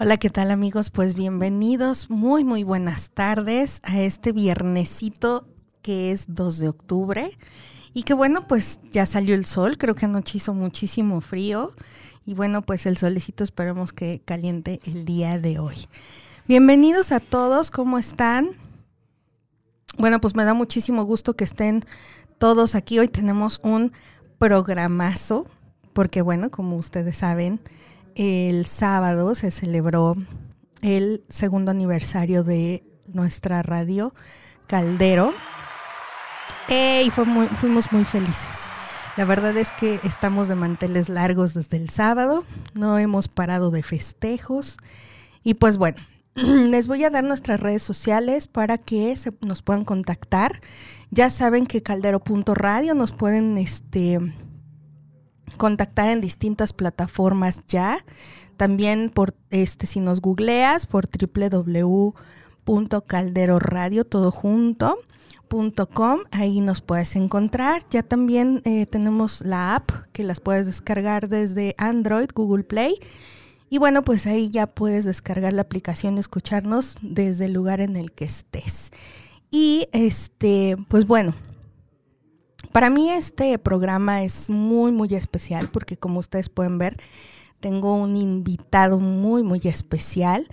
Hola, 0.00 0.16
¿qué 0.16 0.30
tal 0.30 0.52
amigos? 0.52 0.90
Pues 0.90 1.14
bienvenidos, 1.14 2.08
muy 2.08 2.44
muy 2.44 2.62
buenas 2.62 3.10
tardes 3.10 3.80
a 3.82 3.98
este 3.98 4.30
viernesito 4.30 5.48
que 5.82 6.12
es 6.12 6.26
2 6.28 6.58
de 6.58 6.68
octubre 6.68 7.36
y 7.94 8.04
que 8.04 8.14
bueno, 8.14 8.44
pues 8.44 8.78
ya 8.92 9.06
salió 9.06 9.34
el 9.34 9.44
sol, 9.44 9.76
creo 9.76 9.96
que 9.96 10.04
anoche 10.04 10.38
hizo 10.38 10.54
muchísimo 10.54 11.20
frío 11.20 11.72
y 12.24 12.34
bueno, 12.34 12.62
pues 12.62 12.86
el 12.86 12.96
solecito 12.96 13.42
esperemos 13.42 13.92
que 13.92 14.22
caliente 14.24 14.78
el 14.84 15.04
día 15.04 15.40
de 15.40 15.58
hoy. 15.58 15.88
Bienvenidos 16.46 17.10
a 17.10 17.18
todos, 17.18 17.72
¿cómo 17.72 17.98
están? 17.98 18.50
Bueno, 19.96 20.20
pues 20.20 20.36
me 20.36 20.44
da 20.44 20.54
muchísimo 20.54 21.02
gusto 21.02 21.34
que 21.34 21.42
estén 21.42 21.84
todos 22.38 22.76
aquí. 22.76 23.00
Hoy 23.00 23.08
tenemos 23.08 23.58
un 23.64 23.90
programazo, 24.38 25.48
porque 25.92 26.22
bueno, 26.22 26.52
como 26.52 26.76
ustedes 26.76 27.16
saben, 27.16 27.60
el 28.18 28.66
sábado 28.66 29.34
se 29.36 29.52
celebró 29.52 30.16
el 30.82 31.24
segundo 31.28 31.70
aniversario 31.70 32.42
de 32.42 32.84
nuestra 33.06 33.62
radio 33.62 34.12
Caldero 34.66 35.32
y 36.68 37.10
fuimos 37.10 37.92
muy 37.92 38.04
felices. 38.04 38.70
La 39.16 39.24
verdad 39.24 39.56
es 39.56 39.72
que 39.72 40.00
estamos 40.02 40.48
de 40.48 40.56
manteles 40.56 41.08
largos 41.08 41.54
desde 41.54 41.76
el 41.76 41.88
sábado, 41.90 42.44
no 42.74 42.98
hemos 42.98 43.28
parado 43.28 43.70
de 43.70 43.82
festejos 43.82 44.76
y 45.42 45.54
pues 45.54 45.78
bueno, 45.78 45.98
les 46.34 46.88
voy 46.88 47.04
a 47.04 47.10
dar 47.10 47.24
nuestras 47.24 47.60
redes 47.60 47.82
sociales 47.82 48.48
para 48.48 48.78
que 48.78 49.14
se, 49.16 49.32
nos 49.40 49.62
puedan 49.62 49.84
contactar. 49.84 50.60
Ya 51.10 51.30
saben 51.30 51.66
que 51.66 51.82
caldero.radio 51.82 52.94
nos 52.94 53.12
pueden 53.12 53.58
este, 53.58 54.20
contactar 55.56 56.08
en 56.08 56.20
distintas 56.20 56.72
plataformas 56.72 57.62
ya. 57.66 58.04
También 58.56 59.10
por 59.10 59.34
este, 59.50 59.86
si 59.86 59.98
nos 60.00 60.20
googleas 60.20 60.86
por 60.86 61.08
www.calderoradio 61.08 64.04
todo 64.04 64.30
junto. 64.30 64.98
ahí 66.30 66.60
nos 66.60 66.82
puedes 66.82 67.16
encontrar. 67.16 67.84
Ya 67.90 68.02
también 68.02 68.60
eh, 68.64 68.84
tenemos 68.86 69.40
la 69.40 69.76
app 69.76 69.90
que 70.12 70.24
las 70.24 70.40
puedes 70.40 70.66
descargar 70.66 71.28
desde 71.28 71.74
Android, 71.78 72.28
Google 72.34 72.64
Play 72.64 72.96
y 73.70 73.78
bueno, 73.78 74.02
pues 74.02 74.26
ahí 74.26 74.50
ya 74.50 74.66
puedes 74.66 75.04
descargar 75.04 75.52
la 75.52 75.62
aplicación 75.62 76.16
y 76.16 76.20
escucharnos 76.20 76.96
desde 77.02 77.46
el 77.46 77.52
lugar 77.52 77.80
en 77.80 77.96
el 77.96 78.12
que 78.12 78.24
estés. 78.24 78.90
Y 79.50 79.88
este, 79.92 80.76
pues 80.88 81.06
bueno, 81.06 81.34
para 82.72 82.90
mí 82.90 83.10
este 83.10 83.58
programa 83.58 84.22
es 84.22 84.50
muy, 84.50 84.92
muy 84.92 85.08
especial 85.14 85.68
porque 85.70 85.96
como 85.96 86.18
ustedes 86.18 86.48
pueden 86.48 86.78
ver, 86.78 87.00
tengo 87.60 87.94
un 87.94 88.16
invitado 88.16 88.98
muy, 88.98 89.42
muy 89.42 89.60
especial 89.64 90.48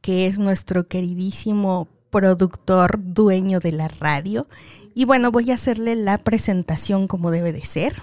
que 0.00 0.26
es 0.26 0.38
nuestro 0.38 0.88
queridísimo 0.88 1.88
productor, 2.10 2.98
dueño 3.02 3.60
de 3.60 3.72
la 3.72 3.88
radio. 3.88 4.46
Y 4.94 5.04
bueno, 5.04 5.30
voy 5.30 5.50
a 5.50 5.54
hacerle 5.54 5.94
la 5.96 6.18
presentación 6.18 7.06
como 7.06 7.30
debe 7.30 7.52
de 7.52 7.64
ser 7.64 7.96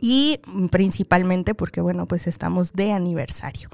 y 0.00 0.40
principalmente 0.70 1.54
porque, 1.54 1.80
bueno, 1.80 2.06
pues 2.06 2.26
estamos 2.26 2.72
de 2.72 2.92
aniversario. 2.92 3.68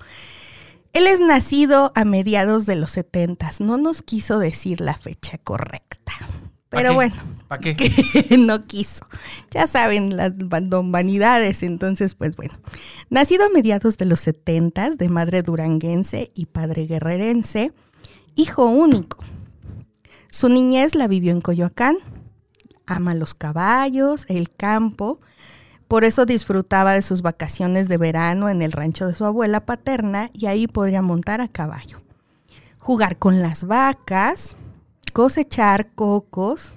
Él 0.93 1.07
es 1.07 1.21
nacido 1.21 1.93
a 1.95 2.05
mediados 2.05 2.67
de 2.67 2.75
los 2.77 2.93
70, 2.93 3.51
no 3.61 3.77
nos 3.77 4.03
quiso 4.03 4.39
decir 4.39 4.81
la 4.81 4.95
fecha 4.95 5.39
correcta. 5.39 6.13
Pero 6.77 6.95
bueno, 6.95 7.15
¿para 7.49 7.61
qué? 7.61 7.77
no 8.39 8.67
quiso. 8.67 9.07
Ya 9.51 9.67
saben 9.67 10.17
las 10.17 10.33
vanidades, 10.37 11.63
entonces 11.63 12.15
pues 12.15 12.37
bueno. 12.37 12.55
Nacido 13.11 13.45
a 13.45 13.49
mediados 13.49 13.97
de 13.99 14.05
los 14.05 14.21
70 14.21 14.91
de 14.91 15.09
madre 15.09 15.43
duranguense 15.43 16.31
y 16.35 16.47
padre 16.47 16.87
guerrerense, 16.87 17.73
hijo 18.35 18.67
único. 18.67 19.19
Su 20.29 20.49
niñez 20.49 20.95
la 20.95 21.09
vivió 21.09 21.33
en 21.33 21.41
Coyoacán. 21.41 21.97
Ama 22.87 23.15
los 23.15 23.35
caballos, 23.35 24.27
el 24.29 24.51
campo 24.51 25.21
por 25.89 26.03
eso 26.03 26.27
disfrutaba 26.27 26.95
de 26.95 27.03
sus 27.03 27.23
vacaciones 27.23 27.89
de 27.89 27.97
verano 27.97 28.49
en 28.49 28.61
el 28.61 28.73
rancho 28.73 29.07
de 29.07 29.15
su 29.15 29.25
abuela 29.25 29.65
paterna 29.65 30.31
y 30.33 30.47
ahí 30.47 30.67
podría 30.67 31.01
montar 31.01 31.41
a 31.41 31.49
caballo. 31.49 31.99
Jugar 32.79 33.19
con 33.19 33.41
las 33.41 33.65
vacas, 33.65 34.57
cosechar 35.17 35.89
cocos. 35.95 36.75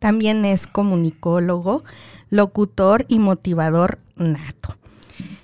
También 0.00 0.44
es 0.44 0.66
comunicólogo, 0.66 1.84
locutor 2.30 3.06
y 3.06 3.20
motivador 3.20 4.00
nato. 4.16 4.76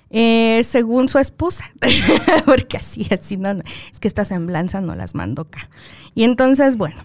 Eh, 0.09 0.65
según 0.67 1.07
su 1.07 1.19
esposa, 1.19 1.63
porque 2.45 2.75
así, 2.75 3.07
así 3.11 3.37
no, 3.37 3.51
es 3.93 3.99
que 4.01 4.09
esta 4.09 4.25
semblanza 4.25 4.81
no 4.81 4.93
las 4.93 5.15
mando 5.15 5.43
acá. 5.43 5.69
Y 6.15 6.25
entonces, 6.25 6.75
bueno, 6.75 7.01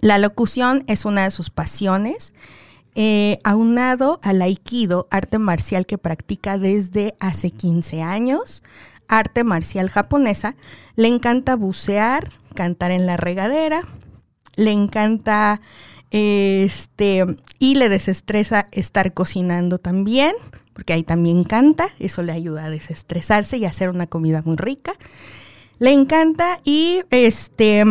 la 0.00 0.16
locución 0.16 0.82
es 0.86 1.04
una 1.04 1.24
de 1.24 1.30
sus 1.30 1.50
pasiones 1.50 2.32
eh, 2.94 3.40
aunado 3.44 4.20
al 4.22 4.40
aikido, 4.40 5.06
arte 5.10 5.38
marcial 5.38 5.84
que 5.84 5.98
practica 5.98 6.56
desde 6.56 7.14
hace 7.20 7.50
15 7.50 8.00
años, 8.00 8.62
arte 9.06 9.44
marcial 9.44 9.90
japonesa, 9.90 10.56
le 10.96 11.08
encanta 11.08 11.56
bucear, 11.56 12.39
cantar 12.54 12.90
en 12.90 13.06
la 13.06 13.16
regadera, 13.16 13.82
le 14.56 14.72
encanta 14.72 15.60
este 16.10 17.24
y 17.58 17.76
le 17.76 17.88
desestresa 17.88 18.68
estar 18.72 19.14
cocinando 19.14 19.78
también, 19.78 20.34
porque 20.72 20.92
ahí 20.92 21.02
también 21.02 21.44
canta, 21.44 21.88
eso 21.98 22.22
le 22.22 22.32
ayuda 22.32 22.66
a 22.66 22.70
desestresarse 22.70 23.58
y 23.58 23.64
a 23.64 23.68
hacer 23.68 23.90
una 23.90 24.06
comida 24.06 24.42
muy 24.44 24.56
rica. 24.56 24.92
Le 25.78 25.92
encanta 25.92 26.60
y 26.62 27.02
este 27.10 27.84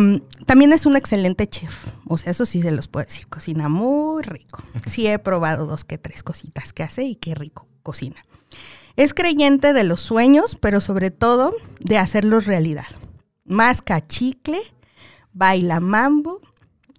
también 0.46 0.72
es 0.72 0.86
un 0.86 0.96
excelente 0.96 1.48
chef. 1.48 1.88
O 2.06 2.18
sea, 2.18 2.30
eso 2.30 2.46
sí 2.46 2.62
se 2.62 2.70
los 2.70 2.86
puedo 2.86 3.04
decir. 3.04 3.26
Cocina 3.26 3.68
muy 3.68 4.22
rico. 4.22 4.62
Sí 4.86 5.08
he 5.08 5.18
probado 5.18 5.66
dos 5.66 5.84
que 5.84 5.98
tres 5.98 6.22
cositas 6.22 6.72
que 6.72 6.84
hace 6.84 7.02
y 7.02 7.16
qué 7.16 7.34
rico 7.34 7.66
cocina. 7.82 8.24
Es 8.94 9.12
creyente 9.12 9.72
de 9.72 9.82
los 9.82 10.00
sueños, 10.00 10.56
pero 10.60 10.80
sobre 10.80 11.10
todo 11.10 11.52
de 11.80 11.98
hacerlos 11.98 12.46
realidad. 12.46 12.86
Más 13.50 13.82
cachicle, 13.82 14.60
baila 15.32 15.80
mambo 15.80 16.40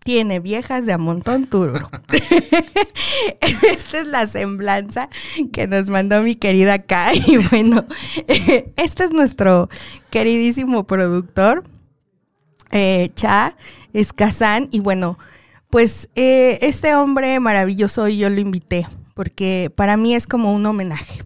tiene 0.04 0.40
viejas 0.40 0.86
de 0.86 0.94
a 0.94 0.98
montón 0.98 1.48
tururo. 1.48 1.90
Esta 3.42 4.00
es 4.00 4.08
la 4.08 4.28
semblanza 4.28 5.10
que 5.54 5.68
nos 5.68 5.90
mandó 5.90 6.22
mi 6.22 6.36
querida 6.36 6.80
Kai. 6.80 7.22
Y 7.26 7.38
bueno, 7.50 7.86
este 8.78 9.04
es 9.04 9.12
nuestro 9.12 9.70
queridísimo 10.10 10.86
productor, 10.86 11.64
eh, 12.72 13.12
Cha 13.16 13.56
Escazán. 13.94 14.70
Y 14.72 14.80
bueno, 14.80 15.18
pues 15.70 16.10
eh, 16.16 16.60
este 16.62 16.96
hombre 16.96 17.40
maravilloso 17.40 18.08
yo 18.08 18.30
lo 18.30 18.40
invité 18.40 18.88
porque 19.14 19.72
para 19.76 19.98
mí 19.98 20.16
es 20.16 20.28
como 20.28 20.54
un 20.54 20.66
homenaje 20.66 21.24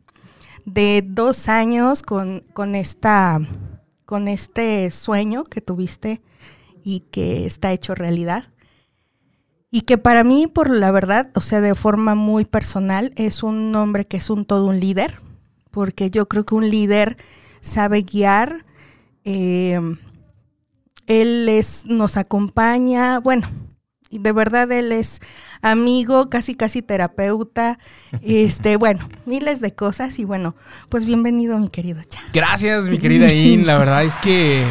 de 0.66 1.04
dos 1.06 1.48
años 1.48 2.02
con, 2.02 2.44
con, 2.54 2.76
esta, 2.76 3.40
con 4.06 4.28
este 4.28 4.90
sueño 4.92 5.44
que 5.44 5.62
tuviste 5.62 6.22
y 6.84 7.02
que 7.12 7.46
está 7.46 7.72
hecho 7.72 7.96
realidad. 7.96 8.50
Y 9.72 9.82
que 9.82 9.98
para 9.98 10.24
mí, 10.24 10.48
por 10.48 10.70
la 10.70 10.92
verdad, 10.92 11.32
o 11.36 11.42
sea, 11.42 11.60
de 11.60 11.76
forma 11.76 12.16
muy 12.16 12.46
personal, 12.46 13.12
es 13.16 13.44
un 13.44 13.76
hombre 13.76 14.06
que 14.06 14.18
es 14.18 14.30
un 14.30 14.46
todo 14.46 14.68
un 14.68 14.80
líder, 14.80 15.20
porque 15.72 16.10
yo 16.10 16.28
creo 16.28 16.46
que 16.46 16.56
un 16.56 16.70
líder 16.70 17.18
sabe 17.60 18.04
guiar, 18.04 18.66
eh, 19.26 19.80
él 21.08 21.50
es, 21.50 21.86
nos 21.86 22.16
acompaña, 22.16 23.20
bueno, 23.20 23.48
de 24.20 24.32
verdad 24.32 24.72
él 24.72 24.92
es 24.92 25.22
amigo, 25.62 26.30
casi 26.30 26.56
casi 26.56 26.82
terapeuta, 26.82 27.80
este, 28.22 28.76
bueno, 28.78 29.08
miles 29.26 29.62
de 29.62 29.74
cosas 29.74 30.20
y 30.20 30.26
bueno, 30.26 30.56
pues 30.90 31.06
bienvenido 31.06 31.58
mi 31.58 31.70
querido 31.70 32.02
Cha. 32.04 32.22
Gracias 32.34 32.90
mi 32.90 32.98
querida 32.98 33.32
In, 33.34 33.66
la 33.66 33.78
verdad 33.78 34.04
es 34.04 34.20
que 34.20 34.66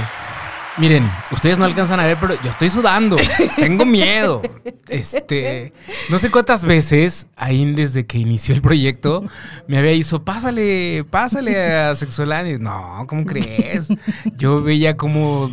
Miren, 0.77 1.09
ustedes 1.31 1.57
no 1.57 1.65
alcanzan 1.65 2.01
a 2.01 2.07
ver, 2.07 2.19
pero 2.21 2.35
yo 2.43 2.51
estoy 2.51 2.69
sudando. 2.69 3.17
Tengo 3.57 3.85
miedo. 3.85 4.43
Este, 4.89 5.73
no 6.11 6.19
sé 6.19 6.33
cuántas 6.33 6.65
veces, 6.65 7.29
ahí 7.37 7.65
desde 7.73 8.07
que 8.07 8.19
inició 8.19 8.57
el 8.57 8.61
proyecto, 8.61 9.25
me 9.69 9.79
había 9.79 9.93
dicho, 9.93 10.25
pásale, 10.25 11.05
pásale 11.09 11.77
a 11.77 11.95
Sexualani. 11.95 12.59
No, 12.59 13.05
¿cómo 13.09 13.25
crees? 13.25 13.89
Yo 14.37 14.63
veía 14.63 14.97
como 14.97 15.49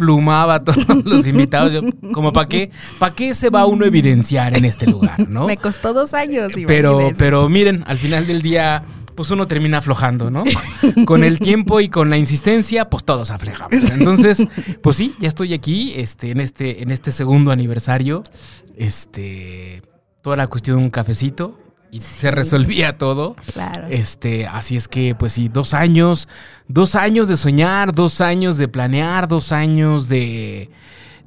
desplumaba 0.00 0.56
a 0.56 0.64
todos 0.64 0.86
los 1.04 1.26
invitados. 1.26 1.72
Yo, 1.72 1.80
como, 2.12 2.32
¿para 2.32 2.48
qué? 2.48 2.70
¿Para 2.98 3.14
qué 3.14 3.34
se 3.34 3.50
va 3.50 3.66
uno 3.66 3.84
a 3.84 3.88
evidenciar 3.88 4.56
en 4.56 4.64
este 4.64 4.86
lugar, 4.86 5.18
no? 5.28 5.46
Me 5.46 5.56
costó 5.56 5.92
dos 5.92 6.14
años. 6.14 6.50
Pero, 6.66 7.12
pero 7.16 7.48
miren, 7.48 7.84
al 7.86 7.98
final 7.98 8.26
del 8.26 8.42
día 8.42 8.82
pues 9.14 9.30
uno 9.32 9.46
termina 9.46 9.78
aflojando, 9.78 10.30
¿no? 10.30 10.42
con 11.04 11.24
el 11.24 11.38
tiempo 11.40 11.80
y 11.80 11.90
con 11.90 12.08
la 12.08 12.16
insistencia, 12.16 12.88
pues 12.88 13.04
todos 13.04 13.30
aflojamos. 13.30 13.90
Entonces, 13.90 14.46
pues 14.82 14.96
sí, 14.96 15.14
ya 15.18 15.28
estoy 15.28 15.52
aquí, 15.52 15.92
este, 15.96 16.30
en 16.30 16.40
este, 16.40 16.82
en 16.82 16.90
este 16.90 17.12
segundo 17.12 17.50
aniversario, 17.50 18.22
este, 18.78 19.82
toda 20.22 20.36
la 20.36 20.46
cuestión 20.46 20.78
de 20.78 20.84
un 20.84 20.90
cafecito, 20.90 21.58
y 21.92 22.00
se 22.00 22.30
resolvía 22.30 22.96
todo. 22.98 23.34
Claro. 23.52 23.86
Este, 23.88 24.46
así 24.46 24.76
es 24.76 24.88
que, 24.88 25.14
pues 25.14 25.32
sí, 25.32 25.48
dos 25.48 25.74
años, 25.74 26.28
dos 26.68 26.94
años 26.94 27.28
de 27.28 27.36
soñar, 27.36 27.94
dos 27.94 28.20
años 28.20 28.56
de 28.58 28.68
planear, 28.68 29.26
dos 29.28 29.52
años 29.52 30.08
de, 30.08 30.70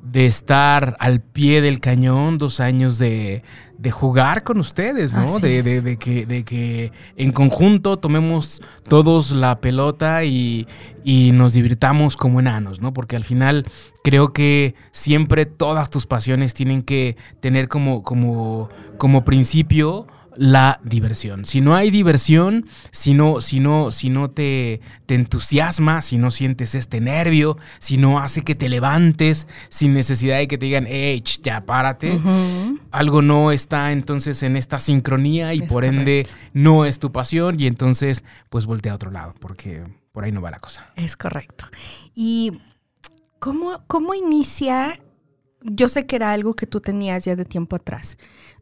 de 0.01 0.25
estar 0.25 0.95
al 0.99 1.19
pie 1.21 1.61
del 1.61 1.79
cañón, 1.79 2.37
dos 2.37 2.59
años 2.59 2.97
de, 2.97 3.43
de 3.77 3.91
jugar 3.91 4.43
con 4.43 4.59
ustedes, 4.59 5.13
¿no? 5.13 5.39
De, 5.39 5.61
de- 5.63 5.81
de 5.81 5.97
que, 5.97 6.25
de 6.25 6.43
que 6.45 6.91
en 7.17 7.31
conjunto 7.33 7.97
tomemos 7.97 8.61
todos 8.87 9.31
la 9.31 9.59
pelota 9.59 10.23
y, 10.23 10.67
y 11.03 11.31
nos 11.33 11.53
divirtamos 11.53 12.15
como 12.15 12.39
enanos, 12.39 12.79
¿no? 12.79 12.93
Porque 12.93 13.17
al 13.17 13.25
final 13.25 13.65
creo 14.03 14.31
que 14.31 14.75
siempre 14.93 15.45
todas 15.45 15.89
tus 15.89 16.05
pasiones 16.05 16.53
tienen 16.53 16.81
que 16.83 17.17
tener 17.41 17.67
como, 17.67 18.03
como, 18.03 18.69
como 18.97 19.25
principio 19.25 20.07
la 20.35 20.79
diversión. 20.83 21.45
Si 21.45 21.61
no 21.61 21.75
hay 21.75 21.91
diversión, 21.91 22.65
si 22.91 23.13
no, 23.13 23.41
si 23.41 23.59
no, 23.59 23.91
si 23.91 24.09
no 24.09 24.29
te, 24.29 24.81
te 25.05 25.15
entusiasma, 25.15 26.01
si 26.01 26.17
no 26.17 26.31
sientes 26.31 26.75
este 26.75 27.01
nervio, 27.01 27.57
si 27.79 27.97
no 27.97 28.19
hace 28.19 28.43
que 28.43 28.55
te 28.55 28.69
levantes 28.69 29.47
sin 29.69 29.93
necesidad 29.93 30.37
de 30.37 30.47
que 30.47 30.57
te 30.57 30.65
digan, 30.65 30.85
hey, 30.87 31.23
ya 31.41 31.65
párate, 31.65 32.19
algo 32.91 33.21
no 33.21 33.51
está 33.51 33.91
entonces 33.91 34.43
en 34.43 34.57
esta 34.57 34.79
sincronía 34.79 35.53
y 35.53 35.59
Es 35.59 35.63
por 35.63 35.85
ende 35.85 36.27
no 36.53 36.85
es 36.85 36.99
tu 36.99 37.11
pasión 37.11 37.59
y 37.59 37.67
entonces 37.67 38.23
pues 38.49 38.65
voltea 38.65 38.93
a 38.93 38.95
otro 38.95 39.11
lado 39.11 39.33
porque 39.39 39.83
por 40.11 40.23
ahí 40.23 40.31
no 40.31 40.41
va 40.41 40.51
la 40.51 40.59
cosa. 40.59 40.91
Es 40.95 41.17
correcto. 41.17 41.65
¿Y 42.13 42.59
cómo, 43.39 43.83
cómo 43.87 44.13
inicia? 44.13 44.99
Yo 45.61 45.89
sé 45.89 46.05
que 46.05 46.15
era 46.15 46.33
algo 46.33 46.55
que 46.55 46.67
tú 46.67 46.81
tenías 46.81 47.25
ya 47.25 47.35
de 47.35 47.45
tiempo 47.45 47.75
atrás. 47.75 48.17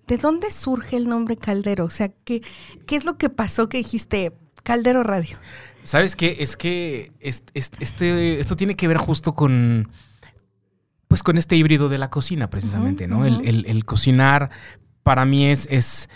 ¿De 0.08 0.18
dónde 0.18 0.52
surge 0.52 0.98
el 0.98 1.08
nombre 1.08 1.38
Caldero? 1.38 1.86
O 1.86 1.90
sea, 1.90 2.10
¿qué, 2.24 2.42
qué 2.86 2.96
es 2.96 3.06
lo 3.06 3.18
que 3.18 3.30
pasó 3.30 3.70
que 3.70 3.78
dijiste 3.78 4.34
Caldero 4.64 5.04
Radio? 5.04 5.38
¿Sabes 5.84 6.16
qué? 6.16 6.38
Es 6.40 6.58
que 6.58 7.12
es- 7.20 7.44
es- 7.54 7.72
este, 7.80 8.40
esto 8.40 8.56
tiene 8.56 8.76
que 8.76 8.88
ver 8.88 8.98
justo 8.98 9.34
con. 9.34 9.90
Pues 11.08 11.24
con 11.24 11.38
este 11.38 11.56
híbrido 11.58 11.90
de 11.90 11.98
la 11.98 12.10
cocina, 12.10 12.50
precisamente, 12.50 13.06
¿no? 13.08 13.26
El, 13.26 13.66
el 13.68 13.84
cocinar 13.86 14.50
para 15.04 15.26
mí 15.26 15.46
es, 15.48 15.68
es, 15.70 16.08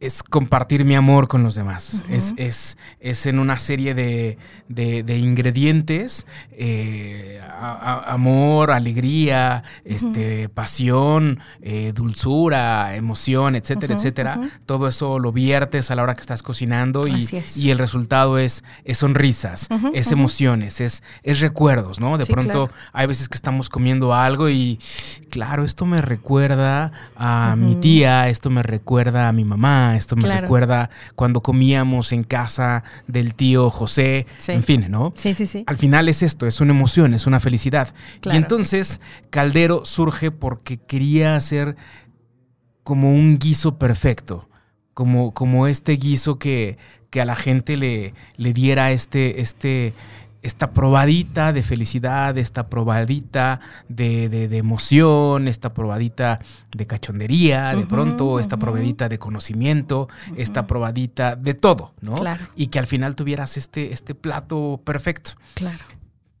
es 0.00 0.22
compartir 0.22 0.84
mi 0.86 0.94
amor 0.94 1.28
con 1.28 1.42
los 1.42 1.54
demás. 1.54 2.04
Es, 2.08 2.32
es, 2.38 2.78
es 3.00 3.26
en 3.26 3.38
una 3.38 3.58
serie 3.58 3.94
de, 3.94 4.38
de- 4.68 5.02
de 5.02 5.18
ingredientes: 5.18 6.26
eh, 6.52 7.40
a- 7.42 7.72
a- 8.06 8.12
amor, 8.14 8.70
alegría, 8.70 9.62
este, 9.84 10.48
pasión, 10.48 11.40
eh, 11.60 11.92
dulzura, 11.94 12.96
emoción, 12.96 13.56
etcétera, 13.56 13.94
etcétera. 13.94 14.38
Todo 14.66 14.88
eso 14.88 15.18
lo 15.18 15.32
viertes 15.32 15.90
a 15.90 15.96
la 15.96 16.02
hora 16.02 16.14
que 16.14 16.22
estás 16.22 16.42
cocinando 16.42 17.06
y, 17.06 17.22
es. 17.32 17.56
y 17.58 17.70
el 17.70 17.76
resultado 17.78 18.38
es, 18.38 18.64
es 18.84 18.98
sonrisas, 18.98 19.68
es 19.92 20.12
emociones, 20.12 20.80
es, 20.80 21.02
es 21.22 21.40
recuerdos, 21.40 22.00
¿no? 22.00 22.16
De 22.16 22.24
Sí, 22.24 22.32
pronto 22.32 22.68
claro. 22.68 22.72
hay 22.92 23.06
veces 23.06 23.28
que 23.28 23.34
estamos 23.34 23.68
comiendo 23.68 24.14
algo 24.14 24.48
y, 24.48 24.78
claro, 25.30 25.64
esto 25.64 25.84
me 25.84 26.00
recuerda 26.00 26.92
a 27.16 27.54
mi 27.58 27.74
tía, 27.76 28.28
esto 28.28 28.48
me 28.48 28.62
recuerda 28.62 29.28
a 29.28 29.32
mi 29.32 29.44
mamá, 29.44 29.89
esto 29.96 30.16
me 30.16 30.22
Claro. 30.22 30.42
recuerda 30.42 30.90
cuando 31.14 31.42
comíamos 31.42 32.12
en 32.12 32.24
casa 32.24 32.82
del 33.06 33.34
tío 33.34 33.70
José, 33.70 34.26
Sí. 34.38 34.52
en 34.52 34.62
fin, 34.62 34.86
¿no? 34.88 35.12
Sí, 35.16 35.34
sí, 35.34 35.46
sí. 35.46 35.64
Al 35.66 35.76
final 35.76 36.08
es 36.08 36.22
esto, 36.22 36.46
es 36.46 36.60
una 36.60 36.72
emoción, 36.72 37.14
es 37.14 37.26
una 37.26 37.40
felicidad. 37.40 37.94
Claro. 38.20 38.34
Y 38.36 38.42
entonces 38.42 39.00
Caldero 39.30 39.84
surge 39.84 40.30
porque 40.30 40.78
quería 40.78 41.36
hacer 41.36 41.76
como 42.82 43.12
un 43.12 43.38
guiso 43.38 43.78
perfecto, 43.78 44.48
como, 44.94 45.32
como 45.32 45.66
este 45.66 45.92
guiso 45.92 46.38
que, 46.38 46.78
que 47.10 47.20
a 47.20 47.24
la 47.24 47.36
gente 47.36 47.76
le, 47.76 48.14
le 48.36 48.52
diera 48.52 48.90
este, 48.92 49.40
este, 49.40 49.92
esta 50.42 50.70
probadita 50.72 51.52
de 51.52 51.62
felicidad, 51.62 52.36
esta 52.38 52.68
probadita 52.68 53.60
de, 53.88 54.28
de- 54.28 54.48
de 54.48 54.56
emoción, 54.58 55.48
esta 55.48 55.72
probadita 55.74 56.40
de 56.74 56.86
cachondería, 56.86 57.74
de 57.74 57.84
pronto, 57.86 58.40
esta 58.40 58.56
probadita 58.56 59.08
de 59.08 59.18
conocimiento, 59.18 60.08
esta 60.36 60.66
probadita 60.66 61.36
de 61.36 61.54
todo, 61.54 61.92
¿no? 62.00 62.14
Claro. 62.16 62.46
Y 62.56 62.68
que 62.68 62.78
al 62.78 62.86
final 62.86 63.14
tuvieras 63.14 63.56
este, 63.56 63.92
este 63.92 64.14
plato 64.14 64.80
perfecto. 64.84 65.32
Claro. 65.54 65.78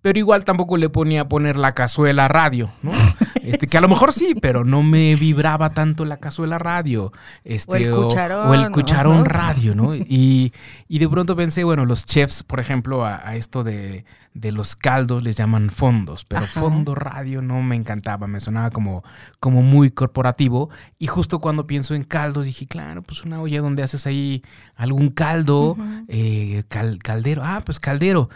Pero 0.02 0.18
igual 0.18 0.44
tampoco 0.46 0.78
le 0.78 0.88
ponía 0.88 1.20
a 1.22 1.28
poner 1.28 1.56
la 1.58 1.74
cazuela 1.74 2.26
radio, 2.26 2.70
¿no? 2.82 2.92
Este, 3.42 3.66
que 3.66 3.78
a 3.78 3.80
lo 3.80 3.88
mejor 3.88 4.12
sí, 4.12 4.34
pero 4.40 4.64
no 4.64 4.82
me 4.82 5.16
vibraba 5.16 5.70
tanto 5.70 6.04
la 6.04 6.18
cazuela 6.18 6.58
radio. 6.58 7.12
Este, 7.44 7.72
O 7.72 7.76
el 7.76 7.90
cucharón, 7.90 8.48
o 8.48 8.54
el 8.54 8.70
cucharón 8.70 9.18
¿no? 9.18 9.24
radio, 9.24 9.74
¿no? 9.74 9.94
Y, 9.94 10.52
y 10.88 10.98
de 10.98 11.08
pronto 11.08 11.36
pensé, 11.36 11.64
bueno, 11.64 11.84
los 11.84 12.04
chefs, 12.06 12.42
por 12.42 12.60
ejemplo, 12.60 13.04
a, 13.04 13.26
a 13.28 13.36
esto 13.36 13.64
de, 13.64 14.04
de 14.34 14.52
los 14.52 14.76
caldos 14.76 15.22
les 15.22 15.36
llaman 15.36 15.70
fondos, 15.70 16.24
pero 16.24 16.44
Ajá. 16.44 16.60
fondo 16.60 16.94
radio 16.94 17.42
no 17.42 17.62
me 17.62 17.76
encantaba, 17.76 18.26
me 18.26 18.40
sonaba 18.40 18.70
como, 18.70 19.02
como 19.40 19.62
muy 19.62 19.90
corporativo. 19.90 20.70
Y 20.98 21.06
justo 21.06 21.40
cuando 21.40 21.66
pienso 21.66 21.94
en 21.94 22.04
caldos, 22.04 22.46
dije, 22.46 22.66
claro, 22.66 23.02
pues 23.02 23.24
una 23.24 23.40
olla 23.40 23.60
donde 23.60 23.82
haces 23.82 24.06
ahí 24.06 24.42
algún 24.76 25.10
caldo, 25.10 25.76
eh, 26.08 26.64
cal- 26.68 26.98
caldero, 27.02 27.42
ah, 27.44 27.60
pues 27.64 27.80
caldero. 27.80 28.28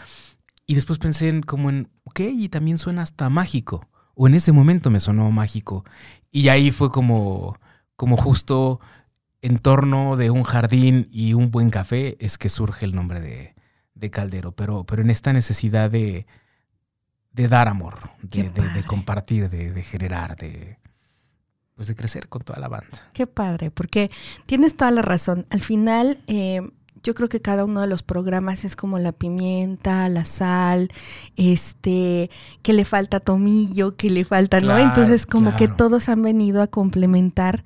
Y 0.67 0.73
después 0.75 0.97
pensé 0.97 1.29
en 1.29 1.41
como 1.43 1.69
en, 1.69 1.89
ok, 2.05 2.21
y 2.21 2.49
también 2.49 2.77
suena 2.79 3.03
hasta 3.03 3.29
mágico. 3.29 3.87
O 4.15 4.27
en 4.27 4.33
ese 4.35 4.51
momento 4.51 4.89
me 4.89 4.99
sonó 4.99 5.29
mágico. 5.31 5.85
Y 6.31 6.47
ahí 6.49 6.71
fue 6.71 6.89
como, 6.91 7.57
como 7.95 8.17
justo 8.17 8.79
en 9.41 9.59
torno 9.59 10.15
de 10.17 10.31
un 10.31 10.43
jardín 10.43 11.07
y 11.11 11.33
un 11.33 11.51
buen 11.51 11.69
café 11.69 12.17
es 12.19 12.37
que 12.37 12.49
surge 12.49 12.85
el 12.85 12.95
nombre 12.95 13.21
de, 13.21 13.53
de 13.93 14.09
Caldero. 14.09 14.53
Pero, 14.53 14.83
pero 14.85 15.01
en 15.01 15.09
esta 15.09 15.33
necesidad 15.33 15.91
de, 15.91 16.25
de 17.31 17.47
dar 17.47 17.67
amor, 17.67 18.09
de, 18.21 18.49
de- 18.49 18.83
compartir, 18.83 19.49
de, 19.49 19.71
de 19.71 19.83
generar, 19.83 20.35
de, 20.37 20.79
pues 21.75 21.87
de 21.89 21.95
crecer 21.95 22.27
con 22.29 22.41
toda 22.41 22.59
la 22.59 22.69
banda. 22.69 23.09
Qué 23.13 23.27
padre, 23.27 23.69
porque 23.69 24.09
tienes 24.45 24.75
toda 24.77 24.91
la 24.91 25.01
razón. 25.01 25.45
Al 25.49 25.61
final, 25.61 26.19
eh, 26.27 26.61
yo 27.05 27.13
creo 27.13 27.29
que 27.29 27.39
cada 27.39 27.65
uno 27.65 27.81
de 27.81 27.87
los 27.87 28.01
programas 28.01 28.65
es 28.65 28.75
como 28.75 28.97
la 28.97 29.11
pimienta, 29.11 30.09
la 30.09 30.25
sal, 30.25 30.89
este, 31.37 32.31
que 32.63 32.73
le 32.73 32.83
falta 32.83 33.19
tomillo, 33.19 33.95
que 33.95 34.09
le 34.09 34.25
falta, 34.25 34.59
¿no? 34.59 34.75
Entonces, 34.79 35.27
como 35.27 35.55
que 35.55 35.67
todos 35.67 36.09
han 36.09 36.23
venido 36.23 36.63
a 36.63 36.67
complementar 36.67 37.63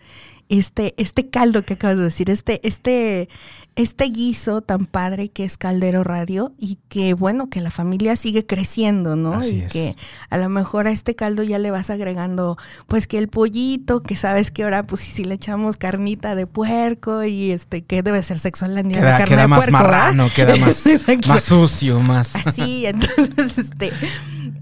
este, 0.49 0.93
este 0.97 1.29
caldo 1.29 1.63
que 1.63 1.75
acabas 1.75 1.97
de 1.97 2.03
decir, 2.03 2.29
este, 2.29 2.59
este, 2.67 3.29
este 3.75 4.05
guiso 4.05 4.61
tan 4.61 4.85
padre 4.85 5.29
que 5.29 5.45
es 5.45 5.57
Caldero 5.57 6.03
Radio 6.03 6.53
y 6.57 6.79
que 6.89 7.13
bueno, 7.13 7.49
que 7.49 7.61
la 7.61 7.71
familia 7.71 8.15
sigue 8.15 8.45
creciendo, 8.45 9.15
¿no? 9.15 9.35
Así 9.35 9.55
y 9.55 9.61
es. 9.61 9.71
que 9.71 9.95
a 10.29 10.37
lo 10.37 10.49
mejor 10.49 10.87
a 10.87 10.91
este 10.91 11.15
caldo 11.15 11.43
ya 11.43 11.59
le 11.59 11.71
vas 11.71 11.89
agregando, 11.89 12.57
pues 12.87 13.07
que 13.07 13.17
el 13.17 13.27
pollito, 13.27 14.01
que 14.03 14.15
sabes 14.15 14.51
que 14.51 14.63
ahora, 14.63 14.83
pues 14.83 15.01
si 15.01 15.23
le 15.23 15.35
echamos 15.35 15.77
carnita 15.77 16.35
de 16.35 16.47
puerco 16.47 17.23
y 17.23 17.51
este, 17.51 17.83
que 17.83 18.03
debe 18.03 18.21
ser 18.23 18.39
sexual 18.39 18.69
Queda, 18.69 19.17
carne 19.17 19.25
queda 19.25 19.41
de 19.41 19.47
más 19.47 19.59
puerco, 19.59 19.77
¿verdad? 19.77 19.91
marrano, 19.91 20.29
queda 20.35 20.55
más, 20.57 20.85
más 21.27 21.43
sucio, 21.43 21.99
más... 22.01 22.35
Así, 22.35 22.85
entonces, 22.85 23.57
este, 23.57 23.91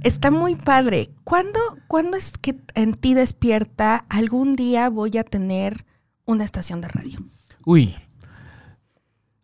está 0.04 0.32
muy 0.32 0.56
padre. 0.56 1.10
¿Cuándo, 1.24 1.60
¿Cuándo 1.88 2.18
es 2.18 2.34
que 2.40 2.56
en 2.74 2.94
ti 2.94 3.14
despierta 3.14 4.06
algún 4.10 4.56
día 4.56 4.90
voy 4.90 5.18
a 5.18 5.24
tener 5.24 5.86
una 6.26 6.44
estación 6.44 6.82
de 6.82 6.88
radio? 6.88 7.20
Uy. 7.66 7.96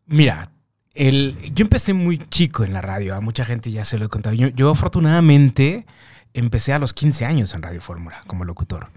Mira, 0.07 0.50
el, 0.93 1.38
yo 1.53 1.63
empecé 1.63 1.93
muy 1.93 2.17
chico 2.29 2.63
en 2.63 2.74
la 2.74 2.81
radio. 2.81 3.15
A 3.15 3.22
mucha 3.22 3.45
gente 3.45 3.72
ya 3.72 3.86
se 3.86 3.98
lo 3.98 4.05
he 4.05 4.10
contado. 4.10 4.36
Yo, 4.36 4.50
yo 4.50 4.69
afortunadamente 4.69 5.86
empecé 6.33 6.74
a 6.74 6.79
los 6.79 6.93
15 6.93 7.25
años 7.25 7.53
en 7.53 7.62
Radio 7.62 7.81
Fórmula 7.81 8.24
como 8.27 8.45
locutor. 8.45 8.89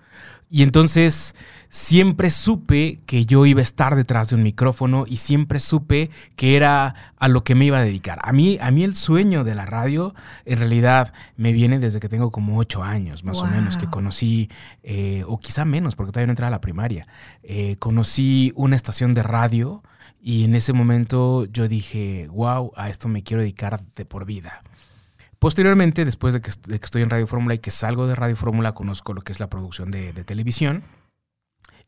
Y 0.49 0.63
entonces 0.63 1.35
siempre 1.71 2.31
supe 2.31 3.01
que 3.05 3.27
yo 3.27 3.47
iba 3.47 3.59
a 3.59 3.63
estar 3.65 3.97
detrás 3.97 4.29
de 4.29 4.37
un 4.37 4.45
micrófono 4.45 5.05
y 5.07 5.17
siempre 5.17 5.59
supe 5.59 6.11
que 6.37 6.55
era 6.55 6.95
a 7.17 7.27
lo 7.27 7.43
que 7.43 7.57
me 7.57 7.65
iba 7.65 7.79
a 7.79 7.83
dedicar. 7.83 8.21
A 8.23 8.33
mí, 8.33 8.57
a 8.61 8.71
mí 8.71 8.85
el 8.85 8.95
sueño 8.95 9.43
de 9.43 9.57
la 9.57 9.67
radio 9.67 10.15
en 10.45 10.59
realidad 10.61 11.13
me 11.37 11.53
viene 11.53 11.81
desde 11.81 11.99
que 11.99 12.09
tengo 12.09 12.31
como 12.31 12.59
ocho 12.59 12.85
años, 12.85 13.25
más 13.25 13.39
o 13.39 13.47
menos, 13.47 13.77
que 13.77 13.89
conocí, 13.89 14.49
eh, 14.85 15.25
o 15.27 15.39
quizá 15.39 15.65
menos, 15.65 15.97
porque 15.97 16.13
todavía 16.13 16.29
no 16.29 16.33
entraba 16.33 16.49
a 16.49 16.59
la 16.59 16.61
primaria. 16.61 17.09
Eh, 17.43 17.75
conocí 17.81 18.53
una 18.55 18.77
estación 18.77 19.15
de 19.15 19.25
radio 19.25 19.83
y 20.29 20.43
en 20.43 20.57
ese 20.57 20.73
momento 20.73 21.45
yo 21.45 21.69
dije, 21.69 22.27
wow, 22.33 22.73
a 22.75 22.91
esto 22.91 23.07
me 23.07 23.23
quiero 23.23 23.43
dedicar 23.43 23.85
de 23.95 24.05
por 24.05 24.27
vida. 24.27 24.65
Posteriormente, 25.39 26.05
después 26.05 26.35
de 26.35 26.41
que, 26.41 26.51
de 26.67 26.81
que 26.81 26.85
estoy 26.85 27.03
en 27.03 27.11
Radio 27.11 27.29
Fórmula 27.29 27.55
y 27.55 27.61
que 27.61 27.71
salgo 27.71 28.09
de 28.09 28.17
Radio 28.17 28.35
Fórmula, 28.35 28.73
conozco 28.73 29.15
lo 29.15 29.23
que 29.23 29.31
es 29.31 29.39
la 29.39 29.49
producción 29.49 29.89
de, 29.93 30.13
de 30.13 30.25
televisión 30.25 30.83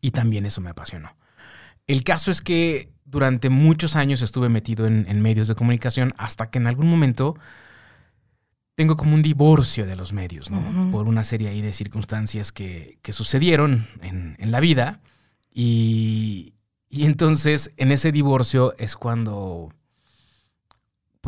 y 0.01 0.13
también 0.13 0.47
eso 0.47 0.61
me 0.61 0.71
apasionó. 0.71 1.17
El 1.89 2.05
caso 2.05 2.31
es 2.31 2.41
que 2.41 2.93
durante 3.05 3.51
muchos 3.51 3.97
años 3.97 4.23
estuve 4.23 4.49
metido 4.49 4.87
en, 4.87 5.07
en 5.09 5.21
medios 5.21 5.49
de 5.49 5.57
comunicación 5.57 6.15
hasta 6.17 6.49
que 6.49 6.59
en 6.61 6.69
algún 6.69 6.89
momento 6.89 7.35
tengo 8.77 8.97
como 8.97 9.17
un 9.17 9.23
divorcio 9.23 9.85
de 9.85 9.97
los 9.97 10.13
medios, 10.13 10.53
¿no? 10.53 10.61
Ujú. 10.61 10.93
Por 10.93 11.09
una 11.09 11.25
serie 11.25 11.49
ahí 11.49 11.61
de 11.61 11.73
circunstancias 11.73 12.53
que, 12.53 13.01
que 13.03 13.11
sucedieron 13.11 13.89
en, 14.01 14.37
en 14.39 14.53
la 14.53 14.61
vida 14.61 15.01
y, 15.53 16.55
Y 16.91 17.05
entonces 17.05 17.71
en 17.77 17.93
ese 17.93 18.13
divorcio 18.13 18.75
es 18.79 18.97
cuando 18.97 19.73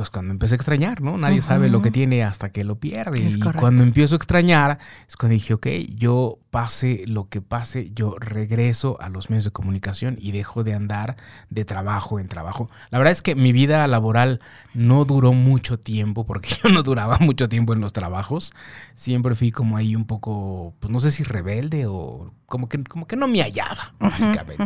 pues 0.00 0.08
cuando 0.08 0.32
empecé 0.32 0.54
a 0.54 0.56
extrañar, 0.56 1.02
¿no? 1.02 1.18
Nadie 1.18 1.42
sabe 1.42 1.68
lo 1.68 1.82
que 1.82 1.90
tiene 1.90 2.24
hasta 2.24 2.48
que 2.48 2.64
lo 2.64 2.76
pierde. 2.76 3.18
y 3.20 3.38
cuando 3.38 3.82
empiezo 3.82 4.14
a 4.14 4.16
extrañar, 4.16 4.78
es 5.06 5.14
cuando 5.14 5.34
dije, 5.34 5.52
ok, 5.52 5.66
yo 5.94 6.38
pase 6.48 7.04
lo 7.06 7.26
que 7.26 7.42
pase, 7.42 7.90
yo 7.94 8.16
regreso 8.18 8.96
a 9.02 9.10
los 9.10 9.28
medios 9.28 9.44
de 9.44 9.50
comunicación 9.50 10.16
y 10.18 10.32
dejo 10.32 10.64
de 10.64 10.72
andar 10.72 11.18
de 11.50 11.66
trabajo 11.66 12.18
en 12.18 12.28
trabajo. 12.28 12.70
La 12.88 12.96
verdad 12.96 13.12
es 13.12 13.20
que 13.20 13.34
mi 13.34 13.52
vida 13.52 13.86
laboral 13.88 14.40
no 14.72 15.04
duró 15.04 15.34
mucho 15.34 15.78
tiempo, 15.78 16.24
porque 16.24 16.48
yo 16.64 16.70
no 16.70 16.82
duraba 16.82 17.18
mucho 17.18 17.50
tiempo 17.50 17.74
en 17.74 17.82
los 17.82 17.92
trabajos. 17.92 18.54
Siempre 18.94 19.34
fui 19.34 19.50
como 19.50 19.76
ahí 19.76 19.94
un 19.94 20.06
poco, 20.06 20.72
pues 20.80 20.90
no 20.90 21.00
sé 21.00 21.10
si 21.10 21.24
rebelde 21.24 21.84
o 21.86 22.32
como 22.46 22.70
que, 22.70 22.82
como 22.84 23.06
que 23.06 23.16
no 23.16 23.28
me 23.28 23.42
hallaba, 23.42 23.92
básicamente. 24.00 24.64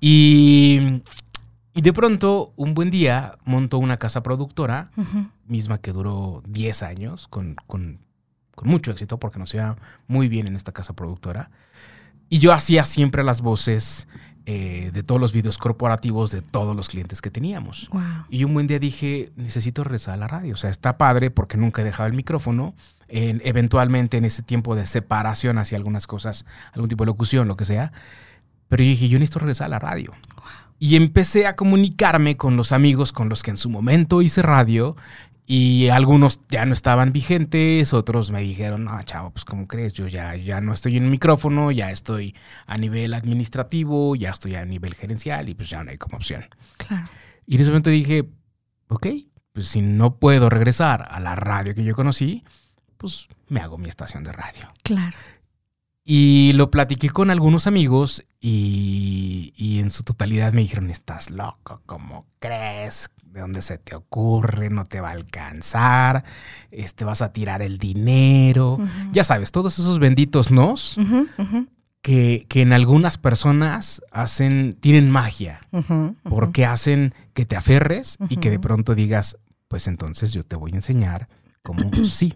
y 0.00 1.00
y 1.74 1.80
de 1.80 1.92
pronto, 1.92 2.52
un 2.56 2.74
buen 2.74 2.90
día, 2.90 3.38
montó 3.44 3.78
una 3.78 3.96
casa 3.96 4.22
productora, 4.22 4.90
misma 5.46 5.78
que 5.78 5.92
duró 5.92 6.42
10 6.46 6.82
años, 6.82 7.28
con, 7.28 7.56
mucho 8.62 8.90
éxito, 8.90 9.18
porque 9.18 9.38
nos 9.38 9.52
iba 9.54 9.76
muy 10.06 10.28
bien 10.28 10.46
en 10.46 10.56
esta 10.56 10.72
casa 10.72 10.92
productora. 10.92 11.50
Y 12.28 12.38
yo 12.38 12.52
hacía 12.52 12.84
siempre 12.84 13.24
las 13.24 13.40
voces 13.40 14.06
eh, 14.44 14.90
de 14.92 15.02
todos 15.02 15.20
los 15.20 15.32
videos 15.32 15.56
corporativos 15.56 16.30
de 16.30 16.42
todos 16.42 16.76
los 16.76 16.88
clientes 16.88 17.22
que 17.22 17.30
teníamos. 17.30 17.88
Y 18.28 18.44
un 18.44 18.52
buen 18.52 18.66
día 18.66 18.78
dije, 18.78 19.32
necesito 19.36 19.82
regresar 19.82 20.14
a 20.14 20.16
la 20.18 20.28
radio. 20.28 20.54
O 20.54 20.58
sea, 20.58 20.68
está 20.68 20.98
padre 20.98 21.30
porque 21.30 21.56
nunca 21.56 21.80
he 21.80 21.84
dejado 21.84 22.06
el 22.08 22.14
micrófono. 22.14 22.74
eventualmente 23.08 24.18
en 24.18 24.26
ese 24.26 24.42
tiempo 24.42 24.76
de 24.76 24.86
separación 24.86 25.58
hacia 25.58 25.78
algunas 25.78 26.06
cosas, 26.06 26.44
algún 26.72 26.88
tipo 26.88 27.04
de 27.04 27.06
locución, 27.06 27.48
lo 27.48 27.56
que 27.56 27.64
sea. 27.64 27.92
Pero 28.68 28.82
yo 28.82 28.90
dije, 28.90 29.08
yo 29.08 29.18
necesito 29.18 29.38
regresar 29.38 29.66
a 29.66 29.70
la 29.70 29.78
radio. 29.78 30.12
Y 30.82 30.96
empecé 30.96 31.46
a 31.46 31.54
comunicarme 31.54 32.36
con 32.36 32.56
los 32.56 32.72
amigos 32.72 33.12
con 33.12 33.28
los 33.28 33.44
que 33.44 33.52
en 33.52 33.56
su 33.56 33.70
momento 33.70 34.20
hice 34.20 34.42
radio 34.42 34.96
y 35.46 35.90
algunos 35.90 36.40
ya 36.48 36.66
no 36.66 36.72
estaban 36.72 37.12
vigentes, 37.12 37.92
otros 37.92 38.32
me 38.32 38.40
dijeron, 38.40 38.86
no, 38.86 39.00
chavo, 39.04 39.30
pues 39.30 39.44
¿cómo 39.44 39.68
crees? 39.68 39.92
Yo 39.92 40.08
ya, 40.08 40.34
ya 40.34 40.60
no 40.60 40.74
estoy 40.74 40.96
en 40.96 41.04
un 41.04 41.12
micrófono, 41.12 41.70
ya 41.70 41.92
estoy 41.92 42.34
a 42.66 42.78
nivel 42.78 43.14
administrativo, 43.14 44.16
ya 44.16 44.30
estoy 44.30 44.56
a 44.56 44.64
nivel 44.64 44.94
gerencial 44.94 45.48
y 45.48 45.54
pues 45.54 45.70
ya 45.70 45.84
no 45.84 45.92
hay 45.92 45.98
como 45.98 46.16
opción. 46.16 46.46
Claro. 46.78 47.08
Y 47.46 47.54
en 47.54 47.60
ese 47.60 47.70
momento 47.70 47.90
dije, 47.90 48.24
ok, 48.88 49.06
pues 49.52 49.68
si 49.68 49.82
no 49.82 50.16
puedo 50.16 50.50
regresar 50.50 51.06
a 51.08 51.20
la 51.20 51.36
radio 51.36 51.76
que 51.76 51.84
yo 51.84 51.94
conocí, 51.94 52.42
pues 52.98 53.28
me 53.46 53.60
hago 53.60 53.78
mi 53.78 53.88
estación 53.88 54.24
de 54.24 54.32
radio. 54.32 54.72
Claro. 54.82 55.16
Y 56.04 56.52
lo 56.54 56.70
platiqué 56.70 57.10
con 57.10 57.30
algunos 57.30 57.66
amigos 57.66 58.24
y, 58.40 59.52
en 59.78 59.90
su 59.90 60.02
totalidad 60.02 60.52
me 60.52 60.62
dijeron, 60.62 60.90
estás 60.90 61.30
loco, 61.30 61.80
¿cómo 61.86 62.26
crees? 62.40 63.10
¿De 63.24 63.40
dónde 63.40 63.62
se 63.62 63.78
te 63.78 63.94
ocurre? 63.94 64.68
No 64.68 64.84
te 64.84 65.00
va 65.00 65.10
a 65.10 65.12
alcanzar, 65.12 66.24
este, 66.70 67.04
vas 67.04 67.22
a 67.22 67.32
tirar 67.32 67.62
el 67.62 67.78
dinero. 67.78 68.78
Ya 69.12 69.22
sabes, 69.22 69.52
todos 69.52 69.78
esos 69.78 69.98
benditos 69.98 70.50
nos 70.50 70.96
Que, 72.00 72.46
en 72.50 72.72
algunas 72.72 73.16
personas 73.16 74.02
hacen, 74.10 74.72
tienen 74.80 75.08
magia, 75.08 75.60
porque 76.24 76.66
hacen 76.66 77.14
que 77.32 77.46
te 77.46 77.54
aferres 77.54 78.18
y 78.28 78.38
que 78.38 78.50
de 78.50 78.58
pronto 78.58 78.96
digas, 78.96 79.38
pues 79.68 79.86
entonces 79.86 80.32
yo 80.32 80.42
te 80.42 80.56
voy 80.56 80.72
a 80.72 80.76
enseñar 80.76 81.28
cómo 81.62 81.90
sí. 82.04 82.34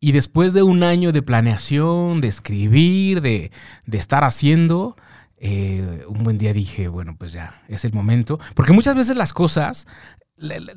Y 0.00 0.12
después 0.12 0.52
de 0.52 0.62
un 0.62 0.82
año 0.82 1.10
de 1.10 1.22
planeación, 1.22 2.20
de 2.20 2.28
escribir, 2.28 3.20
de, 3.20 3.50
estar 3.90 4.22
haciendo, 4.22 4.96
eh, 5.38 6.04
un 6.08 6.22
buen 6.22 6.38
día 6.38 6.52
dije, 6.52 6.88
bueno, 6.88 7.16
pues 7.18 7.32
ya, 7.32 7.62
es 7.68 7.84
el 7.84 7.92
momento. 7.92 8.38
Porque 8.54 8.72
muchas 8.72 8.94
veces 8.94 9.16
las 9.16 9.32
cosas, 9.32 9.86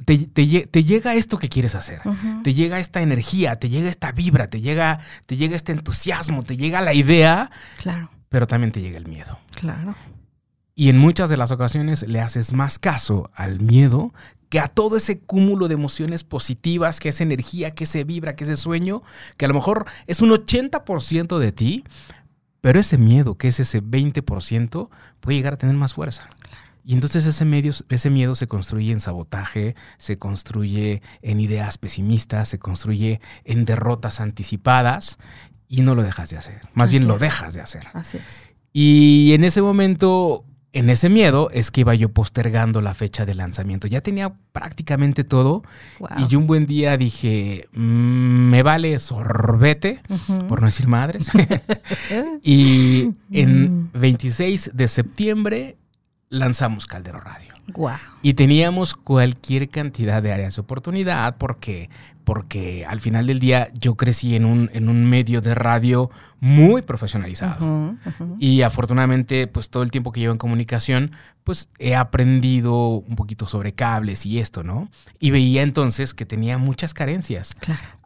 te, 0.05 0.83
llega 0.83 1.13
esto 1.13 1.37
que 1.37 1.49
quieres 1.49 1.75
hacer, 1.75 2.01
te 2.43 2.53
llega 2.55 2.79
esta 2.79 3.01
energía, 3.01 3.57
te 3.57 3.69
llega 3.69 3.89
esta 3.89 4.11
vibra, 4.11 4.49
te 4.49 4.59
llega, 4.59 5.01
te 5.27 5.37
llega 5.37 5.55
este 5.55 5.71
entusiasmo, 5.71 6.41
te 6.41 6.57
llega 6.57 6.81
la 6.81 6.95
idea, 6.95 7.51
claro. 7.77 8.09
pero 8.29 8.47
también 8.47 8.71
te 8.71 8.81
llega 8.81 8.97
el 8.97 9.07
miedo. 9.07 9.37
Claro. 9.53 9.95
Y 10.81 10.89
en 10.89 10.97
muchas 10.97 11.29
de 11.29 11.37
las 11.37 11.51
ocasiones 11.51 12.07
le 12.07 12.21
haces 12.21 12.53
más 12.53 12.79
caso 12.79 13.29
al 13.35 13.59
miedo 13.59 14.15
que 14.49 14.59
a 14.59 14.67
todo 14.67 14.97
ese 14.97 15.19
cúmulo 15.19 15.67
de 15.67 15.75
emociones 15.75 16.23
positivas, 16.23 16.99
que 16.99 17.09
esa 17.09 17.21
energía, 17.21 17.75
que 17.75 17.83
ese 17.83 18.03
vibra, 18.03 18.35
que 18.35 18.45
ese 18.45 18.55
sueño, 18.55 19.03
que 19.37 19.45
a 19.45 19.47
lo 19.47 19.53
mejor 19.53 19.85
es 20.07 20.21
un 20.21 20.31
80% 20.31 21.37
de 21.37 21.51
ti, 21.51 21.83
pero 22.61 22.79
ese 22.79 22.97
miedo, 22.97 23.37
que 23.37 23.49
es 23.49 23.59
ese 23.59 23.83
20%, 23.83 24.89
puede 25.19 25.37
llegar 25.37 25.53
a 25.53 25.57
tener 25.57 25.75
más 25.75 25.93
fuerza. 25.93 26.27
Y 26.83 26.95
entonces 26.95 27.27
ese, 27.27 27.45
medio, 27.45 27.73
ese 27.89 28.09
miedo 28.09 28.33
se 28.33 28.47
construye 28.47 28.91
en 28.91 29.01
sabotaje, 29.01 29.75
se 29.99 30.17
construye 30.17 31.03
en 31.21 31.39
ideas 31.39 31.77
pesimistas, 31.77 32.49
se 32.49 32.57
construye 32.57 33.21
en 33.43 33.65
derrotas 33.65 34.19
anticipadas 34.19 35.19
y 35.67 35.83
no 35.83 35.93
lo 35.93 36.01
dejas 36.01 36.31
de 36.31 36.37
hacer. 36.37 36.61
Más 36.73 36.89
bien 36.89 37.07
lo 37.07 37.19
dejas 37.19 37.53
de 37.53 37.61
hacer. 37.61 37.83
Así 37.93 38.17
es. 38.17 38.47
Y 38.73 39.33
en 39.33 39.43
ese 39.43 39.61
momento 39.61 40.45
en 40.73 40.89
ese 40.89 41.09
miedo 41.09 41.49
es 41.51 41.69
que 41.69 41.81
iba 41.81 41.93
yo 41.95 42.09
postergando 42.09 42.81
la 42.81 42.93
fecha 42.93 43.25
de 43.25 43.35
lanzamiento. 43.35 43.87
Ya 43.87 44.01
tenía 44.01 44.33
prácticamente 44.53 45.23
todo. 45.23 45.63
Y 46.29 46.35
un 46.35 46.47
buen 46.47 46.65
día 46.65 46.97
dije, 46.97 47.67
mm, 47.73 48.49
me 48.49 48.63
vale 48.63 48.97
sorbete, 48.99 50.01
por 50.47 50.61
no 50.61 50.67
decir 50.67 50.87
madres. 50.87 51.29
y 52.43 53.11
en 53.31 53.91
26 53.93 54.71
de 54.73 54.87
septiembre 54.87 55.77
lanzamos 56.29 56.87
Caldero 56.87 57.19
Radio. 57.19 57.50
Y 58.21 58.33
teníamos 58.33 58.93
cualquier 58.93 59.69
cantidad 59.69 60.21
de 60.21 60.31
áreas 60.31 60.55
de 60.55 60.61
oportunidad 60.61 61.37
porque, 61.37 61.89
porque 62.23 62.85
al 62.85 63.01
final 63.01 63.27
del 63.27 63.39
día 63.39 63.69
yo 63.79 63.95
crecí 63.95 64.35
en 64.35 64.45
un, 64.45 64.69
en 64.73 64.89
un 64.89 65.05
medio 65.09 65.41
de 65.41 65.55
radio 65.55 66.09
muy 66.39 66.81
profesionalizado. 66.81 67.95
Y 68.39 68.61
afortunadamente, 68.61 69.47
pues 69.47 69.69
todo 69.69 69.83
el 69.83 69.91
tiempo 69.91 70.11
que 70.11 70.19
llevo 70.19 70.33
en 70.33 70.37
comunicación, 70.37 71.11
pues 71.43 71.69
he 71.79 71.95
aprendido 71.95 72.87
un 72.87 73.15
poquito 73.15 73.47
sobre 73.47 73.73
cables 73.73 74.25
y 74.25 74.39
esto, 74.39 74.63
¿no? 74.63 74.89
Y 75.19 75.31
veía 75.31 75.63
entonces 75.63 76.13
que 76.13 76.25
tenía 76.25 76.57
muchas 76.57 76.93
carencias 76.93 77.53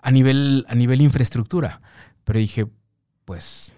a, 0.02 0.12
nivel, 0.12 0.66
a 0.70 0.76
nivel 0.76 1.02
infraestructura. 1.02 1.82
Pero 2.24 2.40
dije, 2.40 2.68
pues 3.26 3.75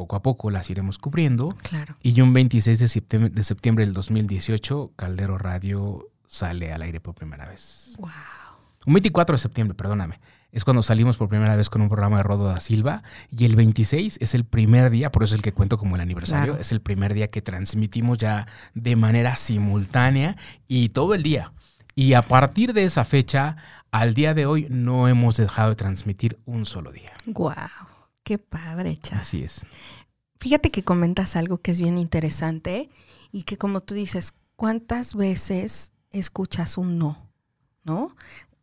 poco 0.00 0.16
a 0.16 0.22
poco 0.22 0.50
las 0.50 0.70
iremos 0.70 0.96
cubriendo. 0.96 1.54
Claro. 1.60 1.94
Y 2.02 2.18
un 2.22 2.32
26 2.32 2.78
de 2.78 2.88
septiembre, 2.88 3.28
de 3.28 3.42
septiembre 3.42 3.84
del 3.84 3.92
2018, 3.92 4.92
Caldero 4.96 5.36
Radio 5.36 6.08
sale 6.26 6.72
al 6.72 6.80
aire 6.80 7.00
por 7.00 7.14
primera 7.14 7.46
vez. 7.46 7.96
Wow. 7.98 8.08
Un 8.86 8.94
24 8.94 9.34
de 9.34 9.38
septiembre, 9.38 9.74
perdóname. 9.74 10.18
Es 10.52 10.64
cuando 10.64 10.82
salimos 10.82 11.18
por 11.18 11.28
primera 11.28 11.54
vez 11.54 11.68
con 11.68 11.82
un 11.82 11.90
programa 11.90 12.16
de 12.16 12.22
Rodo 12.22 12.46
da 12.46 12.60
Silva. 12.60 13.02
Y 13.36 13.44
el 13.44 13.56
26 13.56 14.16
es 14.22 14.34
el 14.34 14.44
primer 14.44 14.88
día, 14.88 15.12
por 15.12 15.22
eso 15.22 15.34
es 15.34 15.40
el 15.40 15.42
que 15.42 15.52
cuento 15.52 15.76
como 15.76 15.96
el 15.96 16.00
aniversario, 16.00 16.56
es 16.56 16.72
el 16.72 16.80
primer 16.80 17.12
día 17.12 17.28
que 17.28 17.42
transmitimos 17.42 18.16
ya 18.16 18.46
de 18.72 18.96
manera 18.96 19.36
simultánea 19.36 20.38
y 20.66 20.88
todo 20.88 21.12
el 21.12 21.22
día. 21.22 21.52
Y 21.94 22.14
a 22.14 22.22
partir 22.22 22.72
de 22.72 22.84
esa 22.84 23.04
fecha, 23.04 23.56
al 23.90 24.14
día 24.14 24.32
de 24.32 24.46
hoy, 24.46 24.66
no 24.70 25.08
hemos 25.08 25.36
dejado 25.36 25.68
de 25.68 25.76
transmitir 25.76 26.38
un 26.46 26.64
solo 26.64 26.90
día. 26.90 27.12
Wow. 27.26 27.52
Qué 28.30 28.38
padre, 28.38 28.96
Chas. 28.96 29.22
Así 29.22 29.42
es. 29.42 29.66
Fíjate 30.38 30.70
que 30.70 30.84
comentas 30.84 31.34
algo 31.34 31.58
que 31.58 31.72
es 31.72 31.80
bien 31.80 31.98
interesante 31.98 32.88
y 33.32 33.42
que 33.42 33.58
como 33.58 33.80
tú 33.80 33.94
dices, 33.94 34.34
¿cuántas 34.54 35.16
veces 35.16 35.94
escuchas 36.12 36.78
un 36.78 36.96
no? 36.96 37.28
¿No? 37.82 38.14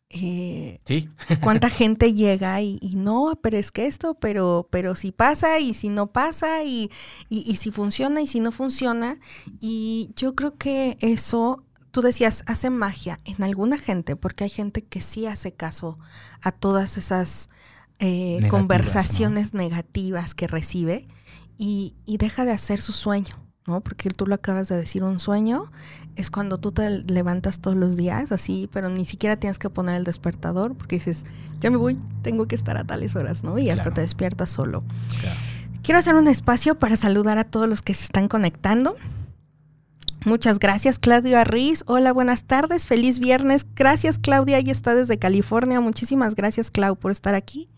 Eh, 0.10 0.80
sí. 0.86 1.10
¿Cuánta 1.42 1.70
gente 1.70 2.14
llega 2.14 2.62
y, 2.62 2.80
no, 2.96 3.38
pero 3.44 3.58
es 3.58 3.74
que 3.74 3.88
esto, 3.88 4.14
pero, 4.14 4.70
pero 4.72 4.96
si 4.96 5.12
pasa 5.12 5.60
y 5.60 5.74
si 5.74 5.90
no 5.90 6.14
pasa 6.14 6.64
y, 6.64 6.90
y, 7.28 7.58
si 7.58 7.70
funciona 7.70 8.22
y 8.22 8.28
si 8.28 8.40
no 8.40 8.54
funciona? 8.54 9.20
Y 9.60 10.12
yo 10.16 10.34
creo 10.34 10.56
que 10.56 10.96
eso, 11.02 11.66
tú 11.92 12.00
decías, 12.00 12.44
hace 12.46 12.70
magia 12.70 13.20
en 13.26 13.44
alguna 13.44 13.78
gente, 13.78 14.16
porque 14.16 14.46
hay 14.46 14.50
gente 14.50 14.82
que 14.86 15.02
sí 15.02 15.26
hace 15.26 15.52
caso 15.52 16.00
a 16.42 16.54
todas 16.54 16.98
esas 16.98 17.50
eh, 18.00 18.48
conversaciones 18.50 19.54
negativas 19.54 20.36
que 20.36 20.48
recibe 20.48 21.08
y, 21.58 21.96
deja 22.06 22.46
de 22.46 22.52
hacer 22.52 22.80
su 22.80 22.94
sueño, 22.94 23.36
¿no? 23.66 23.82
Porque 23.82 24.10
tú 24.12 24.28
lo 24.28 24.36
acabas 24.36 24.68
de 24.68 24.78
decir, 24.78 25.04
un 25.04 25.20
sueño 25.20 25.72
es 26.16 26.30
cuando 26.30 26.60
tú 26.60 26.72
te 26.72 26.90
levantas 27.04 27.60
todos 27.60 27.76
los 27.76 27.98
días 27.98 28.32
así, 28.32 28.70
pero 28.72 28.90
ni 28.90 29.06
siquiera 29.06 29.38
tienes 29.38 29.58
que 29.58 29.70
poner 29.70 29.96
el 29.96 30.04
despertador 30.04 30.76
porque 30.76 30.98
dices, 30.98 31.26
ya 31.60 31.72
me 31.72 31.78
voy, 31.78 31.98
tengo 32.22 32.48
que 32.48 32.56
estar 32.56 32.78
a 32.78 32.84
tales 32.84 33.16
horas, 33.16 33.44
¿no? 33.44 33.58
Y 33.58 33.70
hasta 33.70 33.92
te 33.92 34.02
despiertas 34.02 34.50
solo. 34.50 34.84
Quiero 35.82 36.00
hacer 36.00 36.16
un 36.16 36.28
espacio 36.28 36.78
para 36.78 36.98
saludar 36.98 37.38
a 37.38 37.46
todos 37.46 37.68
los 37.68 37.82
que 37.82 37.94
se 37.94 38.04
están 38.04 38.28
conectando. 38.28 38.96
Muchas 40.26 40.60
gracias, 40.60 41.00
Claudia 41.00 41.44
Riz. 41.44 41.84
Hola, 41.88 42.12
buenas 42.12 42.44
tardes. 42.44 42.86
Feliz 42.86 43.18
viernes. 43.20 43.66
Gracias, 43.76 44.20
Claudia. 44.20 44.58
Ahí 44.58 44.70
está 44.70 44.94
desde 44.94 45.18
California. 45.18 45.80
Muchísimas 45.80 46.36
gracias, 46.36 46.70
Clau, 46.70 46.98
por 46.98 47.12
estar 47.12 47.34
aquí. 47.34 47.70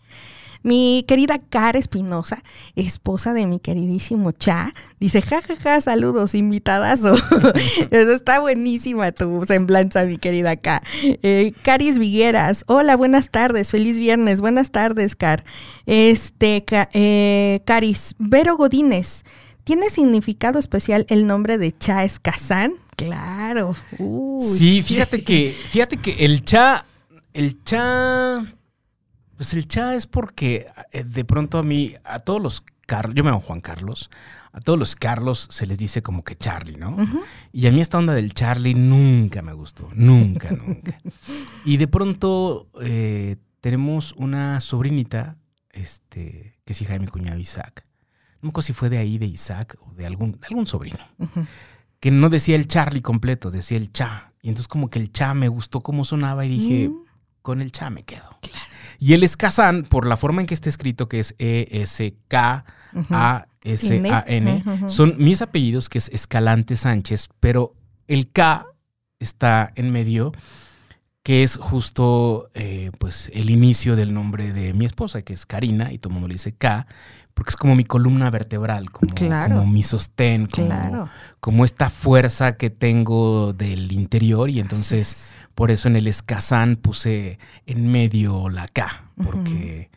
Mi 0.62 1.04
querida 1.08 1.38
Cara 1.38 1.78
Espinosa, 1.78 2.42
esposa 2.76 3.32
de 3.32 3.46
mi 3.46 3.60
queridísimo 3.60 4.32
Cha, 4.32 4.74
dice, 4.98 5.22
jajaja, 5.22 5.56
ja, 5.56 5.74
ja, 5.74 5.80
saludos, 5.80 6.34
invitadas. 6.34 7.00
Está 7.90 8.40
buenísima 8.40 9.12
tu 9.12 9.44
semblanza, 9.46 10.04
mi 10.04 10.18
querida 10.18 10.56
K. 10.56 10.82
Eh, 11.02 11.52
Caris 11.62 11.98
Vigueras, 11.98 12.64
hola, 12.66 12.96
buenas 12.96 13.30
tardes, 13.30 13.70
feliz 13.70 13.98
viernes, 13.98 14.40
buenas 14.42 14.70
tardes, 14.70 15.16
Car. 15.16 15.44
Este, 15.86 16.64
eh, 16.92 17.60
Caris, 17.64 18.14
Vero 18.18 18.56
Godínez, 18.56 19.24
¿tiene 19.64 19.88
significado 19.88 20.58
especial 20.58 21.06
el 21.08 21.26
nombre 21.26 21.56
de 21.56 21.72
Cha 21.76 22.04
Escazán? 22.04 22.74
Claro. 22.96 23.74
sí, 24.40 24.82
fíjate 24.82 25.24
que, 25.24 25.56
fíjate 25.70 25.96
que 25.96 26.24
el 26.24 26.44
Cha, 26.44 26.84
el 27.32 27.62
Cha 27.62 28.44
pues 29.40 29.54
el 29.54 29.66
cha 29.66 29.94
es 29.94 30.06
porque 30.06 30.66
eh, 30.92 31.02
de 31.02 31.24
pronto 31.24 31.56
a 31.56 31.62
mí, 31.62 31.94
a 32.04 32.18
todos 32.18 32.42
los 32.42 32.62
Carlos, 32.84 33.14
yo 33.16 33.24
me 33.24 33.30
llamo 33.30 33.40
Juan 33.40 33.62
Carlos, 33.62 34.10
a 34.52 34.60
todos 34.60 34.78
los 34.78 34.94
Carlos 34.94 35.48
se 35.50 35.66
les 35.66 35.78
dice 35.78 36.02
como 36.02 36.22
que 36.24 36.36
Charlie, 36.36 36.76
¿no? 36.76 36.94
Y 37.50 37.66
a 37.66 37.72
mí 37.72 37.80
esta 37.80 37.96
onda 37.96 38.12
del 38.12 38.34
Charlie 38.34 38.74
nunca 38.74 39.40
me 39.40 39.54
gustó, 39.54 39.88
nunca, 39.94 40.50
nunca. 40.66 41.00
Y 41.64 41.78
de 41.78 41.88
pronto 41.88 42.68
eh, 42.82 43.36
tenemos 43.62 44.12
una 44.18 44.60
sobrinita, 44.60 45.38
este, 45.70 46.58
que 46.66 46.74
es 46.74 46.82
hija 46.82 46.92
de 46.92 47.00
mi 47.00 47.06
cuñado 47.06 47.38
Isaac. 47.38 47.86
No 48.42 48.48
me 48.48 48.48
acuerdo 48.50 48.66
si 48.66 48.74
fue 48.74 48.90
de 48.90 48.98
ahí, 48.98 49.16
de 49.16 49.24
Isaac, 49.24 49.78
o 49.80 49.94
de 49.94 50.04
algún, 50.04 50.38
algún 50.50 50.66
sobrino. 50.66 50.98
Que 51.98 52.10
no 52.10 52.28
decía 52.28 52.56
el 52.56 52.68
Charlie 52.68 53.00
completo, 53.00 53.50
decía 53.50 53.78
el 53.78 53.90
Cha. 53.90 54.34
Y 54.42 54.50
entonces 54.50 54.68
como 54.68 54.90
que 54.90 54.98
el 54.98 55.12
Cha 55.12 55.32
me 55.32 55.48
gustó 55.48 55.80
cómo 55.80 56.04
sonaba 56.04 56.44
y 56.44 56.50
dije, 56.50 56.90
mm. 56.90 57.04
con 57.40 57.62
el 57.62 57.72
Cha 57.72 57.88
me 57.88 58.02
quedo. 58.02 58.28
Claro. 58.42 58.79
Y 59.00 59.14
el 59.14 59.24
Escazán, 59.24 59.84
por 59.84 60.06
la 60.06 60.18
forma 60.18 60.42
en 60.42 60.46
que 60.46 60.52
está 60.52 60.68
escrito, 60.68 61.08
que 61.08 61.18
es 61.20 61.34
E-S-K-A-S-A-N, 61.38 62.04
son 64.88 65.14
mis 65.16 65.40
apellidos, 65.40 65.88
que 65.88 65.96
es 65.96 66.10
Escalante 66.10 66.76
Sánchez, 66.76 67.30
pero 67.40 67.74
el 68.08 68.30
K 68.30 68.66
está 69.18 69.72
en 69.74 69.90
medio, 69.90 70.32
que 71.22 71.42
es 71.42 71.56
justo 71.56 72.50
eh, 72.52 72.90
pues 72.98 73.30
el 73.32 73.48
inicio 73.48 73.96
del 73.96 74.12
nombre 74.12 74.52
de 74.52 74.74
mi 74.74 74.84
esposa, 74.84 75.22
que 75.22 75.32
es 75.32 75.46
Karina, 75.46 75.92
y 75.92 75.98
todo 75.98 76.10
el 76.10 76.14
mundo 76.14 76.28
le 76.28 76.34
dice 76.34 76.52
K, 76.52 76.86
porque 77.32 77.50
es 77.50 77.56
como 77.56 77.74
mi 77.76 77.84
columna 77.84 78.28
vertebral, 78.28 78.90
como, 78.90 79.14
como 79.14 79.66
mi 79.66 79.82
sostén, 79.82 80.46
como, 80.46 81.08
como, 81.40 81.64
esta 81.64 81.88
fuerza 81.88 82.58
que 82.58 82.68
tengo 82.68 83.54
del 83.54 83.92
interior, 83.92 84.50
y 84.50 84.60
entonces 84.60 85.32
por 85.60 85.70
eso 85.70 85.88
en 85.88 85.96
el 85.96 86.06
escazán 86.06 86.76
puse 86.76 87.38
en 87.66 87.92
medio 87.92 88.48
la 88.48 88.66
K, 88.66 89.10
porque, 89.22 89.90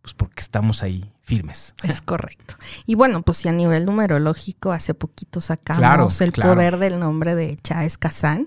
pues 0.00 0.14
porque 0.14 0.40
estamos 0.40 0.84
ahí 0.84 1.10
firmes. 1.22 1.74
Es 1.82 2.00
correcto. 2.00 2.54
Y 2.86 2.94
bueno, 2.94 3.22
pues 3.22 3.38
si 3.38 3.48
a 3.48 3.52
nivel 3.52 3.84
numerológico 3.84 4.70
hace 4.70 4.94
poquito 4.94 5.40
sacamos 5.40 6.20
el 6.20 6.30
poder 6.30 6.78
del 6.78 7.00
nombre 7.00 7.34
de 7.34 7.56
Cha 7.56 7.84
Escazán. 7.84 8.46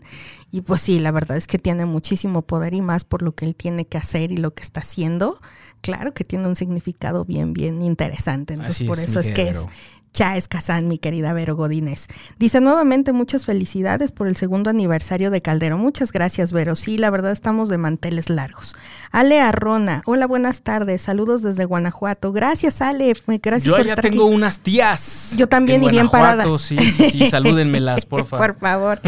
Y 0.49 0.61
pues 0.61 0.79
sí, 0.79 0.99
la 0.99 1.11
verdad 1.11 1.35
es 1.35 1.45
que 1.45 1.59
tiene 1.59 1.83
muchísimo 1.83 2.41
poder 2.41 2.73
y 2.73 2.79
más 2.79 3.03
por 3.03 3.21
lo 3.21 3.35
que 3.35 3.43
él 3.43 3.53
tiene 3.53 3.85
que 3.85 3.97
hacer 3.97 4.31
y 4.31 4.37
lo 4.37 4.53
que 4.53 4.63
está 4.63 4.79
haciendo. 4.79 5.41
Claro 5.81 6.13
que 6.13 6.23
tiene 6.23 6.47
un 6.47 6.55
significado 6.55 7.25
bien, 7.25 7.53
bien 7.53 7.81
interesante. 7.81 8.53
Entonces, 8.53 8.87
por 8.87 8.99
eso 8.99 9.19
es 9.19 9.31
que 9.31 9.49
es 9.49 9.65
Cha 10.13 10.35
Escazán, 10.35 10.89
mi 10.89 10.97
querida 10.97 11.31
Vero 11.31 11.55
Godínez. 11.55 12.07
Dice 12.37 12.59
nuevamente 12.59 13.13
muchas 13.13 13.45
felicidades 13.45 14.11
por 14.11 14.27
el 14.27 14.35
segundo 14.35 14.69
aniversario 14.69 15.31
de 15.31 15.41
Caldero. 15.41 15.77
Muchas 15.77 16.11
gracias, 16.11 16.51
Vero. 16.51 16.75
Sí, 16.75 16.97
la 16.97 17.09
verdad 17.09 17.31
estamos 17.31 17.69
de 17.69 17.77
manteles 17.77 18.29
largos. 18.29 18.75
Ale 19.11 19.39
Arrona, 19.39 20.01
hola, 20.05 20.27
buenas 20.27 20.63
tardes. 20.63 21.01
Saludos 21.01 21.41
desde 21.43 21.63
Guanajuato. 21.63 22.33
Gracias, 22.33 22.81
Ale. 22.81 23.13
Gracias 23.41 23.63
Yo 23.63 23.81
ya 23.81 23.95
tengo 23.95 24.25
unas 24.25 24.59
tías. 24.59 25.35
Yo 25.37 25.47
también 25.47 25.81
y 25.81 25.89
bien 25.89 26.09
paradas. 26.09 26.61
Sí, 26.61 26.77
sí, 26.77 27.09
sí, 27.09 27.25
salúdenmelas, 27.31 28.05
por 28.05 28.25
favor. 28.25 28.55
por 28.55 28.59
favor. 28.59 29.01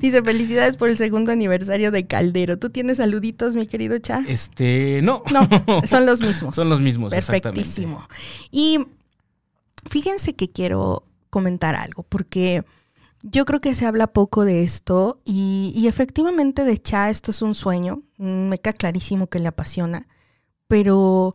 Dice 0.00 0.20
felicidades 0.20 0.76
por 0.76 0.88
el 0.88 0.98
segundo 0.98 1.30
aniversario 1.30 1.92
de 1.92 2.06
Caldero. 2.08 2.58
¿Tú 2.58 2.70
tienes 2.70 2.96
saluditos, 2.96 3.54
mi 3.54 3.66
querido 3.66 3.96
Cha? 3.98 4.24
Este, 4.26 5.00
no. 5.02 5.22
No, 5.30 5.48
son 5.86 6.06
los 6.06 6.09
mismos. 6.20 6.56
Son 6.56 6.68
los 6.68 6.80
mismos, 6.80 7.12
Perfectísimo. 7.12 8.08
Y 8.50 8.80
Fíjense 9.88 10.34
que 10.34 10.50
quiero 10.50 11.04
comentar 11.30 11.74
algo, 11.74 12.02
porque 12.02 12.64
yo 13.22 13.44
creo 13.44 13.60
que 13.60 13.74
se 13.74 13.86
habla 13.86 14.08
poco 14.08 14.44
de 14.44 14.62
esto 14.62 15.20
y, 15.24 15.86
efectivamente 15.86 16.64
de 16.64 16.78
Cha 16.78 17.10
esto 17.10 17.30
es 17.30 17.42
un 17.42 17.54
sueño, 17.54 18.02
mm, 18.18 18.48
me 18.48 18.58
queda 18.58 18.72
clarísimo 18.74 19.28
que 19.28 19.38
le 19.38 19.48
apasiona, 19.48 20.06
pero, 20.66 21.34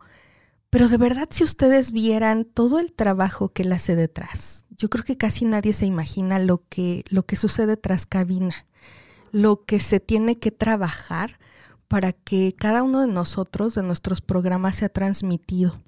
pero 0.69 0.88
de 0.88 0.97
verdad 0.97 1.27
si 1.31 1.43
ustedes 1.43 1.91
vieran 1.91 2.45
todo 2.45 2.79
el 2.79 2.93
trabajo 2.93 3.49
que 3.49 3.63
él 3.63 3.71
hace 3.71 3.95
detrás, 3.95 4.65
yo 4.77 4.89
creo 4.89 5.03
que 5.03 5.17
casi 5.17 5.45
nadie 5.45 5.73
se 5.73 5.85
imagina 5.85 6.38
lo 6.38 6.63
que, 6.69 7.03
lo 7.09 7.23
que 7.23 7.35
sucede 7.35 7.77
tras 7.77 8.05
cabina, 8.05 8.67
lo 9.31 9.65
que 9.65 9.79
se 9.79 9.99
tiene 9.99 10.38
que 10.38 10.51
trabajar 10.51 11.39
para 11.88 12.13
que 12.13 12.54
cada 12.58 12.84
uno 12.84 13.02
de 13.02 13.08
nosotros, 13.08 13.76
de 13.76 13.84
nuestros 13.84 14.21
programas, 14.21 14.78
sea 14.78 14.89
transmitido 14.89 15.82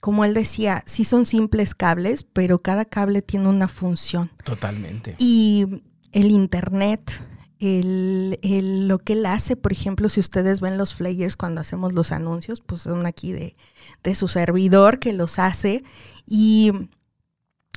como 0.00 0.24
él 0.24 0.34
decía, 0.34 0.82
sí 0.86 1.04
son 1.04 1.26
simples 1.26 1.74
cables, 1.74 2.24
pero 2.24 2.58
cada 2.60 2.86
cable 2.86 3.20
tiene 3.20 3.48
una 3.48 3.68
función. 3.68 4.30
Totalmente. 4.44 5.14
Y 5.18 5.82
el 6.12 6.30
Internet, 6.30 7.22
el, 7.58 8.88
lo 8.88 8.98
que 8.98 9.12
él 9.12 9.26
hace, 9.26 9.56
por 9.56 9.72
ejemplo, 9.72 10.08
si 10.08 10.20
ustedes 10.20 10.62
ven 10.62 10.78
los 10.78 10.94
flyers 10.94 11.36
cuando 11.36 11.60
hacemos 11.60 11.92
los 11.92 12.12
anuncios, 12.12 12.60
pues 12.60 12.82
son 12.82 13.04
aquí 13.04 13.32
de, 13.32 13.56
de 14.02 14.14
su 14.14 14.26
servidor 14.26 14.98
que 14.98 15.12
los 15.12 15.38
hace. 15.38 15.84
Y 16.26 16.72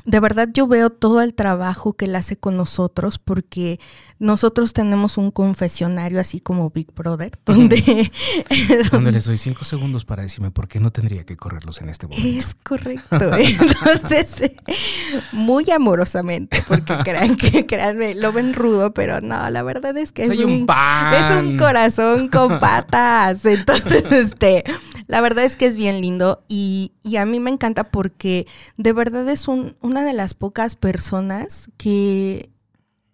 de 0.06 0.20
verdad 0.20 0.50
yo 0.54 0.68
veo 0.68 0.90
todo 0.90 1.22
el 1.22 1.34
trabajo 1.34 1.94
que 1.94 2.06
él 2.06 2.16
hace 2.16 2.38
con 2.38 2.58
nosotros 2.58 3.20
porque 3.20 3.80
nosotros 4.20 4.72
tenemos 4.74 5.18
un 5.18 5.32
confesionario 5.32 6.20
así 6.20 6.40
como 6.40 6.70
Big 6.70 6.94
Brother, 6.94 7.38
donde... 7.46 8.10
donde 8.92 9.12
les 9.12 9.26
doy 9.26 9.38
cinco 9.38 9.66
segundos 9.66 10.06
para 10.06 10.24
decirme 10.24 10.50
por 10.50 10.70
qué 10.70 10.80
no 10.80 10.92
tendría 10.92 11.26
que 11.26 11.36
correrlos 11.36 11.82
en 11.82 11.90
este 11.90 12.08
momento. 12.08 12.28
Es 12.28 12.56
correcto. 12.56 13.18
Entonces, 13.38 14.54
muy 15.34 15.70
amorosamente, 15.72 16.64
porque 16.68 16.96
crean 17.04 17.36
que, 17.36 17.66
créanme, 17.68 18.16
lo 18.16 18.32
ven 18.32 18.54
rudo, 18.54 18.94
pero 18.94 19.20
no, 19.20 19.50
la 19.50 19.64
verdad 19.64 19.98
es 19.98 20.14
que 20.14 20.24
es 20.24 20.30
un, 20.30 20.68
es 20.70 21.42
un 21.42 21.58
corazón 21.58 22.30
con 22.30 22.60
patas. 22.60 23.46
Entonces, 23.46 24.06
este, 24.12 24.64
la 25.08 25.22
verdad 25.22 25.46
es 25.46 25.56
que 25.56 25.66
es 25.66 25.78
bien 25.78 26.02
lindo 26.02 26.44
y, 26.48 26.94
y 27.04 27.18
a 27.18 27.26
mí 27.26 27.40
me 27.40 27.52
encanta 27.52 27.92
porque 27.92 28.48
de 28.78 28.94
verdad 28.94 29.28
es 29.30 29.48
un, 29.48 29.76
una 29.82 30.04
de 30.04 30.14
las 30.14 30.34
pocas 30.34 30.76
personas 30.76 31.70
que 31.78 32.54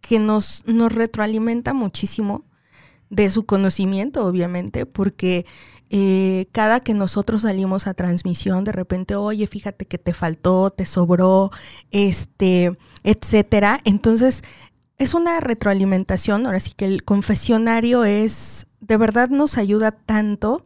que 0.02 0.20
nos, 0.20 0.64
nos 0.66 0.92
retroalimenta 0.92 1.74
muchísimo 1.74 2.46
de 3.10 3.30
su 3.30 3.46
conocimiento, 3.46 4.26
obviamente, 4.26 4.86
porque 4.86 5.46
eh, 5.90 6.48
cada 6.52 6.80
que 6.80 6.94
nosotros 6.94 7.44
salimos 7.44 7.88
a 7.88 7.94
transmisión, 7.94 8.64
de 8.64 8.72
repente, 8.72 9.16
oye, 9.16 9.48
fíjate 9.48 9.86
que 9.86 9.98
te 9.98 10.14
faltó, 10.14 10.72
te 10.72 10.86
sobró, 10.86 11.52
este, 11.92 12.78
etcétera. 13.04 13.82
Entonces, 13.84 14.44
es 14.98 15.14
una 15.14 15.40
retroalimentación. 15.40 16.46
Ahora 16.46 16.60
sí 16.60 16.72
que 16.76 16.86
el 16.86 17.04
confesionario 17.04 18.04
es, 18.04 18.68
de 18.82 18.98
verdad 18.98 19.30
nos 19.30 19.58
ayuda 19.58 19.92
tanto, 19.92 20.66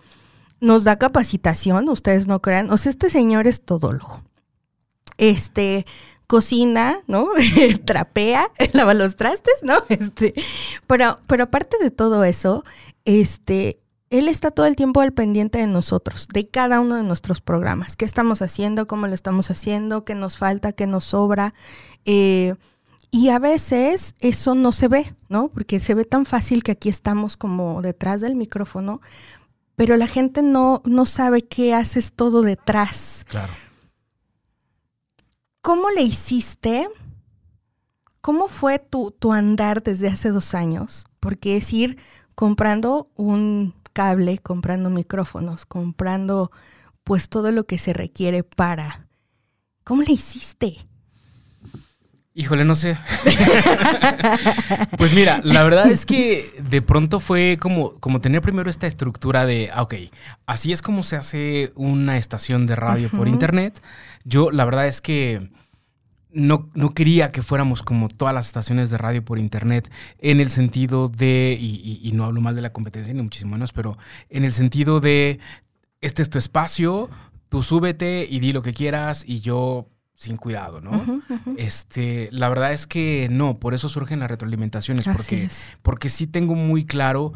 nos 0.64 0.86
da 0.86 0.96
capacitación, 0.96 1.90
ustedes 1.90 2.26
no 2.26 2.42
crean. 2.42 2.72
O 2.72 2.78
sea, 2.78 2.90
este 2.90 3.10
señor 3.10 3.48
es 3.48 3.62
todólogo. 3.62 4.24
Este, 5.18 5.86
cocina, 6.26 7.00
¿no? 7.06 7.28
Trapea, 7.86 8.50
lava 8.74 8.94
los 8.94 9.18
trastes, 9.18 9.62
¿no? 9.62 9.84
Este, 9.90 10.34
pero, 10.88 11.20
pero 11.28 11.44
aparte 11.44 11.78
de 11.82 11.92
todo 11.92 12.24
eso, 12.24 12.64
este, 13.04 13.82
él 14.10 14.30
está 14.30 14.52
todo 14.52 14.66
el 14.66 14.78
tiempo 14.78 15.02
al 15.02 15.12
pendiente 15.12 15.60
de 15.60 15.68
nosotros, 15.68 16.30
de 16.34 16.48
cada 16.48 16.80
uno 16.80 16.96
de 16.96 17.04
nuestros 17.04 17.42
programas. 17.42 17.98
¿Qué 17.98 18.06
estamos 18.06 18.42
haciendo? 18.42 18.88
¿Cómo 18.88 19.08
lo 19.08 19.14
estamos 19.14 19.52
haciendo? 19.52 20.06
¿Qué 20.06 20.16
nos 20.16 20.38
falta? 20.38 20.72
¿Qué 20.72 20.88
nos 20.88 21.04
sobra? 21.04 21.54
Eh, 22.06 22.56
y 23.12 23.30
a 23.30 23.38
veces 23.38 24.16
eso 24.22 24.56
no 24.56 24.72
se 24.72 24.88
ve, 24.88 25.14
¿no? 25.28 25.50
Porque 25.50 25.82
se 25.82 25.94
ve 25.94 26.06
tan 26.06 26.26
fácil 26.26 26.64
que 26.64 26.72
aquí 26.72 26.88
estamos 26.88 27.36
como 27.36 27.82
detrás 27.82 28.22
del 28.22 28.36
micrófono, 28.36 29.02
pero 29.76 29.98
la 29.98 30.08
gente 30.08 30.42
no, 30.42 30.82
no 30.86 31.06
sabe 31.06 31.42
qué 31.44 31.74
haces 31.74 32.14
todo 32.14 32.42
detrás. 32.42 33.26
Claro. 33.28 33.54
¿Cómo 35.62 35.90
le 35.90 36.02
hiciste? 36.02 36.90
¿Cómo 38.22 38.48
fue 38.48 38.80
tu, 38.80 39.12
tu 39.12 39.34
andar 39.34 39.82
desde 39.84 40.08
hace 40.08 40.30
dos 40.30 40.54
años? 40.54 41.06
Porque 41.20 41.58
es 41.58 41.74
ir 41.74 41.98
comprando 42.36 43.10
un 43.16 43.74
cable, 43.94 44.40
comprando 44.40 44.90
micrófonos, 44.90 45.66
comprando 45.66 46.52
pues 47.04 47.30
todo 47.30 47.52
lo 47.52 47.66
que 47.66 47.78
se 47.78 47.94
requiere 47.94 48.44
para... 48.44 49.08
¿Cómo 49.84 50.02
le 50.02 50.14
hiciste? 50.14 50.88
Híjole, 52.36 52.66
no 52.66 52.74
sé. 52.74 52.98
pues 54.98 55.14
mira, 55.14 55.40
la 55.44 55.64
verdad 55.64 55.92
es 55.92 56.08
que 56.08 56.52
de 56.68 56.82
pronto 56.82 57.20
fue 57.20 57.60
como, 57.62 57.94
como 58.00 58.22
tener 58.22 58.42
primero 58.42 58.72
esta 58.72 58.88
estructura 58.88 59.46
de, 59.46 59.70
ah, 59.72 59.84
ok, 59.84 59.94
así 60.48 60.72
es 60.72 60.82
como 60.82 61.04
se 61.04 61.16
hace 61.16 61.72
una 61.76 62.18
estación 62.18 62.66
de 62.66 62.76
radio 62.76 63.10
por 63.10 63.28
internet. 63.28 63.84
Yo 64.24 64.50
la 64.50 64.66
verdad 64.66 64.88
es 64.88 65.00
que 65.00 65.52
no, 66.32 66.70
no, 66.74 66.96
quería 66.96 67.32
que 67.32 67.44
fuéramos 67.44 67.84
como 67.84 68.08
todas 68.08 68.34
las 68.34 68.48
estaciones 68.48 68.90
de 68.90 68.98
radio 68.98 69.24
por 69.24 69.38
internet 69.38 69.92
en 70.18 70.40
el 70.40 70.50
sentido 70.50 71.10
de, 71.10 71.56
y, 71.60 72.00
y 72.02 72.12
no 72.14 72.26
hablo 72.26 72.42
mal 72.42 72.56
de 72.56 72.64
la 72.64 72.74
competencia 72.74 73.14
ni 73.14 73.22
muchísimo 73.22 73.52
menos, 73.52 73.74
pero 73.74 73.96
en 74.30 74.44
el 74.44 74.54
sentido 74.54 75.00
de, 75.00 75.40
este 76.02 76.24
es 76.24 76.32
tu 76.32 76.40
espacio, 76.40 77.12
tú 77.50 77.62
súbete 77.62 78.26
y 78.28 78.40
di 78.40 78.54
lo 78.54 78.64
que 78.64 78.74
quieras 78.74 79.24
y 79.28 79.42
yo 79.42 79.93
sin 80.24 80.38
cuidado, 80.38 80.80
¿no? 80.80 81.22
Este, 81.58 82.30
la 82.32 82.48
verdad 82.48 82.72
es 82.72 82.88
que 82.88 83.28
no, 83.30 83.60
por 83.60 83.74
eso 83.74 83.90
surgen 83.90 84.22
las 84.22 84.32
retroalimentaciones, 84.32 85.06
porque, 85.06 85.50
porque 85.82 86.08
sí 86.08 86.28
tengo 86.28 86.56
muy 86.56 86.86
claro 86.86 87.34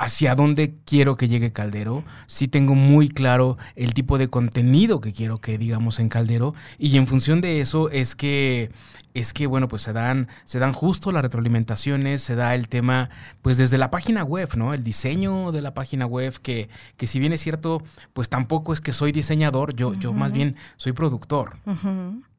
hacia 0.00 0.34
dónde 0.34 0.74
quiero 0.86 1.18
que 1.18 1.28
llegue 1.28 1.52
Caldero, 1.52 2.04
sí 2.26 2.48
tengo 2.48 2.74
muy 2.74 3.10
claro 3.10 3.58
el 3.76 3.92
tipo 3.92 4.16
de 4.16 4.28
contenido 4.28 4.98
que 4.98 5.12
quiero 5.12 5.42
que 5.42 5.58
digamos 5.58 6.00
en 6.00 6.08
Caldero. 6.08 6.54
Y 6.78 6.96
en 6.96 7.06
función 7.06 7.42
de 7.42 7.60
eso 7.60 7.90
es 7.90 8.16
que 8.16 8.70
es 9.12 9.34
que 9.34 9.46
bueno, 9.46 9.68
pues 9.68 9.82
se 9.82 9.92
dan 9.92 10.28
se 10.44 10.58
dan 10.58 10.72
justo 10.72 11.12
las 11.12 11.20
retroalimentaciones, 11.20 12.22
se 12.22 12.34
da 12.34 12.54
el 12.54 12.70
tema 12.70 13.10
pues 13.42 13.58
desde 13.58 13.76
la 13.76 13.90
página 13.90 14.24
web, 14.24 14.48
¿no? 14.56 14.72
El 14.72 14.82
diseño 14.82 15.52
de 15.52 15.60
la 15.60 15.74
página 15.74 16.06
web 16.06 16.32
que 16.40 16.70
que 16.96 17.06
si 17.06 17.20
bien 17.20 17.34
es 17.34 17.42
cierto, 17.42 17.82
pues 18.14 18.30
tampoco 18.30 18.72
es 18.72 18.80
que 18.80 18.92
soy 18.92 19.12
diseñador, 19.12 19.76
yo 19.76 19.92
yo 19.92 20.14
más 20.14 20.32
bien 20.32 20.56
soy 20.78 20.92
productor 20.92 21.58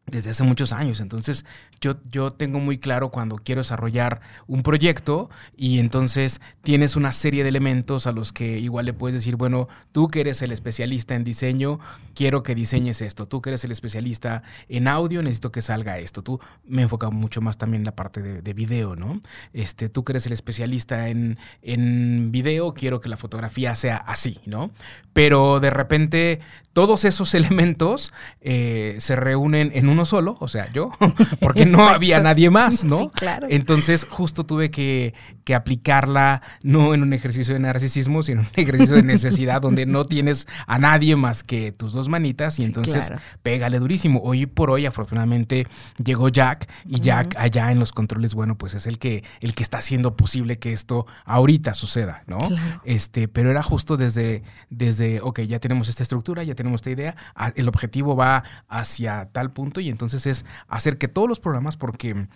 desde 0.07 0.31
hace 0.31 0.43
muchos 0.43 0.73
años. 0.73 0.99
Entonces, 0.99 1.45
yo, 1.79 1.93
yo 2.11 2.31
tengo 2.31 2.59
muy 2.59 2.77
claro 2.77 3.09
cuando 3.09 3.37
quiero 3.37 3.61
desarrollar 3.61 4.21
un 4.47 4.61
proyecto 4.61 5.29
y 5.55 5.79
entonces 5.79 6.41
tienes 6.61 6.95
una 6.95 7.11
serie 7.11 7.43
de 7.43 7.49
elementos 7.49 8.07
a 8.07 8.11
los 8.11 8.33
que 8.33 8.59
igual 8.59 8.85
le 8.85 8.93
puedes 8.93 9.15
decir, 9.15 9.35
bueno, 9.35 9.67
tú 9.91 10.09
que 10.09 10.21
eres 10.21 10.41
el 10.41 10.51
especialista 10.51 11.15
en 11.15 11.23
diseño, 11.23 11.79
quiero 12.13 12.43
que 12.43 12.55
diseñes 12.55 13.01
esto. 13.01 13.27
Tú 13.27 13.41
que 13.41 13.51
eres 13.51 13.63
el 13.63 13.71
especialista 13.71 14.43
en 14.67 14.87
audio, 14.87 15.23
necesito 15.23 15.51
que 15.51 15.61
salga 15.61 15.97
esto. 15.97 16.23
Tú 16.23 16.39
me 16.65 16.83
enfoca 16.83 17.09
mucho 17.09 17.41
más 17.41 17.57
también 17.57 17.81
en 17.81 17.85
la 17.85 17.95
parte 17.95 18.21
de, 18.21 18.53
video, 18.53 18.97
¿no? 18.97 19.21
Este, 19.53 19.87
tú 19.87 20.03
que 20.03 20.11
eres 20.11 20.25
el 20.25 20.33
especialista 20.33 21.07
en, 21.07 21.37
en 21.61 22.31
video, 22.31 22.73
quiero 22.73 22.99
que 22.99 23.07
la 23.07 23.15
fotografía 23.15 23.75
sea 23.75 23.95
así, 23.95 24.39
¿no? 24.45 24.71
Pero 25.13 25.59
de 25.61 25.69
repente 25.69 26.41
todos 26.73 27.05
esos 27.05 27.33
elementos 27.35 28.11
eh, 28.41 28.95
se 28.99 29.15
reúnen 29.15 29.71
en 29.73 29.89
uno 29.91 30.05
solo, 30.05 30.37
o 30.39 30.47
sea, 30.47 30.71
yo, 30.71 30.91
porque 31.39 31.65
no 31.65 31.87
había 31.87 32.21
nadie 32.21 32.49
más, 32.49 32.83
¿no? 32.85 32.99
Sí, 32.99 33.09
claro. 33.13 33.47
Entonces, 33.49 34.07
justo 34.09 34.45
tuve 34.45 34.71
que, 34.71 35.13
que, 35.43 35.55
aplicarla 35.55 36.41
no 36.63 36.93
en 36.93 37.03
un 37.03 37.13
ejercicio 37.13 37.53
de 37.53 37.59
narcisismo, 37.59 38.23
sino 38.23 38.41
en 38.41 38.47
un 38.47 38.53
ejercicio 38.55 38.95
de 38.95 39.03
necesidad 39.03 39.61
donde 39.61 39.85
no 39.85 40.05
tienes 40.05 40.47
a 40.65 40.79
nadie 40.79 41.15
más 41.15 41.43
que 41.43 41.71
tus 41.71 41.93
dos 41.93 42.09
manitas 42.09 42.59
y 42.59 42.63
entonces 42.63 43.11
pégale 43.43 43.79
durísimo. 43.79 44.21
Hoy 44.23 44.45
por 44.45 44.69
hoy, 44.71 44.85
afortunadamente, 44.85 45.67
llegó 46.03 46.29
Jack 46.29 46.69
y 46.85 46.99
Jack 46.99 47.35
allá 47.37 47.71
en 47.71 47.79
los 47.79 47.91
controles, 47.91 48.33
bueno, 48.33 48.57
pues 48.57 48.73
es 48.73 48.87
el 48.87 48.97
que, 48.97 49.23
el 49.41 49.53
que 49.53 49.63
está 49.63 49.79
haciendo 49.79 50.15
posible 50.15 50.57
que 50.57 50.71
esto 50.71 51.05
ahorita 51.25 51.73
suceda, 51.73 52.23
¿no? 52.27 52.39
Este, 52.85 53.27
pero 53.27 53.51
era 53.51 53.61
justo 53.61 53.97
desde, 53.97 54.43
desde, 54.69 55.19
ok, 55.21 55.41
ya 55.41 55.59
tenemos 55.59 55.89
esta 55.89 56.03
estructura, 56.03 56.43
ya 56.43 56.55
tenemos 56.55 56.79
esta 56.79 56.91
idea, 56.91 57.15
el 57.55 57.67
objetivo 57.67 58.15
va 58.15 58.43
hacia 58.67 59.29
tal 59.31 59.51
punto 59.51 59.80
y 59.81 59.89
entonces 59.89 60.25
es 60.27 60.45
hacer 60.67 60.97
que 60.97 61.07
todos 61.07 61.27
los 61.27 61.39
programas, 61.39 61.77
porque 61.77 62.27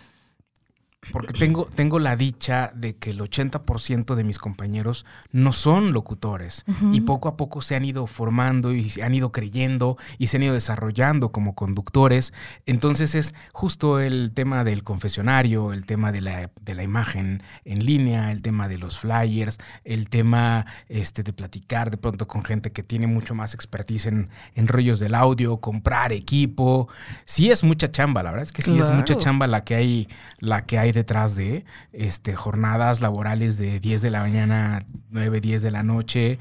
porque 1.12 1.32
tengo, 1.32 1.66
tengo 1.66 1.98
la 1.98 2.16
dicha 2.16 2.72
de 2.74 2.96
que 2.96 3.10
el 3.10 3.20
80% 3.20 4.14
de 4.14 4.24
mis 4.24 4.38
compañeros 4.38 5.06
no 5.32 5.52
son 5.52 5.92
locutores 5.92 6.64
y 6.92 7.02
poco 7.02 7.28
a 7.28 7.36
poco 7.36 7.60
se 7.60 7.76
han 7.76 7.84
ido 7.84 8.06
formando 8.06 8.72
y 8.72 8.88
se 8.88 9.02
han 9.02 9.14
ido 9.14 9.32
creyendo 9.32 9.96
y 10.18 10.26
se 10.26 10.36
han 10.36 10.42
ido 10.42 10.54
desarrollando 10.54 11.30
como 11.30 11.54
conductores. 11.54 12.32
Entonces 12.66 13.14
es 13.14 13.34
justo 13.52 14.00
el 14.00 14.32
tema 14.34 14.64
del 14.64 14.82
confesionario, 14.82 15.72
el 15.72 15.86
tema 15.86 16.12
de 16.12 16.20
la, 16.20 16.50
de 16.60 16.74
la 16.74 16.82
imagen 16.82 17.42
en 17.64 17.84
línea, 17.84 18.32
el 18.32 18.42
tema 18.42 18.68
de 18.68 18.78
los 18.78 18.98
flyers, 18.98 19.58
el 19.84 20.08
tema 20.08 20.66
este, 20.88 21.22
de 21.22 21.32
platicar 21.32 21.90
de 21.90 21.96
pronto 21.96 22.26
con 22.26 22.44
gente 22.44 22.72
que 22.72 22.82
tiene 22.82 23.06
mucho 23.06 23.34
más 23.34 23.54
expertise 23.54 24.06
en, 24.06 24.28
en 24.54 24.68
rollos 24.68 24.98
del 24.98 25.14
audio, 25.14 25.58
comprar 25.58 26.12
equipo. 26.12 26.88
Sí 27.24 27.50
es 27.50 27.62
mucha 27.62 27.88
chamba, 27.88 28.22
la 28.22 28.30
verdad 28.30 28.44
es 28.44 28.52
que 28.52 28.62
sí 28.62 28.78
es 28.78 28.90
mucha 28.90 29.14
chamba 29.14 29.46
la 29.46 29.64
que 29.64 29.74
hay, 29.74 30.08
la 30.40 30.66
que 30.66 30.78
hay 30.78 30.92
detrás 30.96 31.36
de 31.36 31.64
este, 31.92 32.34
jornadas 32.34 33.00
laborales 33.00 33.56
de 33.58 33.78
10 33.78 34.02
de 34.02 34.10
la 34.10 34.20
mañana, 34.20 34.84
9, 35.10 35.40
10 35.40 35.62
de 35.62 35.70
la 35.70 35.84
noche. 35.84 36.38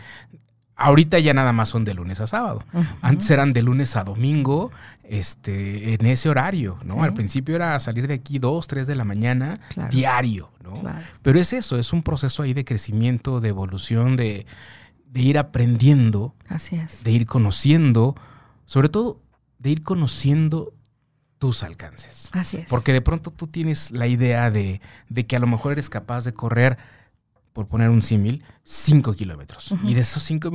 Ahorita 0.75 1.19
ya 1.19 1.33
nada 1.33 1.53
más 1.53 1.69
son 1.69 1.85
de 1.85 1.93
lunes 1.93 2.19
a 2.19 2.27
sábado. 2.27 2.63
Antes 3.01 3.29
eran 3.29 3.53
de 3.53 3.61
lunes 3.61 3.95
a 3.95 4.03
domingo, 4.03 4.71
este, 5.03 5.93
en 5.93 6.05
ese 6.07 6.27
horario, 6.29 6.77
¿no? 6.83 7.03
Al 7.03 7.13
principio 7.13 7.55
era 7.55 7.79
salir 7.79 8.07
de 8.07 8.15
aquí 8.15 8.39
2, 8.39 8.67
3 8.67 8.87
de 8.87 8.95
la 8.95 9.05
mañana, 9.05 9.59
diario, 9.91 10.49
¿no? 10.63 10.81
Pero 11.21 11.39
es 11.39 11.53
eso, 11.53 11.77
es 11.77 11.93
un 11.93 12.01
proceso 12.03 12.43
ahí 12.43 12.53
de 12.53 12.65
crecimiento, 12.65 13.39
de 13.39 13.49
evolución, 13.49 14.15
de, 14.15 14.45
de 15.11 15.21
ir 15.21 15.37
aprendiendo, 15.37 16.33
Así 16.49 16.75
es. 16.75 17.03
de 17.03 17.11
ir 17.11 17.25
conociendo, 17.25 18.15
sobre 18.65 18.89
todo 18.89 19.21
de 19.59 19.69
ir 19.69 19.83
conociendo 19.83 20.73
tus 21.39 21.63
alcances. 21.63 22.29
Así 22.31 22.57
es. 22.57 22.69
Porque 22.69 22.93
de 22.93 23.01
pronto 23.01 23.31
tú 23.31 23.47
tienes 23.47 23.91
la 23.91 24.07
idea 24.07 24.51
de, 24.51 24.81
de 25.09 25.25
que 25.25 25.35
a 25.35 25.39
lo 25.39 25.47
mejor 25.47 25.73
eres 25.73 25.89
capaz 25.89 26.25
de 26.25 26.33
correr 26.33 26.77
por 27.53 27.67
poner 27.67 27.89
un 27.89 28.01
símil, 28.01 28.43
5 28.67 29.13
kilómetros. 29.13 29.73
Y 29.83 29.93
de 29.93 30.01
esos 30.01 30.23
5 30.23 30.51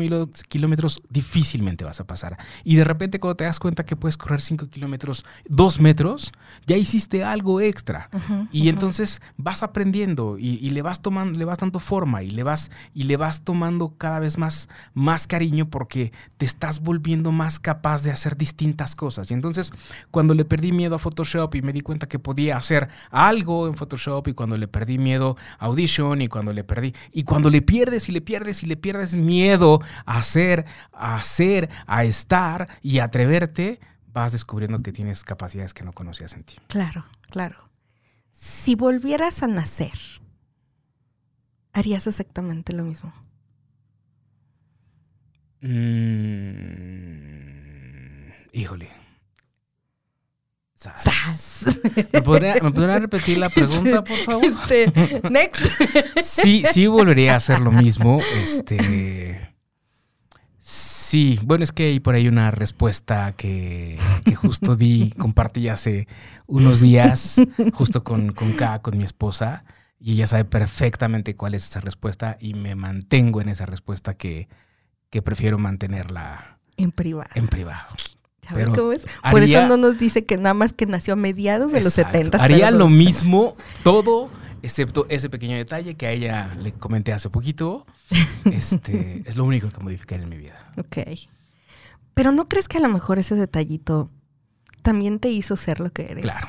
kilómetros 0.49 1.01
difícilmente 1.09 1.85
vas 1.85 2.01
a 2.01 2.07
pasar. 2.09 2.37
Y 2.65 2.75
de 2.75 2.83
repente 2.83 3.21
cuando 3.21 3.37
te 3.37 3.45
das 3.45 3.61
cuenta 3.61 3.85
que 3.85 3.95
puedes 3.95 4.17
correr 4.17 4.41
5 4.41 4.69
kilómetros, 4.69 5.25
2 5.49 5.81
metros, 5.81 6.33
ya 6.67 6.77
hiciste 6.77 7.23
algo 7.23 7.61
extra. 7.61 8.11
y 8.51 8.69
entonces 8.69 9.23
vas 9.37 9.63
aprendiendo 9.63 10.39
y, 10.39 10.71
le 10.71 10.83
vas 10.83 11.01
tomando, 11.01 11.39
le 11.39 11.45
vas 11.45 11.59
dando 11.59 11.79
forma 11.79 12.25
y 12.25 12.31
le 12.31 12.43
vas, 12.43 12.73
y 12.95 13.05
le 13.05 13.17
vas 13.17 13.43
tomando 13.43 13.97
cada 13.97 14.19
vez 14.19 14.39
más, 14.39 14.69
más 14.93 15.29
cariño 15.29 15.71
porque 15.71 16.13
te 16.37 16.45
estás 16.45 16.81
volviendo 16.81 17.31
más 17.31 17.61
capaz 17.61 18.03
de 18.03 18.11
hacer 18.11 18.37
distintas 18.37 18.97
cosas. 18.97 19.31
Y 19.31 19.35
entonces 19.35 19.73
cuando 20.11 20.35
le 20.35 20.45
perdí 20.45 20.73
miedo 20.73 20.97
a 20.97 20.99
Photoshop 20.99 21.55
y 21.55 21.63
me 21.63 21.73
di 21.73 21.81
cuenta 21.81 22.09
que 22.09 22.19
podía 22.19 22.57
hacer 22.57 22.89
algo 23.13 23.69
en 23.69 23.77
Photoshop 23.77 24.27
y 24.27 24.33
cuando 24.33 24.57
le 24.57 24.67
perdí 24.67 24.99
miedo 24.99 25.37
a 25.61 25.67
Audition 25.67 26.23
y 26.23 26.27
cuando 26.27 26.53
le 26.53 26.65
perdí 26.65 26.93
y 27.13 27.23
cuando 27.23 27.51
le 27.51 27.63
pierdes 27.63 28.00
y 28.09 28.13
le 28.13 28.21
pierdes 28.21 28.63
y 28.63 28.67
le 28.67 28.77
pierdes 28.77 29.15
miedo 29.15 29.81
a 30.07 30.19
hacer, 30.19 30.67
a 30.93 31.17
hacer, 31.17 31.69
a 31.87 32.05
estar 32.05 32.69
y 32.83 32.99
a 32.99 33.05
atreverte, 33.05 33.81
vas 34.13 34.33
descubriendo 34.33 34.83
que 34.83 34.93
tienes 34.93 35.25
capacidades 35.25 35.75
que 35.75 35.85
no 35.85 35.93
conocías 35.93 36.35
en 36.35 36.45
ti. 36.45 36.57
Claro, 36.69 37.07
claro. 37.29 37.71
Si 38.33 38.75
volvieras 38.75 39.43
a 39.43 39.47
nacer, 39.47 39.99
¿harías 41.73 42.07
exactamente 42.07 42.73
lo 42.73 42.85
mismo? 42.85 43.13
Mm, 45.61 45.71
híjole. 48.53 49.00
¿Me 52.13 52.23
podría, 52.23 52.99
repetir 52.99 53.39
la 53.39 53.51
pregunta, 53.51 54.03
por 54.03 54.17
favor? 54.19 54.45
Este, 54.45 54.93
next. 55.31 55.65
Sí, 56.23 56.63
sí 56.71 56.87
volvería 56.87 57.35
a 57.35 57.37
hacer 57.37 57.61
lo 57.61 57.71
mismo. 57.71 58.21
Este. 58.37 59.55
Sí, 60.59 61.41
bueno, 61.43 61.65
es 61.65 61.73
que 61.73 61.87
hay 61.87 62.01
por 62.01 62.15
ahí 62.15 62.29
una 62.29 62.53
respuesta 62.53 63.33
que, 63.37 63.99
justo 64.37 64.77
di, 64.77 65.13
compartí 65.19 65.69
hace 65.69 66.07
unos 66.47 66.81
días, 66.81 67.41
justo 67.75 68.05
con, 68.05 68.33
con 68.33 68.53
K, 68.53 68.81
con 68.81 68.97
mi 68.97 69.03
esposa, 69.03 69.65
y 69.99 70.13
ella 70.13 70.29
sabe 70.29 70.45
perfectamente 70.45 71.35
cuál 71.35 71.55
es 71.55 71.65
esa 71.65 71.81
respuesta 71.81 72.37
y 72.41 72.55
me 72.55 72.77
mantengo 72.77 73.41
en 73.41 73.49
esa 73.49 73.67
respuesta 73.67 74.15
que, 74.15 74.49
que 75.11 75.21
prefiero 75.21 75.59
mantenerla 75.59 76.61
en 76.77 76.93
privado. 76.93 77.31
En 77.35 77.49
privado. 77.49 77.89
Por 79.31 79.43
eso 79.43 79.67
no 79.67 79.77
nos 79.77 79.99
dice 79.99 80.25
que 80.25 80.37
nada 80.37 80.55
más 80.55 80.73
que 80.73 80.87
nació 80.87 81.15
a 81.15 81.17
mediados 81.17 81.73
de 81.73 81.83
los 81.83 81.93
70. 81.95 82.43
Haría 82.43 82.71
lo 82.71 82.89
mismo 82.89 83.57
todo, 83.83 84.31
excepto 84.63 85.07
ese 85.09 85.29
pequeño 85.29 85.57
detalle 85.57 85.95
que 85.97 86.07
a 86.07 86.13
ella 86.13 86.55
le 86.61 86.73
comenté 86.73 87.13
hace 87.13 87.31
poquito. 87.31 87.87
Este, 88.45 89.23
es 89.27 89.37
lo 89.37 89.45
único 89.45 89.71
que 89.71 89.81
modificaría 89.81 90.25
en 90.25 90.31
mi 90.31 90.39
vida. 90.39 90.73
Ok. 90.79 90.99
Pero 92.15 92.33
¿no 92.33 92.49
crees 92.49 92.69
que 92.69 92.79
a 92.79 92.81
lo 92.81 92.89
mejor 92.89 93.19
ese 93.19 93.35
detallito 93.35 94.11
también 94.83 95.19
te 95.21 95.29
hizo 95.29 95.57
ser 95.57 95.81
lo 95.81 95.93
que 95.93 96.11
eres? 96.11 96.23
Claro, 96.23 96.49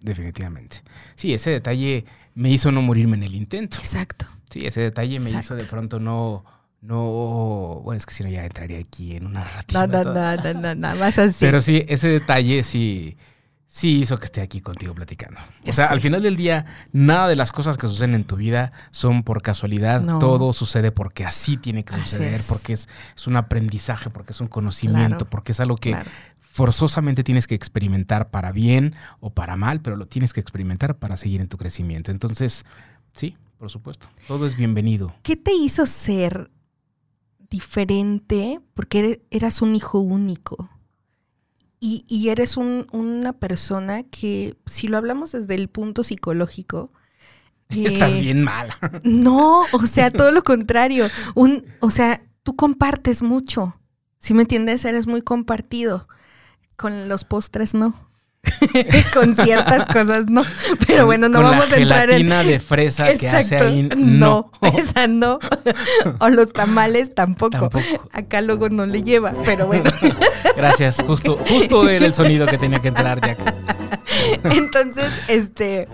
definitivamente. 0.00 0.82
Sí, 1.14 1.32
ese 1.32 1.50
detalle 1.50 2.04
me 2.34 2.50
hizo 2.50 2.70
no 2.72 2.82
morirme 2.82 3.16
en 3.16 3.22
el 3.22 3.34
intento. 3.34 3.78
Exacto. 3.78 4.26
Sí, 4.50 4.66
ese 4.66 4.80
detalle 4.80 5.18
me 5.20 5.30
hizo 5.30 5.54
de 5.54 5.64
pronto 5.64 5.98
no 5.98 6.44
no, 6.82 7.80
bueno, 7.84 7.96
es 7.96 8.06
que 8.06 8.14
si 8.14 8.24
no 8.24 8.30
ya 8.30 8.44
entraría 8.44 8.78
aquí 8.78 9.14
en 9.14 9.26
una 9.26 9.40
narrativa. 9.40 9.86
No, 9.86 10.04
no, 10.04 10.14
no, 10.14 10.54
no, 10.54 10.74
no, 10.74 10.96
más 10.96 11.18
así. 11.18 11.36
Pero 11.40 11.60
sí, 11.60 11.84
ese 11.88 12.08
detalle 12.08 12.62
sí, 12.62 13.18
sí 13.66 14.00
hizo 14.00 14.18
que 14.18 14.24
esté 14.24 14.40
aquí 14.40 14.62
contigo 14.62 14.94
platicando. 14.94 15.40
O 15.68 15.72
sea, 15.74 15.86
al 15.86 16.00
final 16.00 16.22
del 16.22 16.36
día, 16.36 16.88
nada 16.92 17.28
de 17.28 17.36
las 17.36 17.52
cosas 17.52 17.76
que 17.76 17.86
suceden 17.86 18.14
en 18.14 18.24
tu 18.24 18.36
vida 18.36 18.72
son 18.90 19.24
por 19.24 19.42
casualidad. 19.42 20.18
Todo 20.18 20.54
sucede 20.54 20.90
porque 20.90 21.26
así 21.26 21.58
tiene 21.58 21.84
que 21.84 21.92
suceder, 21.92 22.40
porque 22.48 22.72
es, 22.72 22.88
un 23.26 23.36
aprendizaje, 23.36 24.08
porque 24.08 24.32
es 24.32 24.40
un 24.40 24.48
conocimiento, 24.48 25.26
porque 25.26 25.52
es 25.52 25.60
algo 25.60 25.76
que 25.76 25.96
forzosamente 26.38 27.22
tienes 27.22 27.46
que 27.46 27.54
experimentar 27.54 28.30
para 28.30 28.52
bien 28.52 28.94
o 29.20 29.30
para 29.30 29.54
mal, 29.54 29.82
pero 29.82 29.96
lo 29.96 30.06
tienes 30.06 30.32
que 30.32 30.40
experimentar 30.40 30.96
para 30.96 31.18
seguir 31.18 31.42
en 31.42 31.48
tu 31.48 31.58
crecimiento. 31.58 32.10
Entonces, 32.10 32.64
sí, 33.12 33.36
por 33.58 33.70
supuesto, 33.70 34.08
todo 34.26 34.46
es 34.46 34.56
bienvenido. 34.56 35.14
¿Qué 35.22 35.36
te 35.36 35.52
hizo 35.52 35.84
ser 35.84 36.50
diferente? 37.50 38.60
Porque 38.74 39.22
eras 39.30 39.62
un 39.62 39.74
hijo 39.74 39.98
único. 39.98 40.70
Y, 41.82 42.28
eres 42.28 42.58
una 42.58 43.32
persona 43.32 44.02
que, 44.02 44.54
si 44.66 44.86
lo 44.86 44.98
hablamos 44.98 45.32
desde 45.32 45.54
el 45.54 45.68
punto 45.68 46.02
psicológico, 46.02 46.92
Estás 47.70 48.16
eh, 48.16 48.20
bien 48.20 48.42
mala. 48.42 48.76
No, 49.04 49.62
o 49.72 49.86
sea, 49.86 50.10
todo 50.10 50.32
lo 50.32 50.42
contrario. 50.42 51.08
Un, 51.34 51.64
o 51.80 51.90
sea, 51.90 52.22
tú 52.42 52.56
compartes 52.56 53.22
mucho. 53.22 53.76
Si 54.18 54.34
me 54.34 54.42
entiendes, 54.42 54.84
eres 54.84 55.06
muy 55.06 55.22
compartido. 55.22 56.08
Con 56.76 57.08
los 57.08 57.24
postres 57.24 57.74
no. 57.74 58.09
con 59.12 59.34
ciertas 59.34 59.86
cosas 59.86 60.26
no. 60.28 60.44
Pero 60.86 61.06
bueno, 61.06 61.28
no 61.28 61.42
vamos 61.42 61.70
a 61.72 61.76
entrar 61.76 62.10
en. 62.10 62.28
de 62.28 62.58
fresa 62.58 63.14
que 63.14 63.28
hace 63.28 63.56
ahí. 63.56 63.88
No, 63.96 64.50
esa 64.76 65.06
no. 65.06 65.38
o 66.18 66.28
los 66.28 66.52
tamales 66.52 67.14
tampoco. 67.14 67.70
Acá 68.12 68.40
luego 68.40 68.68
no 68.70 68.86
le 68.86 69.02
lleva, 69.02 69.34
pero 69.44 69.66
bueno. 69.66 69.90
Gracias, 70.56 71.02
justo, 71.06 71.38
justo 71.48 71.88
era 71.88 72.06
el 72.06 72.14
sonido 72.14 72.46
que 72.46 72.58
tenía 72.58 72.80
que 72.80 72.88
entrar, 72.88 73.20
Jack. 73.20 73.38
Entonces, 74.44 75.10
este. 75.28 75.88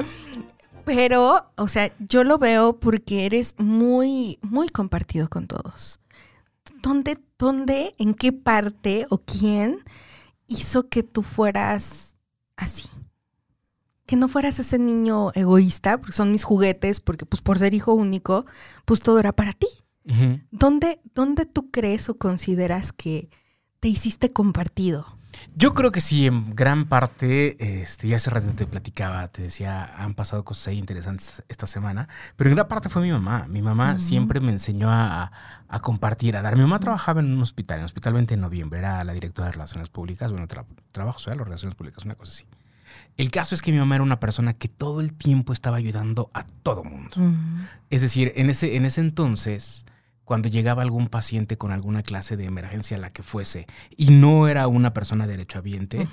Pero, 0.85 1.51
o 1.57 1.67
sea, 1.67 1.93
yo 1.99 2.23
lo 2.23 2.39
veo 2.39 2.79
porque 2.79 3.27
eres 3.27 3.57
muy, 3.59 4.39
muy 4.41 4.69
compartido 4.69 5.29
con 5.29 5.49
todos. 5.49 5.99
¿Dónde, 6.81 7.19
dónde, 7.41 7.97
en 7.99 8.15
qué 8.15 8.31
parte 8.31 9.05
o 9.11 9.19
quién 9.19 9.81
hizo 10.47 10.89
que 10.89 11.03
tú 11.03 11.23
fueras 11.23 12.16
así. 12.57 12.89
Que 14.07 14.17
no 14.17 14.29
fueras 14.29 14.59
ese 14.59 14.79
niño 14.79 15.33
egoísta, 15.35 15.99
porque 15.99 16.13
son 16.13 16.33
mis 16.33 16.45
juguetes, 16.45 17.01
porque 17.01 17.27
pues 17.27 17.43
por 17.43 17.59
ser 17.59 17.75
hijo 17.75 17.93
único, 17.93 18.47
pues 18.85 19.01
todo 19.01 19.19
era 19.19 19.33
para 19.33 19.53
ti. 19.53 19.67
¿Dónde, 20.53 21.01
¿Dónde 21.15 21.47
tú 21.47 21.73
crees 21.73 22.09
o 22.09 22.17
consideras 22.17 22.93
que 22.93 23.29
te 23.81 23.89
hiciste 23.89 24.33
compartido? 24.33 25.16
Yo 25.59 25.73
creo 25.73 25.91
que 25.91 26.03
sí, 26.03 26.27
en 26.27 26.55
gran 26.55 26.85
parte, 26.85 27.57
este, 27.81 28.09
ya 28.09 28.17
hace 28.17 28.29
rato 28.29 28.53
te 28.53 28.67
platicaba, 28.67 29.27
te 29.29 29.41
decía, 29.41 29.91
han 29.97 30.13
pasado 30.13 30.45
cosas 30.45 30.69
ahí 30.69 30.77
interesantes 30.77 31.43
esta 31.49 31.67
semana, 31.67 32.11
pero 32.37 32.51
en 32.51 32.57
gran 32.57 32.69
parte 32.69 32.91
fue 32.91 33.01
mi 33.01 33.11
mamá. 33.11 33.47
Mi 33.49 33.63
mamá 33.63 33.99
siempre 33.99 34.39
me 34.41 34.53
enseñó 34.53 34.91
a, 34.91 35.33
compartir, 35.81 36.37
a 36.37 36.43
dar. 36.43 36.57
Mi 36.57 36.61
mamá 36.61 36.79
trabajaba 36.79 37.21
en 37.21 37.33
un 37.33 37.41
hospital, 37.41 37.77
en 37.77 37.81
el 37.81 37.87
Hospital 37.87 38.13
20 38.13 38.35
de 38.35 38.41
Noviembre, 38.43 38.81
era 38.81 39.03
la 39.03 39.15
directora 39.15 39.47
de 39.47 39.53
Relaciones 39.53 39.89
Públicas, 39.89 40.31
bueno, 40.31 40.47
trabajo 40.93 41.19
social 41.19 41.41
o 41.41 41.45
Relaciones 41.45 41.75
Públicas, 41.75 42.05
una 42.05 42.17
cosa 42.17 42.33
así. 42.33 42.45
El 43.17 43.31
caso 43.31 43.55
es 43.55 43.63
que 43.63 43.73
mi 43.73 43.79
mamá 43.79 43.95
era 43.95 44.05
una 44.05 44.21
persona 44.21 44.53
que 44.53 44.69
todo 44.69 45.01
el 45.01 45.15
tiempo 45.15 45.55
estaba 45.55 45.79
ayudando 45.79 46.31
a 46.35 46.43
todo 46.43 46.85
mundo. 46.85 47.17
Es 47.89 48.03
decir, 48.03 48.31
en 48.37 48.51
ese, 48.51 48.77
en 48.77 48.85
ese 48.85 49.01
entonces 49.01 49.87
cuando 50.27 50.49
llegaba 50.49 50.83
algún 50.83 51.07
paciente 51.07 51.57
con 51.57 51.71
alguna 51.71 52.03
clase 52.03 52.37
de 52.37 52.47
emergencia, 52.47 52.99
la 52.99 53.11
que 53.11 53.23
fuese, 53.23 53.69
y 53.97 54.11
no 54.11 54.49
era 54.49 54.67
una 54.67 54.93
persona 54.93 55.29
derechohabiente, 55.29 56.09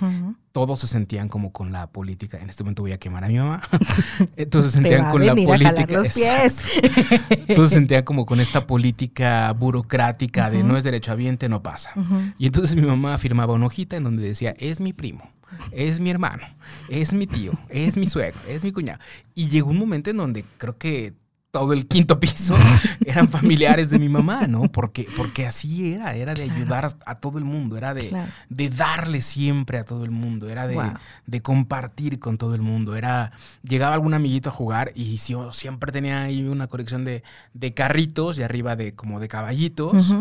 todos 0.51 0.81
se 0.81 0.87
sentían 0.87 1.29
como 1.29 1.51
con 1.51 1.71
la 1.71 1.87
política. 1.87 2.37
En 2.37 2.47
este 2.47 2.63
momento 2.63 2.83
voy 2.83 2.91
a 2.91 2.99
quemar 2.99 3.23
a 3.23 3.27
mi 3.27 3.39
mamá. 3.39 3.63
Entonces 4.37 4.71
se 4.71 4.81
sentían 4.81 5.09
con 5.09 5.25
la 5.25 5.33
política. 5.33 5.87
Los 5.89 6.13
pies. 6.13 6.79
Entonces 7.47 7.69
se 7.69 7.75
sentían 7.75 8.03
como 8.03 8.27
con 8.27 8.39
esta 8.39 8.67
política 8.67 9.51
burocrática 9.53 10.51
de 10.51 10.63
no 10.63 10.77
es 10.77 10.83
derechohabiente, 10.83 11.49
no 11.49 11.63
pasa. 11.63 11.91
Y 12.37 12.45
entonces 12.45 12.75
mi 12.75 12.83
mamá 12.83 13.17
firmaba 13.17 13.53
una 13.53 13.65
hojita 13.65 13.97
en 13.97 14.03
donde 14.03 14.21
decía, 14.21 14.53
es 14.59 14.79
mi 14.79 14.93
primo. 14.93 15.27
Es 15.71 15.99
mi 15.99 16.11
hermano, 16.11 16.43
es 16.89 17.13
mi 17.13 17.27
tío, 17.27 17.53
es 17.69 17.97
mi 17.97 18.05
suegro, 18.05 18.39
es 18.47 18.63
mi 18.63 18.71
cuñado. 18.71 18.99
Y 19.35 19.49
llegó 19.49 19.69
un 19.69 19.77
momento 19.77 20.09
en 20.09 20.17
donde 20.17 20.45
creo 20.57 20.77
que 20.77 21.13
todo 21.53 21.71
el 21.71 21.85
quinto 21.85 22.19
piso 22.19 22.55
eran 23.05 23.29
familiares 23.29 23.91
de 23.91 23.99
mi 23.99 24.09
mamá, 24.09 24.47
¿no? 24.47 24.63
Porque, 24.63 25.07
porque 25.15 25.45
así 25.45 25.93
era, 25.93 26.15
era 26.15 26.33
de 26.33 26.41
ayudar 26.41 26.91
a, 27.05 27.15
todo 27.15 27.37
el 27.37 27.45
mundo, 27.45 27.77
era 27.77 27.93
de, 27.93 28.11
de, 28.49 28.69
darle 28.71 29.21
siempre 29.21 29.77
a 29.77 29.83
todo 29.83 30.03
el 30.03 30.09
mundo, 30.09 30.49
era 30.49 30.65
de, 30.65 30.81
de, 31.27 31.41
compartir 31.43 32.17
con 32.17 32.39
todo 32.39 32.55
el 32.55 32.63
mundo, 32.63 32.95
era, 32.95 33.33
llegaba 33.61 33.93
algún 33.93 34.15
amiguito 34.15 34.49
a 34.49 34.51
jugar 34.51 34.93
y 34.95 35.17
yo 35.17 35.53
siempre 35.53 35.91
tenía 35.91 36.23
ahí 36.23 36.43
una 36.43 36.65
colección 36.65 37.05
de, 37.05 37.21
de 37.53 37.71
carritos 37.75 38.39
y 38.39 38.43
arriba 38.43 38.75
de 38.75 38.95
como 38.95 39.19
de 39.19 39.27
caballitos 39.27 40.15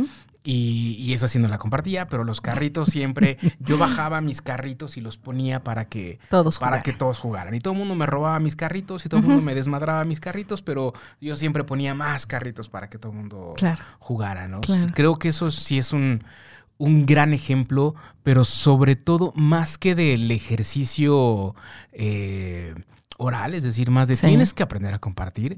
y, 0.45 0.97
y, 0.99 1.13
esa 1.13 1.29
sí 1.29 1.39
no 1.39 1.47
la 1.49 1.59
compartía, 1.59 2.09
pero 2.09 2.25
los 2.25 2.41
carritos 2.41 2.89
siempre, 2.89 3.39
yo 3.61 3.79
bajaba 3.79 4.21
mis 4.21 4.43
carritos 4.43 4.97
y 4.97 5.01
los 5.01 5.17
ponía 5.17 5.63
para 5.63 5.85
que 5.85 6.19
todos, 6.29 6.59
para 6.59 6.79
jugaran. 6.79 6.83
Que 6.83 6.93
todos 6.93 7.19
jugaran. 7.19 7.55
Y 7.55 7.61
todo 7.61 7.75
el 7.75 7.79
mundo 7.79 7.95
me 7.95 8.07
robaba 8.07 8.41
mis 8.41 8.57
carritos 8.57 9.07
y 9.07 9.09
todo 9.09 9.21
el 9.21 9.27
mundo 9.27 9.43
me 9.43 9.55
desmadraba 9.55 10.05
mis 10.05 10.21
carritos, 10.21 10.63
pero 10.63 10.95
yo 11.21 11.37
siempre 11.37 11.63
ponía 11.65 11.95
más 11.95 12.27
carritos 12.27 12.69
para 12.69 12.91
que 12.91 12.99
todo 12.99 13.13
el 13.13 13.19
mundo 13.19 13.55
jugara, 14.01 14.49
¿no? 14.49 14.61
Creo 14.95 15.17
que 15.17 15.29
eso 15.29 15.51
sí 15.51 15.79
es 15.79 15.93
un, 15.93 16.25
un, 16.79 17.07
gran 17.07 17.33
ejemplo, 17.33 17.95
pero 18.23 18.45
sobre 18.45 18.97
todo 18.97 19.33
más 19.37 19.79
que 19.79 19.95
del 19.95 20.31
ejercicio 20.31 21.55
eh, 21.93 22.75
oral, 23.17 23.55
es 23.55 23.63
decir, 23.63 23.91
más 23.91 24.09
de 24.09 24.17
tienes 24.17 24.53
que 24.53 24.65
aprender 24.65 24.93
a 24.93 24.99
compartir. 24.99 25.57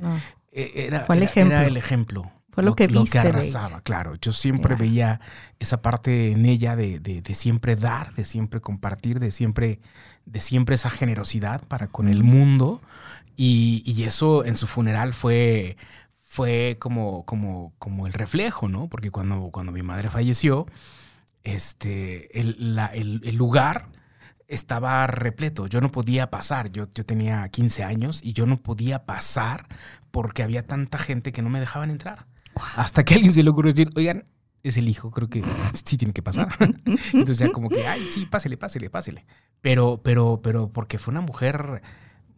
Eh, 0.52 0.86
era, 0.86 1.06
el 1.08 1.22
era 1.34 1.64
el 1.64 1.76
ejemplo. 1.76 2.30
Fue 2.54 2.62
lo, 2.62 2.76
que 2.76 2.86
viste. 2.86 3.18
Lo 3.18 3.22
que 3.22 3.28
arrasaba, 3.28 3.80
claro. 3.80 4.14
Yo 4.20 4.32
siempre 4.32 4.76
veía 4.76 5.20
esa 5.58 5.82
parte 5.82 6.30
en 6.30 6.46
ella 6.46 6.76
de, 6.76 7.00
de, 7.00 7.34
siempre 7.34 7.74
dar, 7.74 8.14
de 8.14 8.24
siempre 8.24 8.60
compartir, 8.60 9.18
de 9.18 9.30
siempre, 9.30 9.80
de 10.24 10.40
siempre 10.40 10.76
esa 10.76 10.90
generosidad 10.90 11.66
para 11.66 11.88
con 11.88 12.08
el 12.08 12.22
mundo. 12.22 12.80
Y, 13.36 13.82
y 13.84 14.04
eso 14.04 14.44
en 14.44 14.56
su 14.56 14.68
funeral 14.68 15.12
fue, 15.12 15.76
fue 16.22 16.76
como, 16.78 17.24
como, 17.24 17.72
como 17.78 18.06
el 18.06 18.12
reflejo, 18.12 18.68
¿no? 18.68 18.88
Porque 18.88 19.10
cuando, 19.10 19.50
cuando 19.50 19.72
mi 19.72 19.82
madre 19.82 20.08
falleció, 20.08 20.66
este, 21.42 22.40
el, 22.40 22.76
la, 22.76 22.86
el, 22.86 23.20
el 23.24 23.34
lugar 23.34 23.88
estaba 24.46 25.06
repleto. 25.06 25.66
Yo 25.66 25.80
no 25.80 25.90
podía 25.90 26.30
pasar. 26.30 26.70
Yo, 26.70 26.88
yo 26.94 27.04
tenía 27.04 27.48
15 27.48 27.84
años 27.84 28.20
y 28.22 28.32
yo 28.32 28.46
no 28.46 28.58
podía 28.58 29.04
pasar 29.04 29.66
porque 30.10 30.42
había 30.42 30.66
tanta 30.66 30.98
gente 30.98 31.32
que 31.32 31.42
no 31.42 31.50
me 31.50 31.60
dejaban 31.60 31.90
entrar. 31.90 32.26
Hasta 32.76 33.04
que 33.04 33.14
alguien 33.14 33.32
se 33.32 33.42
le 33.42 33.50
ocurrió 33.50 33.72
decir, 33.72 33.90
oigan, 33.96 34.24
es 34.62 34.76
el 34.76 34.88
hijo, 34.88 35.10
creo 35.10 35.28
que 35.28 35.42
sí 35.72 35.98
tiene 35.98 36.14
que 36.14 36.22
pasar. 36.22 36.48
Entonces 37.12 37.38
ya 37.38 37.52
como 37.52 37.68
que, 37.68 37.86
ay, 37.86 38.08
sí, 38.10 38.26
pásele, 38.26 38.56
pásele, 38.56 38.90
pásele. 38.90 39.26
Pero, 39.60 40.00
pero, 40.02 40.40
pero 40.42 40.68
porque 40.72 40.98
fue 40.98 41.12
una 41.12 41.20
mujer 41.20 41.82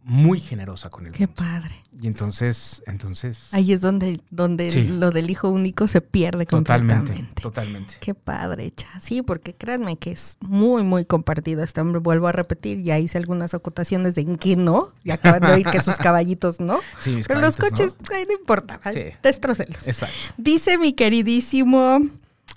muy 0.07 0.39
generosa 0.39 0.89
con 0.89 1.05
él. 1.05 1.11
Qué 1.11 1.27
padre. 1.27 1.83
Y 2.01 2.07
entonces, 2.07 2.81
entonces. 2.87 3.49
Ahí 3.51 3.73
es 3.73 3.81
donde, 3.81 4.21
donde 4.31 4.71
lo 4.85 5.11
del 5.11 5.29
hijo 5.29 5.49
único 5.49 5.85
se 5.89 5.99
pierde 5.99 6.45
totalmente, 6.45 6.95
completamente. 6.95 7.41
Totalmente. 7.41 7.93
Qué 7.99 8.13
padre, 8.13 8.71
cha. 8.71 8.87
Sí, 9.01 9.21
porque 9.21 9.53
créanme 9.53 9.97
que 9.97 10.11
es 10.11 10.37
muy, 10.39 10.83
muy 10.83 11.03
compartido 11.03 11.61
este 11.61 11.81
hombre. 11.81 11.99
Vuelvo 11.99 12.27
a 12.27 12.31
repetir, 12.31 12.83
ya 12.83 12.97
hice 12.99 13.17
algunas 13.17 13.53
acotaciones 13.53 14.15
de 14.15 14.21
en 14.21 14.37
qué 14.37 14.55
no. 14.55 14.93
Y 15.03 15.11
acaban 15.11 15.41
de 15.41 15.51
oír 15.51 15.65
que 15.65 15.81
sus 15.81 15.97
caballitos 15.97 16.61
no. 16.61 16.79
Sí, 16.99 17.19
Pero 17.27 17.41
los 17.41 17.57
coches, 17.57 17.97
¿no? 17.99 18.15
no 18.15 18.33
importa. 18.39 18.79
Sí. 18.93 19.01
Destrocelos. 19.21 19.85
Exacto. 19.89 20.15
Dice 20.37 20.77
mi 20.77 20.93
queridísimo 20.93 21.99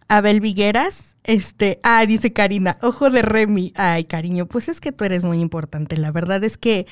Abel 0.07 0.41
Vigueras. 0.41 1.17
Este, 1.25 1.81
ah, 1.83 2.07
dice 2.07 2.33
Karina, 2.33 2.79
ojo 2.81 3.11
de 3.11 3.23
Remy. 3.23 3.73
Ay, 3.75 4.05
cariño, 4.05 4.47
pues 4.47 4.69
es 4.69 4.81
que 4.81 4.93
tú 4.93 5.05
eres 5.05 5.25
muy 5.25 5.41
importante. 5.41 5.97
La 5.97 6.13
verdad 6.13 6.45
es 6.45 6.57
que 6.57 6.87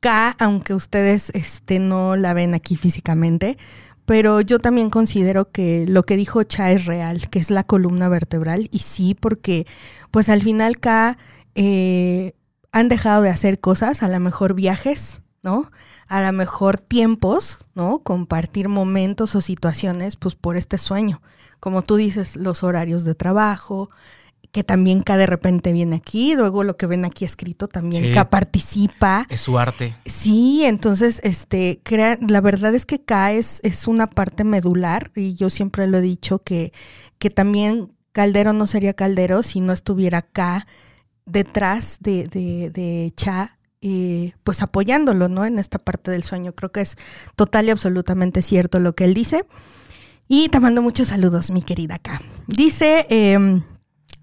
K, 0.00 0.34
aunque 0.38 0.74
ustedes 0.74 1.30
este, 1.34 1.78
no 1.78 2.16
la 2.16 2.34
ven 2.34 2.54
aquí 2.54 2.76
físicamente, 2.76 3.58
pero 4.06 4.40
yo 4.40 4.58
también 4.58 4.90
considero 4.90 5.50
que 5.50 5.84
lo 5.86 6.02
que 6.02 6.16
dijo 6.16 6.42
Cha 6.42 6.72
es 6.72 6.86
real, 6.86 7.28
que 7.28 7.38
es 7.38 7.50
la 7.50 7.64
columna 7.64 8.08
vertebral, 8.08 8.68
y 8.72 8.80
sí, 8.80 9.14
porque 9.14 9.66
pues 10.10 10.28
al 10.28 10.42
final 10.42 10.80
K 10.80 11.16
eh, 11.54 12.32
han 12.72 12.88
dejado 12.88 13.22
de 13.22 13.30
hacer 13.30 13.60
cosas, 13.60 14.02
a 14.02 14.08
lo 14.08 14.18
mejor 14.18 14.54
viajes, 14.54 15.22
¿no? 15.42 15.70
A 16.08 16.22
lo 16.22 16.32
mejor 16.32 16.78
tiempos, 16.78 17.66
¿no? 17.74 18.00
Compartir 18.00 18.68
momentos 18.68 19.34
o 19.36 19.40
situaciones, 19.40 20.16
pues 20.16 20.34
por 20.34 20.56
este 20.56 20.78
sueño. 20.78 21.22
Como 21.60 21.82
tú 21.82 21.96
dices, 21.96 22.36
los 22.36 22.64
horarios 22.64 23.04
de 23.04 23.14
trabajo, 23.14 23.90
que 24.52 24.64
también 24.64 25.02
K 25.02 25.16
de 25.16 25.26
repente 25.26 25.72
viene 25.72 25.96
aquí, 25.96 26.34
luego 26.34 26.64
lo 26.64 26.76
que 26.76 26.86
ven 26.86 27.04
aquí 27.04 27.24
escrito 27.24 27.68
también 27.68 28.12
K 28.12 28.30
participa. 28.30 29.26
Es 29.28 29.42
su 29.42 29.58
arte. 29.58 29.94
Sí, 30.06 30.64
entonces, 30.64 31.20
este, 31.22 31.80
crea, 31.84 32.18
la 32.26 32.40
verdad 32.40 32.74
es 32.74 32.84
que 32.84 33.00
K 33.02 33.32
es, 33.32 33.60
es 33.62 33.86
una 33.86 34.08
parte 34.08 34.44
medular 34.44 35.12
y 35.14 35.34
yo 35.34 35.50
siempre 35.50 35.86
lo 35.86 35.98
he 35.98 36.02
dicho 36.02 36.40
que, 36.40 36.72
que 37.18 37.30
también 37.30 37.92
Caldero 38.12 38.52
no 38.52 38.66
sería 38.66 38.94
Caldero 38.94 39.42
si 39.42 39.60
no 39.60 39.72
estuviera 39.72 40.22
K 40.22 40.66
detrás 41.26 41.98
de, 42.00 42.26
de, 42.26 42.70
de 42.70 43.12
Cha, 43.16 43.58
eh, 43.82 44.32
pues 44.42 44.62
apoyándolo, 44.62 45.28
¿no? 45.28 45.44
En 45.44 45.58
esta 45.58 45.78
parte 45.78 46.10
del 46.10 46.24
sueño. 46.24 46.54
Creo 46.54 46.72
que 46.72 46.80
es 46.80 46.96
total 47.36 47.66
y 47.66 47.70
absolutamente 47.70 48.42
cierto 48.42 48.80
lo 48.80 48.94
que 48.94 49.04
él 49.04 49.14
dice. 49.14 49.46
Y 50.28 50.48
te 50.48 50.60
mando 50.60 50.82
muchos 50.82 51.08
saludos, 51.08 51.50
mi 51.50 51.62
querida 51.62 51.96
acá. 51.96 52.20
Dice 52.46 53.06
em, 53.10 53.62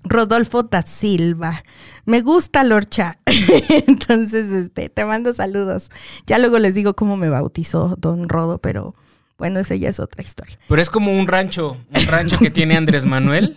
Rodolfo 0.10 0.64
da 0.64 0.82
Silva. 0.82 1.64
Me 2.06 2.22
gusta 2.22 2.64
Lorcha. 2.64 3.20
Entonces, 3.26 4.52
este, 4.52 4.90
te 4.90 5.06
mando 5.06 5.34
saludos. 5.34 5.90
Ya 6.26 6.38
luego 6.40 6.60
les 6.60 6.74
digo 6.74 6.96
cómo 6.96 7.18
me 7.18 7.30
bautizó 7.30 7.96
Don 7.98 8.30
Rodo, 8.30 8.60
pero 8.60 8.96
bueno, 9.38 9.60
esa 9.60 9.76
ya 9.76 9.90
es 9.90 10.00
otra 10.00 10.24
historia. 10.24 10.58
Pero 10.68 10.82
es 10.82 10.90
como 10.90 11.12
un 11.12 11.28
rancho, 11.28 11.78
un 11.96 12.06
rancho 12.08 12.40
que 12.40 12.50
tiene 12.50 12.76
Andrés 12.76 13.06
Manuel, 13.06 13.56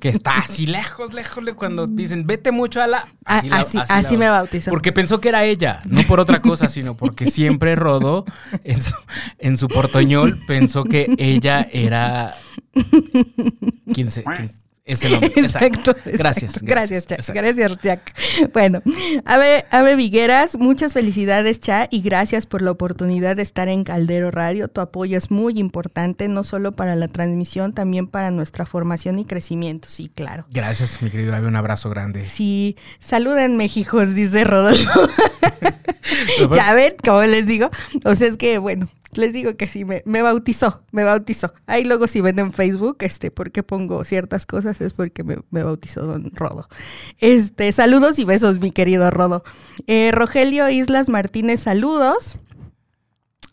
que 0.00 0.10
está 0.10 0.38
así 0.38 0.66
lejos, 0.66 1.14
lejos, 1.14 1.42
cuando 1.56 1.86
dicen, 1.86 2.26
vete 2.26 2.52
mucho 2.52 2.82
a 2.82 2.86
la... 2.86 3.08
Ah, 3.24 3.40
así, 3.52 3.78
así, 3.88 4.18
me 4.18 4.28
bautizó. 4.28 4.70
Porque 4.70 4.92
pensó 4.92 5.20
que 5.22 5.30
era 5.30 5.44
ella, 5.44 5.78
no 5.86 6.02
por 6.02 6.20
otra 6.20 6.42
cosa, 6.42 6.68
sino 6.68 6.94
porque 6.94 7.24
siempre 7.24 7.74
Rodo 7.74 8.26
en 8.64 8.82
su, 8.82 8.94
en 9.38 9.56
su 9.56 9.68
portoñol 9.68 10.38
pensó 10.46 10.84
que 10.84 11.14
ella 11.16 11.66
era... 11.72 12.34
¿Quién 13.94 14.10
se, 14.10 14.24
es 14.84 15.02
el 15.04 15.12
nombre. 15.12 15.32
Exacto. 15.36 15.96
Gracias, 16.04 16.62
gracias. 16.62 17.06
Gracias, 17.06 17.30
Gracias, 17.34 17.72
Jack. 17.82 18.14
Bueno, 18.52 18.82
Ave, 19.24 19.64
Ave 19.70 19.96
Vigueras, 19.96 20.58
muchas 20.58 20.92
felicidades, 20.92 21.60
Cha, 21.60 21.88
y 21.90 22.02
gracias 22.02 22.46
por 22.46 22.62
la 22.62 22.70
oportunidad 22.70 23.36
de 23.36 23.42
estar 23.42 23.68
en 23.68 23.84
Caldero 23.84 24.30
Radio. 24.30 24.68
Tu 24.68 24.80
apoyo 24.80 25.16
es 25.16 25.30
muy 25.30 25.58
importante, 25.58 26.28
no 26.28 26.44
solo 26.44 26.72
para 26.72 26.96
la 26.96 27.08
transmisión, 27.08 27.72
también 27.72 28.06
para 28.06 28.30
nuestra 28.30 28.66
formación 28.66 29.18
y 29.18 29.24
crecimiento. 29.24 29.88
Sí, 29.88 30.10
claro. 30.14 30.46
Gracias, 30.50 31.00
mi 31.00 31.10
querido 31.10 31.34
Ave, 31.34 31.48
un 31.48 31.56
abrazo 31.56 31.88
grande. 31.90 32.22
Sí, 32.22 32.76
salúdenme, 33.00 33.70
hijos, 33.74 34.14
dice 34.14 34.44
Rodolfo. 34.44 35.08
ya 36.54 36.74
ven, 36.74 36.94
como 37.02 37.22
les 37.22 37.46
digo. 37.46 37.70
O 38.04 38.14
sea, 38.14 38.28
es 38.28 38.36
que, 38.36 38.58
bueno, 38.58 38.88
les 39.16 39.32
digo 39.32 39.56
que 39.56 39.68
sí, 39.68 39.84
me, 39.84 40.02
bautizó, 40.22 40.82
me 40.92 41.04
bautizó. 41.04 41.54
Ahí 41.66 41.84
luego 41.84 42.06
si 42.06 42.20
ven 42.20 42.38
en 42.38 42.52
Facebook, 42.52 42.98
este, 43.00 43.30
porque 43.30 43.62
pongo 43.62 44.04
ciertas 44.04 44.46
cosas, 44.46 44.80
es 44.80 44.92
porque 44.92 45.24
me, 45.24 45.38
bautizó 45.50 46.02
Don 46.02 46.30
Rodo. 46.34 46.68
Este, 47.18 47.70
saludos 47.72 48.18
y 48.18 48.24
besos, 48.24 48.60
mi 48.60 48.70
querido 48.70 49.10
Rodo. 49.10 49.44
Eh, 49.86 50.10
Rogelio 50.12 50.68
Islas 50.68 51.08
Martínez, 51.08 51.60
saludos. 51.60 52.38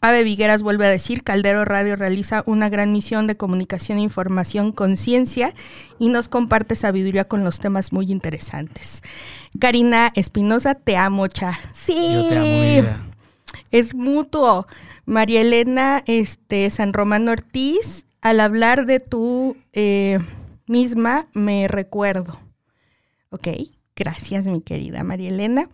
Ave 0.04 0.24
Vigueras 0.24 0.64
vuelve 0.64 0.88
a 0.88 0.90
decir, 0.90 1.24
Caldero 1.24 1.64
Radio 1.64 1.96
realiza 1.96 2.42
una 2.48 2.70
gran 2.70 2.92
misión 2.92 3.28
de 3.28 3.38
comunicación, 3.38 4.00
información, 4.00 4.72
conciencia 4.72 5.54
y 6.00 6.10
nos 6.10 6.28
comparte 6.28 6.76
sabiduría 6.76 7.28
con 7.28 7.44
los 7.44 7.60
temas 7.60 7.94
muy 7.94 8.12
interesantes. 8.12 9.04
Karina 9.60 10.12
Espinosa, 10.16 10.74
te 10.74 10.98
amo, 10.98 11.28
cha. 11.28 11.60
Sí. 11.74 11.96
Yo 12.16 12.28
te 12.30 12.80
amo, 12.82 13.04
Es 13.70 13.94
mutuo. 13.94 14.66
María 15.06 15.42
Elena 15.42 16.04
este, 16.06 16.70
San 16.70 16.94
Román 16.94 17.28
Ortiz, 17.28 18.06
al 18.22 18.40
hablar 18.40 18.86
de 18.86 19.00
tu 19.00 19.58
eh, 19.74 20.20
misma, 20.68 21.28
me 21.34 21.68
recuerdo. 21.68 22.40
Ok, 23.30 23.48
gracias, 23.96 24.48
mi 24.48 24.62
querida 24.62 25.04
María 25.04 25.30
Elena. 25.30 25.70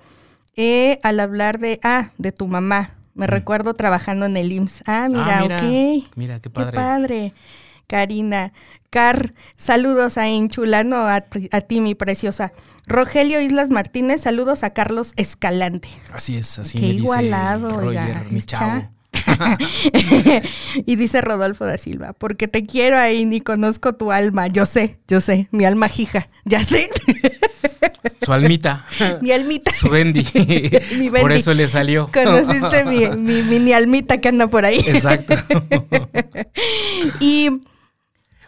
Eh, 0.56 1.00
al 1.04 1.20
hablar 1.20 1.60
de, 1.60 1.80
ah, 1.84 2.12
de 2.18 2.32
tu 2.32 2.48
mamá, 2.48 2.96
me 3.14 3.28
mm. 3.28 3.30
recuerdo 3.30 3.74
trabajando 3.74 4.26
en 4.26 4.38
el 4.38 4.52
IMSS. 4.52 4.84
Ah, 4.86 5.08
mira, 5.10 5.40
ah, 5.40 5.44
ok. 5.44 6.08
Mira, 6.16 6.40
qué 6.40 6.50
padre. 6.50 6.72
Qué 6.72 6.76
padre. 6.76 7.34
Karina, 7.88 8.52
Car, 8.90 9.34
saludos 9.56 10.18
a 10.18 10.28
Enchulano, 10.28 10.98
a, 10.98 11.16
a, 11.52 11.62
ti, 11.62 11.82
mi 11.82 11.96
preciosa. 11.96 12.54
Rogelio 12.86 13.42
Islas 13.42 13.70
Martínez, 13.70 14.22
saludos 14.22 14.64
a 14.64 14.72
Carlos 14.72 15.14
Escalante. 15.16 15.88
Así 16.12 16.38
es, 16.38 16.60
así 16.60 16.78
Qué 16.78 16.88
igualado, 16.88 17.80
Roger, 17.80 18.26
mi 18.30 18.42
chavo. 18.42 18.90
y 20.86 20.96
dice 20.96 21.22
Rodolfo 21.22 21.66
da 21.66 21.78
Silva, 21.78 22.14
porque 22.14 22.48
te 22.48 22.64
quiero 22.64 22.98
ahí 22.98 23.26
ni 23.26 23.42
conozco 23.42 23.94
tu 23.94 24.12
alma. 24.12 24.48
Yo 24.48 24.66
sé, 24.66 25.00
yo 25.08 25.22
sé, 25.22 25.48
mi 25.52 25.66
alma 25.66 25.90
jija, 25.90 26.30
ya 26.46 26.64
sé. 26.64 26.90
Su 28.22 28.34
almita. 28.34 28.86
Mi 29.22 29.32
almita. 29.32 29.72
Su 29.72 29.90
Bendy. 29.92 30.26
Por 31.22 31.32
eso 31.32 31.54
le 31.54 31.68
salió. 31.68 32.10
Conociste 32.12 32.84
mi, 32.84 33.08
mi 33.08 33.44
mini 33.44 33.74
almita 33.74 34.20
que 34.20 34.30
anda 34.30 34.48
por 34.48 34.66
ahí. 34.66 34.80
Exacto. 34.86 35.36
y 37.20 37.62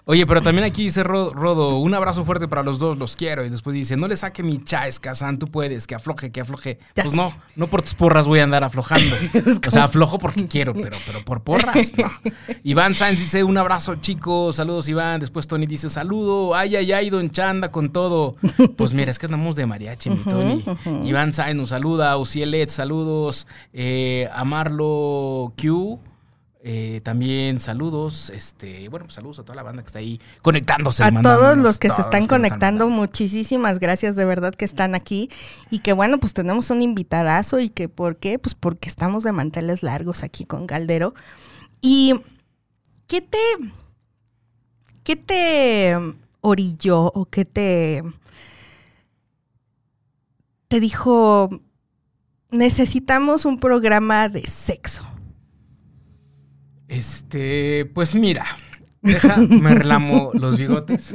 Oye, 0.10 0.26
pero 0.26 0.42
también 0.42 0.66
aquí 0.66 0.86
dice 0.86 1.04
Rodo, 1.04 1.78
un 1.78 1.94
abrazo 1.94 2.26
fuerte 2.26 2.48
para 2.48 2.64
los 2.64 2.80
dos, 2.80 2.98
los 2.98 3.16
quiero. 3.16 3.46
Y 3.46 3.50
después 3.50 3.76
dice, 3.76 3.96
no 3.96 4.08
le 4.08 4.18
saque 4.18 4.42
mi 4.42 4.60
chais, 4.60 5.00
Kazan, 5.00 5.38
tú 5.38 5.52
puedes, 5.52 5.86
que 5.86 5.94
afloje, 5.94 6.32
que 6.32 6.42
afloje. 6.42 6.80
pues 6.96 7.14
no, 7.14 7.32
no 7.56 7.68
por 7.68 7.84
tus 7.84 7.94
porras 7.94 8.26
voy 8.26 8.40
a 8.40 8.46
andar 8.46 8.64
aflojando. 8.64 9.16
o 9.68 9.70
sea, 9.70 9.84
aflojo 9.84 10.18
porque 10.18 10.48
quiero, 10.48 10.74
pero, 10.74 10.98
pero 11.06 11.24
por 11.24 11.44
porras, 11.44 11.94
no. 11.96 12.12
Iván 12.64 12.96
Sáenz 12.96 13.20
dice, 13.20 13.44
un 13.44 13.56
abrazo, 13.60 13.98
chicos, 13.98 14.56
saludos, 14.56 14.90
Iván. 14.90 15.20
Después 15.20 15.46
Tony 15.46 15.68
dice, 15.68 15.92
saludo, 15.92 16.56
ay, 16.56 16.76
ay, 16.76 16.92
ay, 16.92 17.12
don 17.12 17.30
Chanda 17.30 17.70
con 17.70 17.92
todo. 17.92 18.36
Pues 18.78 18.96
mira, 18.96 19.12
es 19.12 19.20
que 19.20 19.28
andamos 19.28 19.56
de 19.58 19.68
mariachi, 19.68 20.10
mi 20.10 20.24
Tony. 20.24 20.66
Iván 21.04 21.34
Sáenz 21.34 21.56
nos 21.56 21.70
saluda, 21.70 22.18
Ucielet, 22.18 22.70
saludos. 22.70 23.46
Eh, 23.74 24.28
Amarlo 24.34 25.54
Q. 25.56 26.00
Eh, 26.62 27.00
también 27.06 27.58
saludos, 27.62 28.30
este, 28.32 28.90
bueno, 28.90 29.06
pues 29.06 29.14
saludos 29.14 29.40
a 29.40 29.44
toda 29.44 29.56
la 29.56 29.64
banda 29.64 29.82
que 29.82 29.88
está 29.88 30.00
ahí 30.00 30.20
conectándose. 30.42 31.02
A 31.04 31.22
todos 31.22 31.58
los 31.58 31.80
que 31.80 31.90
se 31.90 32.02
están 32.02 32.28
conectando, 32.28 32.90
muchísimas 32.90 33.80
gracias 33.80 34.18
de 34.18 34.26
verdad 34.26 34.54
que 34.54 34.66
están 34.66 34.94
aquí 34.94 35.30
y 35.70 35.80
que 35.80 35.94
bueno, 35.94 36.20
pues 36.20 36.34
tenemos 36.34 36.70
un 36.70 36.82
invitadazo 36.82 37.60
y 37.60 37.70
que 37.70 37.88
¿por 37.88 38.18
qué? 38.18 38.40
Pues 38.40 38.56
porque 38.56 38.90
estamos 38.90 39.24
de 39.24 39.32
manteles 39.32 39.84
largos 39.84 40.22
aquí 40.22 40.44
con 40.44 40.68
Caldero. 40.68 41.14
¿Y 41.80 42.20
qué 43.08 43.22
te, 43.22 43.38
qué 45.04 45.16
te 45.16 45.96
orilló 46.42 47.06
o 47.06 47.24
qué 47.24 47.46
te, 47.46 48.04
te 50.68 50.80
dijo, 50.82 51.62
necesitamos 52.52 53.46
un 53.46 53.60
programa 53.60 54.28
de 54.28 54.46
sexo? 54.46 55.09
Este, 56.90 57.86
pues 57.94 58.16
mira, 58.16 58.46
deja, 59.02 59.38
me 59.38 59.76
relamo 59.76 60.32
los 60.34 60.58
bigotes. 60.58 61.14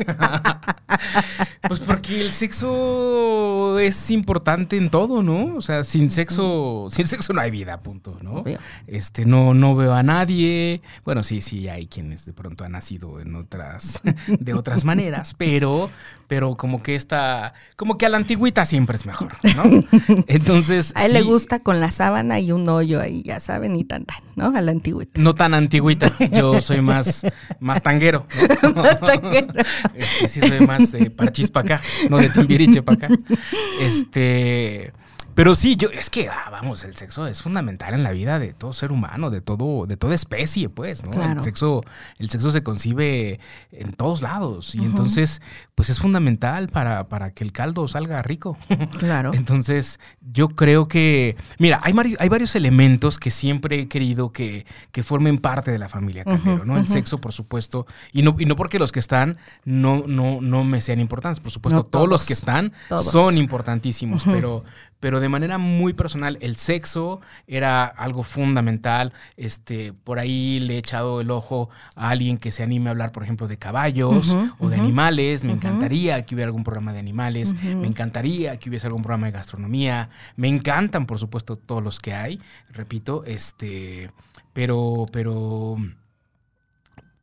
pues 1.69 1.81
porque 1.81 2.21
el 2.21 2.33
sexo 2.33 3.79
es 3.79 4.11
importante 4.11 4.77
en 4.77 4.91
todo, 4.91 5.23
¿no? 5.23 5.57
O 5.57 5.61
sea, 5.61 5.85
sin 5.85 6.11
sexo, 6.11 6.89
sin 6.91 7.07
sexo 7.07 7.33
no 7.33 7.41
hay 7.41 7.51
vida, 7.51 7.81
punto, 7.81 8.19
¿no? 8.23 8.45
Este, 8.87 9.25
no, 9.25 9.55
no 9.55 9.75
veo 9.75 9.95
a 9.95 10.03
nadie. 10.03 10.83
Bueno, 11.05 11.23
sí, 11.23 11.41
sí, 11.41 11.69
hay 11.69 11.87
quienes 11.87 12.27
de 12.27 12.33
pronto 12.33 12.65
han 12.65 12.73
nacido 12.73 13.21
en 13.21 13.35
otras, 13.35 14.03
de 14.27 14.55
otras 14.55 14.85
maneras, 14.85 15.35
pero 15.37 15.91
pero 16.27 16.57
como 16.57 16.83
que 16.83 16.95
esta, 16.95 17.55
como 17.77 17.99
que 17.99 18.07
a 18.07 18.09
la 18.09 18.17
antigüita 18.17 18.65
siempre 18.65 18.97
es 18.97 19.07
mejor, 19.07 19.33
¿no? 19.57 19.63
Entonces. 20.27 20.93
A 20.97 21.07
él 21.07 21.13
le 21.13 21.23
gusta 21.23 21.61
con 21.61 21.81
la 21.81 21.91
sábana 21.91 22.41
y 22.41 22.53
un 22.53 22.69
hoyo 22.69 23.01
ahí, 23.01 23.23
ya 23.23 23.41
saben, 23.41 23.77
y 23.77 23.85
tan 23.85 24.05
tan, 24.05 24.19
¿no? 24.37 24.57
A 24.57 24.61
la 24.61 24.71
antigüita. 24.71 25.21
No 25.21 25.35
tan 25.35 25.55
antigüita, 25.55 26.13
yo 26.33 26.61
soy 26.61 26.81
más, 26.81 27.27
más 27.61 27.83
tanguero. 27.83 28.27
más 28.75 29.01
tanguero. 29.01 29.53
Este, 29.95 30.29
sí 30.29 30.41
soy 30.41 30.67
más 30.67 30.93
parchis 31.17 31.51
para 31.55 31.77
acá, 31.77 31.87
no 32.11 32.19
de 32.19 32.29
timbiriche 32.29 32.83
para 32.83 33.07
acá. 33.07 33.09
Este. 33.81 34.93
Pero 35.35 35.55
sí, 35.55 35.77
yo, 35.77 35.89
es 35.89 36.11
que, 36.11 36.29
ah, 36.29 36.49
vamos, 36.51 36.85
el 36.85 36.97
sexo 36.97 37.27
es 37.27 37.43
fundamental 37.43 37.95
en 37.95 38.03
la 38.03 38.13
vida 38.13 38.39
de 38.39 38.53
todo 38.53 38.73
ser 38.73 38.93
humano, 38.93 39.31
de 39.31 39.41
todo, 39.41 39.87
de 39.87 39.97
toda 39.97 40.15
especie, 40.15 40.69
pues, 40.69 41.05
¿no? 41.05 41.23
El 41.23 41.43
sexo, 41.43 41.83
el 42.19 42.31
sexo 42.31 42.51
se 42.51 42.63
concibe 42.63 43.41
en 43.73 43.93
todos 43.93 44.23
lados. 44.23 44.75
Y 44.75 44.85
entonces, 44.85 45.43
pues 45.75 45.91
es 45.91 45.99
fundamental 45.99 46.69
para, 46.69 47.09
para, 47.09 47.33
que 47.33 47.43
el 47.43 47.53
caldo 47.53 47.89
salga 47.89 48.23
rico. 48.23 48.57
Claro. 48.99 49.33
entonces, 49.35 49.99
yo 50.21 50.49
creo 50.49 50.89
que, 50.89 51.37
mira, 51.59 51.81
hay, 51.83 51.95
hay 52.19 52.29
varios 52.29 52.55
elementos 52.55 53.19
que 53.19 53.31
siempre 53.31 53.81
he 53.81 53.89
querido 53.89 54.31
que, 54.31 54.67
que 54.93 55.03
formen 55.03 55.39
parte 55.39 55.71
de 55.73 55.79
la 55.79 55.89
familia 55.89 56.25
Caldero, 56.25 56.65
¿no? 56.65 56.77
El 56.77 56.87
sexo, 56.87 57.19
por 57.19 57.33
supuesto, 57.33 57.87
y 58.13 58.23
no, 58.23 58.37
y 58.39 58.47
no 58.47 58.57
porque 58.57 58.79
los 58.79 58.93
que 58.93 59.01
están 59.01 59.37
no, 59.65 60.05
no, 60.07 60.41
no 60.41 60.65
me 60.65 60.81
sean 60.81 61.01
importantes, 61.01 61.41
por 61.41 61.51
supuesto, 61.51 61.85
todos, 61.85 62.09
los 62.09 62.25
que 62.25 62.33
están 62.33 62.73
son 62.99 63.37
importantísimos, 63.37 64.25
pero 64.25 64.65
pero 65.01 65.21
de 65.21 65.29
manera 65.29 65.59
muy 65.59 65.93
personal, 65.93 66.39
el 66.41 66.57
sexo 66.57 67.21
era 67.47 67.85
algo 67.85 68.23
fundamental. 68.23 69.13
Este, 69.37 69.93
por 69.93 70.19
ahí 70.19 70.61
le 70.61 70.75
he 70.75 70.79
echado 70.79 71.21
el 71.21 71.31
ojo 71.31 71.69
a 71.95 72.11
alguien 72.11 72.39
que 72.39 72.51
se 72.51 72.63
anime 72.63 72.89
a 72.89 72.93
hablar, 72.93 73.13
por 73.13 73.23
ejemplo, 73.23 73.49
de 73.49 73.59
caballos 73.59 74.37
o 74.59 74.69
de 74.69 74.77
animales. 74.77 75.45
Me 75.45 75.53
encantaría 75.53 76.25
que 76.25 76.35
hubiera 76.35 76.49
algún 76.49 76.65
programa 76.65 76.93
de 76.93 77.01
animales. 77.01 77.55
Me 77.63 77.87
encantaría 77.87 78.57
que 78.59 78.71
hubiese 78.71 78.87
algún 78.87 79.03
programa 79.03 79.27
de 79.27 79.33
gastronomía. 79.33 80.11
Me 80.37 80.49
encantan, 80.49 81.07
por 81.07 81.19
supuesto, 81.19 81.57
todos 81.57 81.83
los 81.83 82.01
que 82.01 82.15
hay. 82.15 82.41
Repito, 82.71 83.25
este, 83.25 84.11
pero, 84.53 85.07
pero 85.13 85.77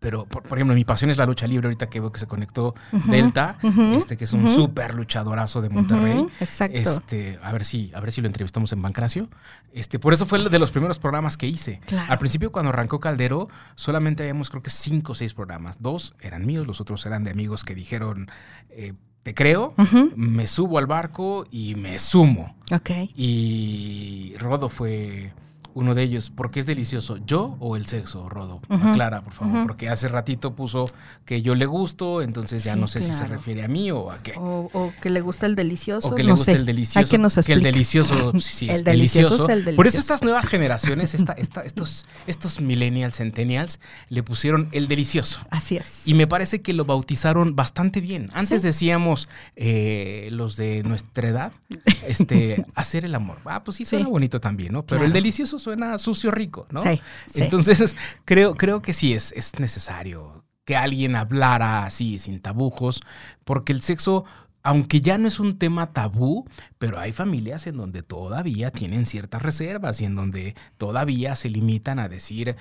pero 0.01 0.25
por, 0.25 0.41
por 0.41 0.57
ejemplo, 0.57 0.73
mi 0.73 0.83
pasión 0.83 1.11
es 1.11 1.19
la 1.19 1.27
lucha 1.27 1.45
libre. 1.45 1.67
Ahorita 1.67 1.87
que 1.87 1.99
veo 1.99 2.11
que 2.11 2.19
se 2.19 2.25
conectó 2.25 2.73
Delta, 3.05 3.59
este 3.93 4.17
que 4.17 4.23
es 4.23 4.33
un 4.33 4.45
ujú. 4.45 4.55
súper 4.55 4.95
luchadorazo 4.95 5.61
de 5.61 5.69
Monterrey. 5.69 6.25
Exacto. 6.39 6.75
Este, 6.75 7.37
a 7.43 7.51
ver 7.51 7.63
si, 7.63 7.91
a 7.93 7.99
ver 7.99 8.11
si 8.11 8.19
lo 8.19 8.25
entrevistamos 8.25 8.73
en 8.73 8.81
Bancracio. 8.81 9.29
Este, 9.71 9.99
por 9.99 10.11
eso 10.11 10.25
fue 10.25 10.49
de 10.49 10.57
los 10.57 10.71
primeros 10.71 10.97
programas 10.97 11.37
que 11.37 11.45
hice. 11.45 11.81
Claro. 11.85 12.11
Al 12.11 12.17
principio, 12.17 12.51
cuando 12.51 12.69
arrancó 12.69 12.99
Caldero, 12.99 13.47
solamente 13.75 14.23
habíamos 14.23 14.49
creo 14.49 14.63
que 14.63 14.71
cinco 14.71 15.11
o 15.11 15.15
seis 15.15 15.35
programas. 15.35 15.79
Dos 15.79 16.15
eran 16.19 16.47
míos, 16.47 16.65
los 16.65 16.81
otros 16.81 17.05
eran 17.05 17.23
de 17.23 17.29
amigos 17.29 17.63
que 17.63 17.75
dijeron, 17.75 18.31
eh, 18.71 18.93
te 19.21 19.35
creo, 19.35 19.75
me 20.15 20.47
subo 20.47 20.79
al 20.79 20.87
barco 20.87 21.45
y 21.51 21.75
me 21.75 21.99
sumo. 21.99 22.55
Ok. 22.71 22.89
Y 23.15 24.33
Rodo 24.39 24.67
fue 24.67 25.31
uno 25.73 25.95
de 25.95 26.03
ellos, 26.03 26.31
porque 26.35 26.59
es 26.59 26.65
delicioso. 26.65 27.17
¿Yo 27.25 27.55
o 27.59 27.75
el 27.75 27.85
sexo, 27.85 28.27
Rodo? 28.29 28.61
Ujú, 28.69 28.87
Aclara, 28.89 29.21
por 29.21 29.33
favor, 29.33 29.63
porque 29.67 29.89
hace 29.89 30.07
ratito 30.07 30.55
puso 30.55 30.85
que 31.25 31.41
yo 31.41 31.55
le 31.55 31.65
gusto, 31.65 32.21
entonces 32.21 32.63
ya 32.63 32.73
Sí, 32.75 32.79
no 32.79 32.87
sé 32.87 33.01
si 33.03 33.13
se 33.13 33.25
refiere 33.27 33.63
a 33.63 33.67
mí 33.67 33.91
o 33.91 34.11
a 34.11 34.21
qué. 34.23 34.33
O, 34.37 34.69
o 34.73 34.93
que 35.01 35.09
le 35.09 35.21
gusta 35.21 35.45
el 35.45 35.55
delicioso. 35.55 36.07
O 36.09 36.15
que 36.15 36.23
le 36.23 36.31
gusta 36.31 36.45
sé. 36.51 36.57
el 36.57 36.65
delicioso. 36.65 36.99
Hay 36.99 37.05
que 37.05 37.17
nos 37.17 37.33
que 37.35 37.39
el 37.39 37.59
explique. 37.59 37.71
delicioso 37.71 38.31
sí, 38.39 38.65
El 38.69 38.75
es 38.75 38.83
delicioso 38.83 39.29
delicioso. 39.29 39.49
es 39.51 39.67
el 39.67 39.75
Por 39.75 39.87
eso 39.87 39.97
delicioso. 39.97 39.99
estas 39.99 40.23
nuevas 40.23 40.47
generaciones, 40.47 41.13
esta, 41.13 41.33
esta- 41.33 41.61
estos, 41.65 42.05
estos 42.27 42.61
millennials, 42.61 43.15
centennials, 43.17 43.79
le 44.09 44.23
pusieron 44.23 44.69
el 44.71 44.87
delicioso. 44.87 45.39
Así 45.49 45.77
es. 45.77 46.01
Y 46.05 46.13
me 46.13 46.27
parece 46.27 46.61
que 46.61 46.73
lo 46.73 46.85
bautizaron 46.85 47.55
bastante 47.55 48.01
bien. 48.01 48.29
Antes 48.33 48.61
Sí. 48.61 48.67
decíamos 48.67 49.29
eh, 49.55 50.29
los 50.31 50.55
de 50.57 50.83
nuestra 50.83 51.29
edad, 51.29 51.51
este, 52.07 52.65
hacer 52.75 53.05
el 53.05 53.15
amor. 53.15 53.37
Ah, 53.45 53.63
pues 53.63 53.77
sí, 53.77 53.85
suena 53.85 54.05
Sí. 54.05 54.11
bonito 54.11 54.39
también, 54.39 54.73
¿no? 54.73 54.81
Pero 54.83 54.99
Claro. 54.99 55.05
el 55.05 55.13
delicioso 55.13 55.59
suena 55.61 55.97
sucio 55.97 56.31
rico, 56.31 56.67
¿no? 56.71 56.81
Sí, 56.81 57.01
sí. 57.27 57.43
Entonces, 57.43 57.95
creo, 58.25 58.55
creo 58.55 58.81
que 58.81 58.93
sí 58.93 59.13
es, 59.13 59.31
es 59.33 59.59
necesario 59.59 60.43
que 60.65 60.75
alguien 60.75 61.15
hablara 61.15 61.85
así, 61.85 62.19
sin 62.19 62.39
tabujos, 62.39 63.01
porque 63.43 63.73
el 63.73 63.81
sexo, 63.81 64.25
aunque 64.63 65.01
ya 65.01 65.17
no 65.17 65.27
es 65.27 65.39
un 65.39 65.57
tema 65.57 65.91
tabú, 65.91 66.47
pero 66.77 66.99
hay 66.99 67.11
familias 67.11 67.65
en 67.67 67.77
donde 67.77 68.03
todavía 68.03 68.71
tienen 68.71 69.05
ciertas 69.05 69.41
reservas 69.41 70.01
y 70.01 70.05
en 70.05 70.15
donde 70.15 70.55
todavía 70.77 71.35
se 71.35 71.49
limitan 71.49 71.99
a 71.99 72.09
decir 72.09 72.55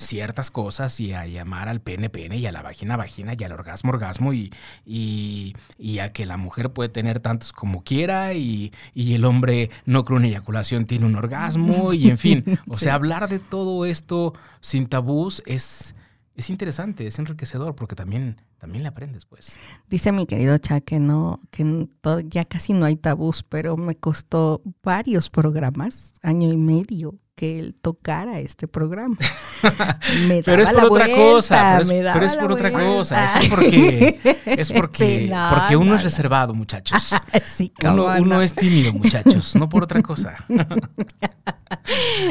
ciertas 0.00 0.50
cosas 0.50 0.98
y 0.98 1.12
a 1.12 1.26
llamar 1.26 1.68
al 1.68 1.80
pene 1.80 2.08
pene 2.08 2.38
y 2.38 2.46
a 2.46 2.52
la 2.52 2.62
vagina 2.62 2.96
vagina 2.96 3.34
y 3.38 3.44
al 3.44 3.52
orgasmo 3.52 3.90
orgasmo 3.90 4.32
y, 4.32 4.50
y, 4.86 5.54
y 5.78 5.98
a 5.98 6.12
que 6.12 6.24
la 6.26 6.36
mujer 6.36 6.72
puede 6.72 6.88
tener 6.88 7.20
tantos 7.20 7.52
como 7.52 7.82
quiera 7.84 8.32
y, 8.34 8.72
y 8.94 9.12
el 9.14 9.24
hombre 9.24 9.70
no 9.84 10.04
con 10.04 10.16
una 10.16 10.26
eyaculación 10.28 10.86
tiene 10.86 11.06
un 11.06 11.16
orgasmo 11.16 11.92
y 11.92 12.08
en 12.08 12.18
fin, 12.18 12.44
o 12.70 12.74
Sí. 12.78 12.84
sea, 12.84 12.94
hablar 12.94 13.28
de 13.28 13.38
todo 13.38 13.84
esto 13.84 14.32
sin 14.60 14.86
tabús 14.86 15.42
es, 15.44 15.94
es 16.34 16.48
interesante, 16.50 17.06
es 17.06 17.18
enriquecedor 17.18 17.74
porque 17.74 17.94
también, 17.94 18.40
también 18.58 18.82
le 18.84 18.88
aprendes 18.88 19.26
pues. 19.26 19.58
Dice 19.88 20.12
mi 20.12 20.24
querido 20.26 20.56
Cha 20.58 20.80
que 20.80 20.98
no, 20.98 21.40
que 21.50 21.62
n- 21.62 21.88
to- 22.00 22.20
ya 22.20 22.46
casi 22.46 22.72
no 22.72 22.86
hay 22.86 22.96
tabús, 22.96 23.42
pero 23.42 23.76
me 23.76 23.96
costó 23.96 24.62
varios 24.82 25.28
programas, 25.28 26.14
año 26.22 26.50
y 26.50 26.56
medio, 26.56 27.16
que 27.40 27.58
él 27.58 27.74
tocara 27.80 28.38
este 28.40 28.68
programa. 28.68 29.16
Me 30.28 30.42
Pero 30.42 30.62
es 30.62 30.68
por 30.68 30.84
otra 30.84 31.06
vuelta, 31.06 31.16
cosa, 31.16 31.80
pero 31.86 32.26
es, 32.26 32.34
pero 32.34 32.42
por 32.42 32.52
otra 32.52 32.70
vuelta. 32.70 32.90
cosa, 32.90 33.40
es 33.40 33.48
porque, 33.48 34.20
es 34.44 34.72
porque, 34.74 35.04
Sí, 35.20 35.28
no, 35.30 35.48
porque 35.54 35.74
uno 35.74 35.92
no, 35.92 35.96
es 35.96 36.02
reservado, 36.04 36.52
muchachos. 36.52 37.14
Sí, 37.46 37.72
Uno, 37.82 38.04
uno 38.18 38.24
no. 38.36 38.42
es 38.42 38.54
tímido, 38.54 38.92
muchachos, 38.92 39.56
no 39.56 39.70
por 39.70 39.84
otra 39.84 40.02
cosa. 40.02 40.36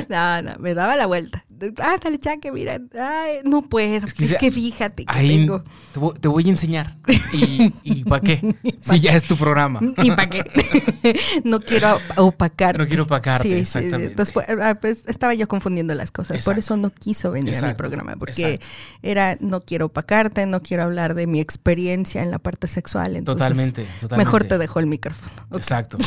No, 0.09 0.41
no, 0.43 0.59
me 0.59 0.75
daba 0.75 0.95
la 0.95 1.07
vuelta. 1.07 1.43
Ah, 1.81 1.97
dale, 2.03 2.19
Chaque, 2.19 2.51
mira. 2.51 2.79
Ay, 2.99 3.39
no 3.43 3.61
puedo. 3.63 4.05
Es 4.05 4.37
que 4.37 4.51
fíjate 4.51 5.05
que 5.05 5.17
Ahí 5.17 5.29
tengo. 5.39 5.63
te 5.93 5.99
voy, 5.99 6.13
te 6.19 6.27
voy 6.27 6.45
a 6.47 6.49
enseñar. 6.49 6.97
¿Y, 7.33 7.73
y 7.83 8.03
para 8.03 8.21
qué? 8.21 8.55
Si 8.81 8.99
ya 8.99 9.15
es 9.15 9.23
tu 9.23 9.35
programa. 9.37 9.79
¿Y 10.03 10.11
para 10.11 10.29
qué? 10.29 10.43
no 11.43 11.59
quiero 11.59 11.99
opacar. 12.17 12.77
No 12.77 12.87
quiero 12.87 13.03
opacarte, 13.03 13.47
Sí, 13.47 13.53
exactamente. 13.53 13.97
sí. 14.05 14.11
Entonces, 14.11 14.33
fue- 14.33 14.45
ah, 14.61 14.75
pues, 14.79 15.03
estaba 15.07 15.33
yo 15.33 15.47
confundiendo 15.47 15.93
las 15.95 16.11
cosas. 16.11 16.43
Por 16.43 16.57
eso 16.57 16.77
no 16.77 16.89
quiso 16.91 17.31
venir 17.31 17.55
a 17.55 17.67
mi 17.67 17.73
programa. 17.73 18.15
Porque 18.17 18.53
exacto. 18.53 18.67
era, 19.01 19.37
no 19.39 19.61
quiero 19.61 19.87
opacarte, 19.87 20.45
no 20.45 20.61
quiero 20.61 20.83
hablar 20.83 21.13
de 21.15 21.27
mi 21.27 21.39
experiencia 21.39 22.23
en 22.23 22.31
la 22.31 22.39
parte 22.39 22.67
sexual. 22.67 23.15
Entonces, 23.15 23.39
Totalmente, 23.39 23.83
totalmente. 23.99 24.17
Mejor 24.17 24.43
te 24.45 24.57
dejo 24.57 24.79
el 24.79 24.87
micrófono. 24.87 25.31
Exacto. 25.55 25.97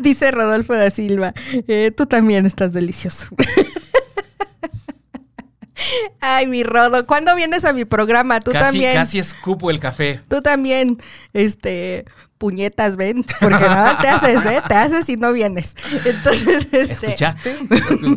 Dice 0.00 0.30
Rodolfo 0.30 0.74
da 0.74 0.90
Silva, 0.90 1.32
eh, 1.68 1.90
tú 1.96 2.06
también 2.06 2.46
estás 2.46 2.72
delicioso. 2.72 3.26
Ay, 6.20 6.46
mi 6.46 6.62
Rodo, 6.62 7.06
¿cuándo 7.06 7.34
vienes 7.36 7.64
a 7.64 7.72
mi 7.72 7.84
programa? 7.84 8.40
Tú 8.40 8.52
Casi, 8.52 8.64
también. 8.64 8.94
casi 8.94 9.18
escupo 9.18 9.70
el 9.70 9.78
café. 9.80 10.20
Tú 10.28 10.40
también, 10.40 10.98
este, 11.32 12.04
puñetas, 12.38 12.96
ven, 12.96 13.24
porque 13.40 13.64
nada 13.64 13.94
más 13.94 13.98
te 14.00 14.08
haces, 14.08 14.44
¿eh? 14.46 14.62
Te 14.66 14.74
haces 14.74 15.08
y 15.08 15.16
no 15.16 15.32
vienes. 15.32 15.76
Entonces, 16.04 16.68
este. 16.72 16.92
¿Escuchaste? 16.92 17.56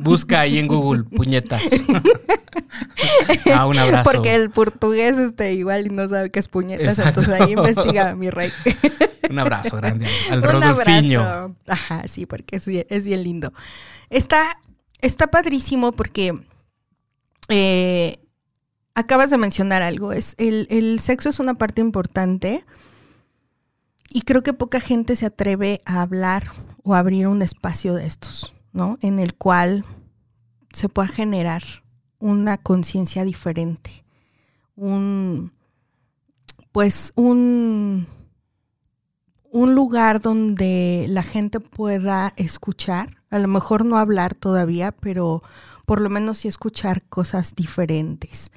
Busca 0.01 0.41
ahí 0.41 0.59
en 0.59 0.67
Google 0.67 1.03
puñetas. 1.03 1.61
ah, 3.53 3.65
un 3.65 3.77
abrazo. 3.77 4.09
Porque 4.11 4.35
el 4.35 4.49
portugués, 4.49 5.17
este, 5.17 5.53
igual 5.53 5.87
y 5.87 5.89
no 5.89 6.07
sabe 6.07 6.29
qué 6.29 6.39
es 6.39 6.47
puñetas, 6.47 6.99
Exacto. 6.99 7.21
entonces 7.21 7.41
ahí 7.41 7.53
investiga, 7.53 8.15
mi 8.15 8.29
rey. 8.29 8.51
Un 9.29 9.39
abrazo 9.39 9.75
grande 9.75 10.07
al 10.31 10.39
Un 10.39 10.43
Rodolfiño. 10.45 11.21
abrazo. 11.21 11.55
Ajá, 11.67 12.07
sí, 12.07 12.25
porque 12.25 12.55
es 12.55 12.65
bien, 12.65 12.85
es 12.89 13.05
bien 13.05 13.23
lindo. 13.23 13.51
Está, 14.09 14.57
está 15.01 15.27
padrísimo 15.27 15.91
porque 15.91 16.33
eh, 17.49 18.19
acabas 18.95 19.29
de 19.29 19.37
mencionar 19.37 19.81
algo. 19.81 20.11
Es 20.11 20.35
el, 20.37 20.99
sexo 20.99 21.29
es 21.29 21.39
una 21.39 21.55
parte 21.55 21.81
importante 21.81 22.65
y 24.09 24.21
creo 24.21 24.43
que 24.43 24.53
poca 24.53 24.79
gente 24.79 25.15
se 25.15 25.27
atreve 25.27 25.81
a 25.85 26.01
hablar 26.01 26.51
o 26.83 26.95
a 26.95 26.99
abrir 26.99 27.27
un 27.27 27.41
espacio 27.41 27.93
de 27.93 28.07
estos, 28.07 28.53
¿no? 28.73 28.97
En 29.01 29.19
el 29.19 29.35
cual 29.35 29.85
se 30.73 30.89
pueda 30.89 31.07
generar 31.07 31.63
una 32.19 32.57
conciencia 32.57 33.23
diferente. 33.23 34.03
Un, 34.75 35.51
pues, 36.71 37.11
un, 37.15 38.07
un 39.51 39.75
lugar 39.75 40.21
donde 40.21 41.05
la 41.09 41.23
gente 41.23 41.59
pueda 41.59 42.33
escuchar, 42.35 43.17
a 43.29 43.39
lo 43.39 43.47
mejor 43.47 43.85
no 43.85 43.97
hablar 43.97 44.33
todavía, 44.33 44.91
pero 44.91 45.43
por 45.87 46.01
lo 46.01 46.09
menos 46.09 46.39
sí 46.39 46.49
escuchar 46.49 47.01
cosas 47.05 47.55
diferentes. 47.55 48.51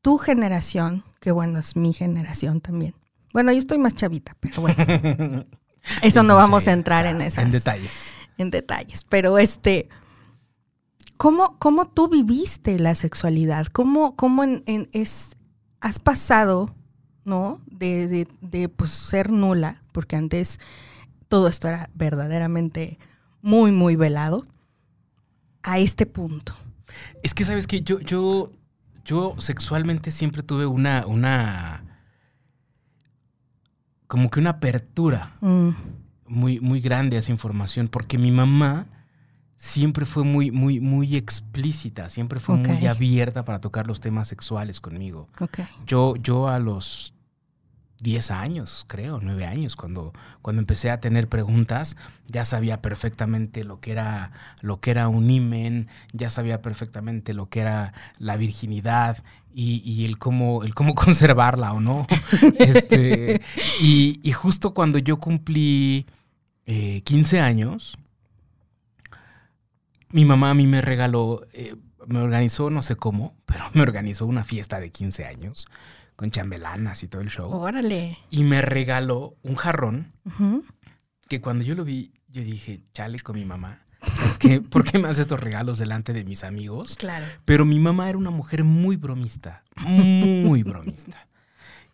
Tu 0.00 0.16
generación, 0.16 1.02
que 1.20 1.32
bueno, 1.32 1.58
es 1.58 1.74
mi 1.74 1.92
generación 1.92 2.60
también. 2.60 2.94
Bueno, 3.32 3.50
yo 3.50 3.58
estoy 3.58 3.78
más 3.78 3.94
chavita, 3.94 4.36
pero 4.38 4.62
bueno, 4.62 4.76
eso 6.02 6.22
no 6.22 6.36
vamos 6.36 6.68
a 6.68 6.72
entrar 6.72 7.04
en 7.06 7.20
esas 7.20 7.44
En 7.46 7.50
detalles. 7.50 8.04
en 8.38 8.50
detalles, 8.50 9.04
pero 9.08 9.38
este, 9.38 9.88
¿cómo, 11.16 11.58
cómo 11.58 11.88
tú 11.88 12.08
viviste 12.08 12.78
la 12.78 12.94
sexualidad? 12.94 13.66
¿Cómo, 13.66 14.14
cómo 14.14 14.44
en, 14.44 14.62
en- 14.66 14.88
es, 14.92 15.36
has 15.80 15.98
pasado, 15.98 16.74
¿no? 17.24 17.60
De, 17.66 18.06
de, 18.06 18.28
de, 18.40 18.68
pues, 18.68 18.90
ser 18.90 19.32
nula, 19.32 19.82
porque 19.92 20.14
antes 20.16 20.60
todo 21.28 21.48
esto 21.48 21.66
era 21.68 21.90
verdaderamente 21.94 22.98
muy, 23.40 23.72
muy 23.72 23.96
velado, 23.96 24.46
a 25.62 25.78
este 25.78 26.06
punto. 26.06 26.54
Es 27.22 27.34
que, 27.34 27.44
¿sabes 27.44 27.66
que 27.66 27.82
Yo, 27.82 28.00
yo, 28.00 28.52
yo 29.04 29.34
sexualmente 29.38 30.10
siempre 30.10 30.42
tuve 30.42 30.66
una, 30.66 31.06
una, 31.06 31.84
como 34.06 34.30
que 34.30 34.40
una 34.40 34.50
apertura 34.50 35.36
Mm, 35.40 35.70
muy, 36.26 36.60
muy 36.60 36.80
grande 36.80 37.16
a 37.16 37.18
esa 37.18 37.32
información, 37.32 37.88
porque 37.88 38.18
mi 38.18 38.32
mamá 38.32 38.86
siempre 39.56 40.06
fue 40.06 40.24
muy, 40.24 40.50
muy, 40.50 40.80
muy 40.80 41.14
explícita, 41.16 42.08
siempre 42.08 42.40
fue 42.40 42.56
muy 42.56 42.86
abierta 42.86 43.44
para 43.44 43.60
tocar 43.60 43.86
los 43.86 44.00
temas 44.00 44.28
sexuales 44.28 44.80
conmigo. 44.80 45.28
Yo, 45.86 46.16
yo 46.16 46.48
a 46.48 46.58
los 46.58 47.14
10 48.02 48.32
años, 48.32 48.84
creo, 48.88 49.20
9 49.22 49.46
años, 49.46 49.76
cuando, 49.76 50.12
cuando 50.42 50.60
empecé 50.60 50.90
a 50.90 51.00
tener 51.00 51.28
preguntas, 51.28 51.96
ya 52.26 52.44
sabía 52.44 52.82
perfectamente 52.82 53.62
lo 53.62 53.80
que 53.80 53.92
era, 53.92 54.32
lo 54.60 54.80
que 54.80 54.90
era 54.90 55.08
un 55.08 55.30
imen, 55.30 55.88
ya 56.12 56.28
sabía 56.28 56.60
perfectamente 56.60 57.32
lo 57.32 57.48
que 57.48 57.60
era 57.60 57.94
la 58.18 58.36
virginidad 58.36 59.22
y, 59.54 59.82
y 59.84 60.04
el 60.04 60.18
cómo, 60.18 60.64
el 60.64 60.74
cómo 60.74 60.94
conservarla 60.96 61.72
o 61.72 61.80
no. 61.80 62.06
Este, 62.58 63.40
y, 63.80 64.20
y 64.22 64.32
justo 64.32 64.74
cuando 64.74 64.98
yo 64.98 65.18
cumplí 65.18 66.06
eh, 66.66 67.02
15 67.04 67.40
años, 67.40 67.96
mi 70.10 70.24
mamá 70.24 70.50
a 70.50 70.54
mí 70.54 70.66
me 70.66 70.80
regaló, 70.80 71.46
eh, 71.52 71.76
me 72.06 72.18
organizó, 72.18 72.68
no 72.68 72.82
sé 72.82 72.96
cómo, 72.96 73.36
pero 73.46 73.64
me 73.74 73.82
organizó 73.82 74.26
una 74.26 74.42
fiesta 74.42 74.80
de 74.80 74.90
15 74.90 75.24
años 75.24 75.68
con 76.22 76.30
chambelanas 76.30 77.02
y 77.02 77.08
todo 77.08 77.20
el 77.20 77.30
show. 77.30 77.50
Órale. 77.50 78.16
Y 78.30 78.44
me 78.44 78.62
regaló 78.62 79.34
un 79.42 79.56
jarrón 79.56 80.12
que 81.26 81.40
cuando 81.40 81.64
yo 81.64 81.74
lo 81.74 81.84
vi, 81.84 82.12
yo 82.28 82.44
dije, 82.44 82.80
chale 82.94 83.18
con 83.18 83.34
mi 83.34 83.44
mamá. 83.44 83.80
qué, 84.38 84.60
por 84.70 84.84
qué 84.84 85.00
me 85.00 85.08
hace 85.08 85.22
estos 85.22 85.40
regalos 85.40 85.78
delante 85.78 86.12
de 86.12 86.22
mis 86.22 86.44
amigos? 86.44 86.94
Claro. 86.94 87.26
Pero 87.44 87.64
mi 87.64 87.80
mamá 87.80 88.08
era 88.08 88.18
una 88.18 88.30
mujer 88.30 88.62
muy 88.62 88.94
bromista, 88.94 89.64
muy 89.84 90.62
bromista. 90.62 91.26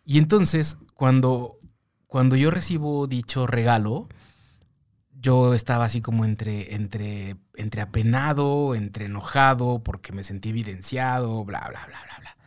Y 0.05 0.19
entonces, 0.19 0.77
cuando, 0.93 1.57
cuando 2.05 2.35
yo 2.35 2.51
recibo 2.51 3.07
dicho 3.07 3.47
regalo, 3.47 4.09
yo 5.11 5.55
estaba 5.55 5.85
así 5.85 6.01
como 6.01 6.23
entre, 6.23 6.75
entre, 6.75 7.35
entre 7.55 7.81
apenado, 7.81 8.75
entre 8.75 9.05
enojado, 9.05 9.81
porque 9.83 10.13
me 10.13 10.23
sentí 10.23 10.49
evidenciado, 10.49 11.43
bla, 11.45 11.61
bla, 11.61 11.87
bla, 11.87 12.03
bla, 12.03 12.17
bla. 12.19 12.38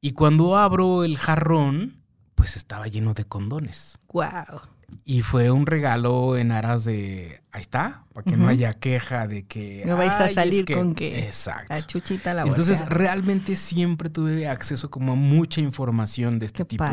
Y 0.00 0.12
cuando 0.12 0.56
abro 0.56 1.04
el 1.04 1.16
jarrón, 1.16 2.02
pues 2.34 2.56
estaba 2.56 2.86
lleno 2.86 3.14
de 3.14 3.24
condones. 3.24 3.98
Wow. 4.12 4.60
Y 5.04 5.22
fue 5.22 5.50
un 5.50 5.66
regalo 5.66 6.36
en 6.36 6.50
aras 6.50 6.84
de, 6.84 7.42
ahí 7.52 7.60
está, 7.60 8.04
para 8.14 8.24
que 8.24 8.36
no 8.36 8.48
haya 8.48 8.72
queja 8.72 9.26
de 9.26 9.44
que... 9.46 9.82
No 9.86 9.96
vais 9.96 10.14
a 10.14 10.24
"Ay, 10.24 10.28
es 10.28 10.34
salir 10.34 10.64
con 10.64 10.94
que 10.94 11.26
Exacto. 11.26 11.74
A 11.74 11.82
Chuchita 11.82 12.32
la 12.32 12.42
Entonces, 12.42 12.86
realmente 12.88 13.54
siempre 13.54 14.08
tuve 14.08 14.48
acceso 14.48 14.90
como 14.90 15.12
a 15.12 15.16
mucha 15.16 15.60
información 15.60 16.38
de 16.38 16.46
este 16.46 16.58
Qué 16.58 16.64
tipo. 16.64 16.86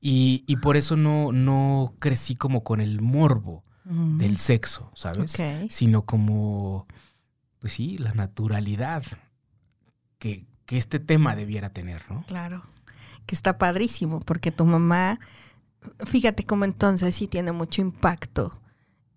Y, 0.00 0.44
y 0.46 0.56
por 0.56 0.76
eso 0.76 0.96
no, 0.96 1.30
no 1.30 1.94
crecí 1.98 2.34
como 2.34 2.64
con 2.64 2.80
el 2.80 3.00
morbo 3.00 3.64
del 3.84 4.36
sexo, 4.38 4.90
¿sabes? 4.94 5.34
Ok. 5.38 5.70
Sino 5.70 6.02
como, 6.02 6.86
pues 7.58 7.74
sí, 7.74 7.96
la 7.98 8.12
naturalidad 8.14 9.04
que, 10.18 10.46
que 10.70 10.78
este 10.78 11.00
tema 11.00 11.34
debiera 11.34 11.70
tener, 11.70 12.00
¿no? 12.08 12.22
Claro. 12.28 12.62
Que 13.26 13.34
está 13.34 13.58
padrísimo, 13.58 14.20
porque 14.20 14.52
tu 14.52 14.64
mamá, 14.64 15.18
fíjate 16.06 16.44
cómo 16.44 16.64
entonces 16.64 17.12
sí 17.16 17.26
tiene 17.26 17.50
mucho 17.50 17.80
impacto 17.80 18.56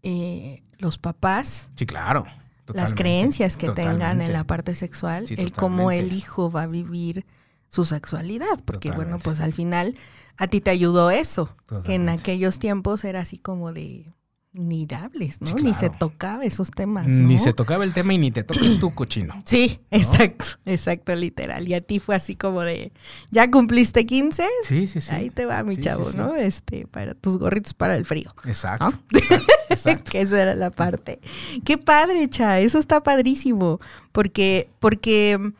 eh, 0.01 0.63
los 0.79 0.97
papás, 0.97 1.69
Sí, 1.75 1.85
claro. 1.85 2.25
las 2.73 2.95
creencias 2.95 3.55
que 3.55 3.69
tengan 3.69 4.23
en 4.23 4.33
la 4.33 4.45
parte 4.45 4.73
sexual, 4.73 5.27
Sí, 5.27 5.35
el 5.37 5.53
cómo 5.53 5.91
el 5.91 6.11
hijo 6.11 6.49
va 6.49 6.63
a 6.63 6.67
vivir 6.67 7.23
su 7.69 7.85
sexualidad, 7.85 8.57
porque 8.65 8.89
bueno, 8.89 9.19
pues 9.19 9.39
al 9.39 9.53
final 9.53 9.95
a 10.37 10.47
ti 10.47 10.59
te 10.59 10.71
ayudó 10.71 11.11
eso, 11.11 11.55
que 11.83 11.93
en 11.93 12.09
aquellos 12.09 12.57
tiempos 12.57 13.03
era 13.03 13.19
así 13.19 13.37
como 13.37 13.73
de 13.73 14.11
mirables, 14.53 15.41
¿no? 15.41 15.47
Sí, 15.47 15.63
Ni 15.63 15.73
se 15.73 15.79
claro. 15.89 15.95
tocaba 15.99 16.43
esos 16.45 16.69
temas, 16.71 17.07
¿no? 17.07 17.27
Ni 17.27 17.37
se 17.37 17.53
tocaba 17.53 17.83
el 17.83 17.93
tema 17.93 18.13
y 18.13 18.17
ni 18.19 18.31
te 18.31 18.43
toques 18.43 18.79
tú, 18.79 18.93
cochino. 18.93 19.41
Sí, 19.45 19.79
exacto, 19.91 20.45
exacto, 20.65 21.15
literal. 21.15 21.67
Y 21.67 21.73
a 21.73 21.81
ti 21.81 21.99
fue 21.99 22.15
así 22.15 22.35
como 22.35 22.61
de, 22.61 22.91
ya 23.31 23.49
cumpliste 23.49 24.05
15, 24.05 24.47
Sí, 24.63 24.85
sí, 24.87 25.01
sí. 25.01 25.13
ahí 25.13 25.29
te 25.31 25.45
va 25.45 25.63
mi 25.63 25.75
Sí, 25.75 25.81
chavo, 25.81 26.05
sí. 26.05 26.17
¿no? 26.17 26.35
Este, 26.35 26.85
para 26.87 27.15
tus 27.15 27.37
gorritos 27.39 27.73
para 27.73 27.97
el 27.97 28.05
frío. 28.05 28.33
Exacto. 28.45 28.89
¿No? 28.91 28.99
exacto, 29.19 29.45
exacto. 29.69 30.11
que 30.11 30.21
esa 30.21 30.41
era 30.41 30.55
la 30.55 30.69
parte. 30.69 31.19
Qué 31.65 31.77
padre, 31.79 32.29
Cha, 32.29 32.59
eso 32.59 32.77
está 32.77 33.01
padrísimo, 33.01 33.79
porque, 34.11 34.69
porque 34.79 35.37
mm, 35.39 35.53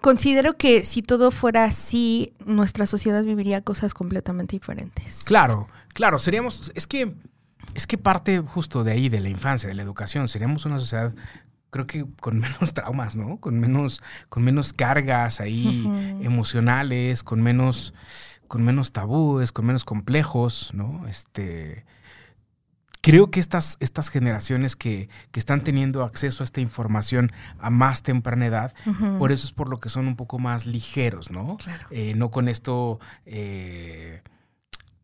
considero 0.00 0.56
que 0.56 0.84
si 0.84 1.02
todo 1.02 1.30
fuera 1.30 1.64
así, 1.64 2.32
nuestra 2.46 2.86
sociedad 2.86 3.22
viviría 3.22 3.60
cosas 3.60 3.92
completamente 3.94 4.56
diferentes. 4.56 5.24
Claro, 5.24 5.68
claro, 5.94 6.18
seríamos, 6.18 6.72
es 6.74 6.86
que, 6.86 7.14
es 7.74 7.86
que 7.86 7.98
parte 7.98 8.38
justo 8.40 8.84
de 8.84 8.92
ahí, 8.92 9.08
de 9.08 9.20
la 9.20 9.28
infancia, 9.28 9.68
de 9.68 9.74
la 9.74 9.82
educación, 9.82 10.28
seríamos 10.28 10.66
una 10.66 10.78
sociedad, 10.78 11.14
creo 11.70 11.86
que 11.86 12.06
con 12.20 12.38
menos 12.40 12.74
traumas, 12.74 13.16
¿no? 13.16 13.38
Con 13.38 13.58
menos, 13.58 14.02
con 14.28 14.42
menos 14.44 14.72
cargas 14.72 15.40
ahí 15.40 15.84
emocionales, 16.20 17.22
con 17.22 17.42
menos, 17.42 17.94
con 18.48 18.64
menos 18.64 18.92
tabúes, 18.92 19.52
con 19.52 19.66
menos 19.66 19.84
complejos, 19.84 20.70
¿no? 20.74 21.06
Este, 21.08 21.84
creo 23.02 23.30
que 23.30 23.40
estas, 23.40 23.76
estas 23.80 24.08
generaciones 24.08 24.76
que, 24.76 25.08
que 25.32 25.40
están 25.40 25.62
teniendo 25.62 26.04
acceso 26.04 26.42
a 26.42 26.44
esta 26.44 26.60
información 26.60 27.32
a 27.58 27.68
más 27.68 28.02
temprana 28.02 28.46
edad, 28.46 28.74
por 29.18 29.32
eso 29.32 29.46
es 29.46 29.52
por 29.52 29.68
lo 29.68 29.80
que 29.80 29.88
son 29.88 30.06
un 30.06 30.16
poco 30.16 30.38
más 30.38 30.66
ligeros, 30.66 31.30
¿no? 31.30 31.56
Claro. 31.58 31.86
Eh, 31.90 32.14
no 32.16 32.30
con 32.30 32.48
esto, 32.48 33.00
eh, 33.26 34.22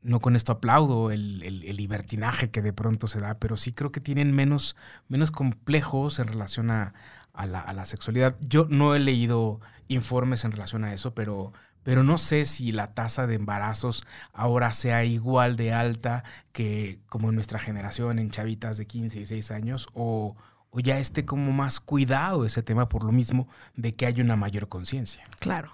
no 0.02 0.20
con 0.20 0.36
esto 0.36 0.52
aplaudo 0.52 1.10
el, 1.10 1.42
el- 1.42 1.76
libertinaje 1.76 2.50
que 2.50 2.62
de 2.62 2.72
pronto 2.72 3.06
se 3.08 3.20
da, 3.20 3.38
pero 3.38 3.56
sí 3.56 3.72
creo 3.72 3.92
que 3.92 4.00
tienen 4.00 4.32
menos, 4.32 4.76
menos 5.08 5.30
complejos 5.30 6.18
en 6.18 6.28
relación 6.28 6.70
a, 6.70 6.94
a 7.32 7.46
la, 7.46 7.60
a 7.60 7.74
la 7.74 7.84
sexualidad. 7.84 8.36
Yo 8.40 8.66
no 8.70 8.94
he 8.94 9.00
leído 9.00 9.60
informes 9.88 10.44
en 10.44 10.52
relación 10.52 10.84
a 10.84 10.92
eso, 10.92 11.14
pero, 11.14 11.52
pero 11.82 12.04
no 12.04 12.18
sé 12.18 12.44
si 12.44 12.72
la 12.72 12.94
tasa 12.94 13.26
de 13.26 13.34
embarazos 13.36 14.04
ahora 14.32 14.72
sea 14.72 15.04
igual 15.04 15.56
de 15.56 15.72
alta 15.72 16.24
que 16.52 17.00
como 17.08 17.28
en 17.30 17.34
nuestra 17.36 17.58
generación, 17.58 18.18
en 18.18 18.30
chavitas 18.30 18.76
de 18.78 18.86
15 18.86 19.20
y 19.20 19.26
6 19.26 19.50
años, 19.50 19.86
o, 19.94 20.36
o 20.70 20.80
ya 20.80 20.98
esté 20.98 21.24
como 21.24 21.52
más 21.52 21.80
cuidado 21.80 22.44
ese 22.44 22.62
tema 22.62 22.88
por 22.88 23.04
lo 23.04 23.12
mismo 23.12 23.48
de 23.76 23.92
que 23.92 24.06
hay 24.06 24.20
una 24.20 24.36
mayor 24.36 24.68
conciencia. 24.68 25.24
Claro. 25.40 25.70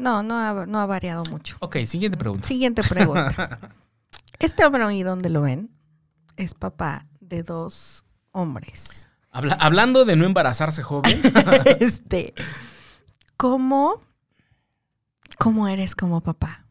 No, 0.00 0.22
no 0.22 0.34
ha, 0.36 0.66
no 0.66 0.80
ha 0.80 0.86
variado 0.86 1.24
mucho. 1.26 1.56
Ok, 1.60 1.76
siguiente 1.86 2.16
pregunta. 2.16 2.46
Siguiente 2.46 2.82
pregunta. 2.82 3.58
Este 4.38 4.64
hombre 4.64 4.82
ahí 4.84 5.02
donde 5.02 5.28
lo 5.28 5.42
ven 5.42 5.68
es 6.38 6.54
papá 6.54 7.06
de 7.20 7.42
dos 7.42 8.04
hombres. 8.32 9.06
Habla- 9.30 9.52
hablando 9.60 10.06
de 10.06 10.16
no 10.16 10.24
embarazarse 10.24 10.82
joven, 10.82 11.20
este, 11.80 12.32
¿cómo, 13.36 14.00
¿cómo 15.38 15.68
eres 15.68 15.94
como 15.94 16.20
papá? 16.22 16.64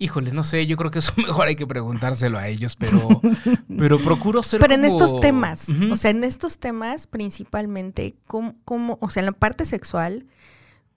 híjole, 0.00 0.30
no 0.30 0.44
sé, 0.44 0.64
yo 0.68 0.76
creo 0.76 0.92
que 0.92 1.00
eso 1.00 1.12
mejor 1.16 1.48
hay 1.48 1.56
que 1.56 1.66
preguntárselo 1.66 2.38
a 2.38 2.46
ellos, 2.46 2.76
pero, 2.76 3.20
pero 3.76 3.98
procuro 3.98 4.44
ser 4.44 4.60
Pero 4.60 4.74
en 4.74 4.84
estos 4.84 5.18
temas, 5.18 5.66
o 5.90 5.96
sea, 5.96 6.12
en 6.12 6.22
estos 6.22 6.58
temas 6.58 7.08
principalmente, 7.08 8.14
¿cómo, 8.26 8.54
cómo- 8.64 8.98
o 9.00 9.10
sea, 9.10 9.22
en 9.22 9.26
la 9.26 9.32
parte 9.32 9.64
sexual, 9.66 10.26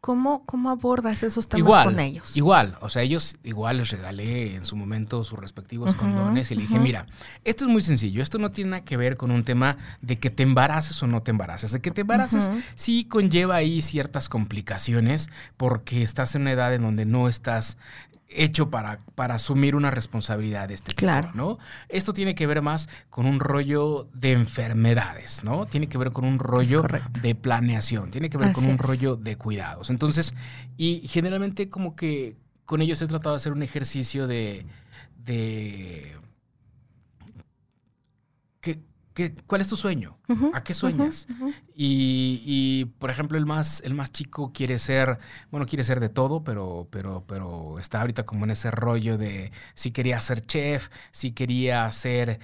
¿cómo, 0.02 0.43
cómo 0.45 0.72
abordas 0.72 1.22
esos 1.22 1.47
temas 1.47 1.68
igual, 1.68 1.86
con 1.86 1.99
ellos? 1.99 2.36
igual, 2.36 2.78
o 2.82 2.89
sea, 2.89 3.04
ellos 3.04 3.36
igual 3.43 3.78
les 3.78 3.91
regalé 3.91 4.56
en 4.56 4.66
su 4.66 4.76
momento 4.76 5.24
sus 5.24 5.39
respectivos 5.39 5.93
condones 5.93 6.49
y 6.52 6.56
le 6.56 6.62
dije, 6.64 6.80
mira, 6.80 7.06
esto 7.43 7.66
es 7.66 7.70
muy 7.70 7.84
sencillo, 7.84 8.24
esto 8.24 8.39
no 8.39 8.49
tiene 8.49 8.72
nada 8.72 8.84
que 8.84 8.97
ver 8.97 9.16
con 9.16 9.30
un 9.30 9.43
tema 9.43 9.78
de 10.02 10.18
que 10.18 10.32
te 10.32 10.41
embaraces 10.41 11.02
o 11.04 11.08
no 11.08 11.22
te 11.22 11.30
embaraces, 11.30 11.72
de 11.72 11.82
que 11.82 11.91
te 11.91 12.02
embaraces 12.02 12.49
sí 12.76 13.06
conlleva 13.06 13.56
ahí 13.56 13.82
ciertas 13.82 14.28
complicaciones 14.28 15.30
porque 15.56 16.02
estás 16.02 16.34
en 16.34 16.41
una 16.41 16.52
edad 16.54 16.74
en 16.74 16.82
donde 16.82 17.06
no 17.06 17.28
estás 17.28 17.78
hecho 18.34 18.69
para, 18.69 18.99
para 19.15 19.36
asumir 19.36 19.75
una 19.75 19.91
responsabilidad 19.91 20.67
de 20.67 20.73
este 20.75 20.89
tipo, 20.91 20.99
Claro. 21.01 21.32
¿no? 21.34 21.57
Esto 21.89 22.13
tiene 22.13 22.36
que 22.36 22.47
ver 22.47 22.61
más 22.61 22.89
con 23.09 23.25
un 23.25 23.39
rollo 23.39 24.07
de 24.13 24.32
enfermedades, 24.32 25.43
¿no? 25.43 25.65
Tiene 25.65 25.88
que 25.88 25.97
ver 25.97 26.11
con 26.11 26.25
un 26.25 26.39
rollo 26.39 26.84
de 27.21 27.36
planeación, 27.36 28.09
tiene 28.09 28.29
que 28.29 28.38
ver 28.38 28.51
con 28.53 28.65
un 28.65 28.71
es. 28.71 28.79
rollo 28.82 29.15
de 29.15 29.36
cuidados. 29.36 29.89
Entonces, 29.89 30.34
y 30.77 31.07
generalmente 31.07 31.69
como 31.69 31.95
que 31.95 32.36
con 32.65 32.82
ellos 32.82 33.01
he 33.01 33.07
tratado 33.07 33.36
de 33.36 33.38
hacer 33.38 33.51
un 33.53 33.63
ejercicio 33.63 34.27
de... 34.27 34.65
de 35.17 36.17
¿qué- 39.14 39.34
¿Cuál 39.47 39.62
es 39.62 39.68
tu 39.68 39.76
sueño? 39.76 40.18
¿A 40.53 40.64
qué 40.64 40.74
sueñas? 40.74 41.28
Y, 41.76 42.41
y, 42.45 42.86
por 42.99 43.09
ejemplo, 43.09 43.38
el 43.38 43.45
más, 43.45 43.82
el 43.86 43.93
más 43.93 44.12
chico 44.12 44.51
quiere 44.53 44.78
ser, 44.78 45.18
bueno, 45.51 45.66
quiere 45.66 45.84
ser 45.84 45.99
de 45.99 46.09
todo, 46.09 46.43
pero, 46.43 46.88
pero, 46.91 47.24
pero 47.28 47.80
está 47.80 48.01
ahorita 48.01 48.24
como 48.24 48.45
en 48.45 48.51
ese 48.51 48.72
rollo 48.72 49.18
de 49.18 49.51
si 49.74 49.91
quería 49.91 50.20
ser 50.22 50.45
chef, 50.45 50.89
si 51.12 51.32
quería 51.32 51.91
ser 51.91 52.39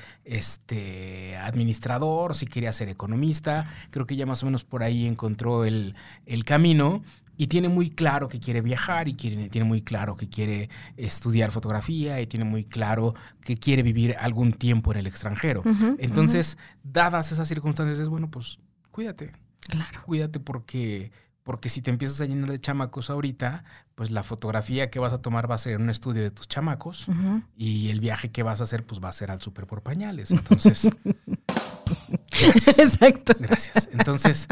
este 0.47 1.35
administrador, 1.37 2.35
si 2.35 2.45
quería 2.47 2.71
ser 2.71 2.89
economista. 2.89 3.71
Creo 3.91 4.05
que 4.05 4.15
ya 4.15 4.25
más 4.25 4.43
o 4.43 4.45
menos 4.47 4.63
por 4.63 4.83
ahí 4.83 5.07
encontró 5.07 5.65
el, 5.65 5.95
el 6.25 6.45
camino. 6.45 7.01
Y 7.37 7.47
tiene 7.47 7.69
muy 7.69 7.91
claro 7.91 8.27
que 8.27 8.39
quiere 8.39 8.61
viajar 8.61 9.07
y 9.07 9.13
quiere- 9.13 9.49
tiene 9.49 9.65
muy 9.65 9.81
claro 9.83 10.15
que 10.15 10.27
quiere 10.27 10.69
estudiar 10.97 11.51
fotografía 11.51 12.19
y 12.19 12.27
tiene 12.27 12.45
muy 12.45 12.65
claro 12.65 13.13
que 13.41 13.57
quiere 13.57 13.83
vivir 13.83 14.15
algún 14.19 14.53
tiempo 14.53 14.91
en 14.91 14.97
el 14.99 15.07
extranjero. 15.07 15.61
Entonces, 15.99 16.57
dadas 16.83 17.31
esas 17.31 17.47
circunstancias, 17.47 17.99
es 17.99 18.09
bueno, 18.09 18.29
pues 18.31 18.57
cuídate, 18.91 19.31
Claro. 19.61 20.01
cuídate 20.05 20.39
porque, 20.39 21.11
porque 21.43 21.69
si 21.69 21.81
te 21.81 21.91
empiezas 21.91 22.19
a 22.21 22.25
llenar 22.25 22.49
de 22.49 22.59
chamacos 22.59 23.09
ahorita, 23.09 23.63
pues 23.95 24.11
la 24.11 24.23
fotografía 24.23 24.89
que 24.89 24.99
vas 24.99 25.13
a 25.13 25.21
tomar 25.21 25.49
va 25.49 25.55
a 25.55 25.57
ser 25.59 25.73
en 25.73 25.81
un 25.83 25.89
estudio 25.89 26.23
de 26.23 26.31
tus 26.31 26.47
chamacos 26.47 27.07
y 27.55 27.89
el 27.89 27.99
viaje 27.99 28.31
que 28.31 28.43
vas 28.43 28.61
a 28.61 28.63
hacer, 28.63 28.85
pues 28.85 28.99
va 29.03 29.09
a 29.09 29.11
ser 29.13 29.29
al 29.31 29.41
súper 29.41 29.67
por 29.67 29.81
pañales. 29.83 30.31
Entonces, 30.31 30.89
gracias. 32.31 32.79
Exacto. 32.79 33.33
Gracias. 33.39 33.89
Entonces, 33.91 34.47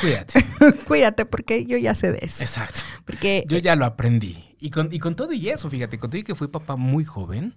cuídate. 0.00 0.44
Cuídate 0.86 1.26
porque 1.26 1.64
yo 1.66 1.76
ya 1.78 1.94
sé 1.94 2.12
de 2.12 2.18
eso. 2.22 2.42
Exacto. 2.42 2.80
Porque 3.04 3.44
Yo 3.48 3.58
ya 3.58 3.76
lo 3.76 3.84
aprendí. 3.84 4.44
Y 4.60 4.70
con, 4.70 4.92
y 4.92 4.98
con 4.98 5.14
todo 5.16 5.32
y 5.32 5.48
eso, 5.48 5.70
fíjate, 5.70 5.98
con 5.98 6.10
todo 6.10 6.18
y 6.20 6.24
que 6.24 6.34
fui 6.34 6.48
papá 6.48 6.76
muy 6.76 7.04
joven. 7.04 7.54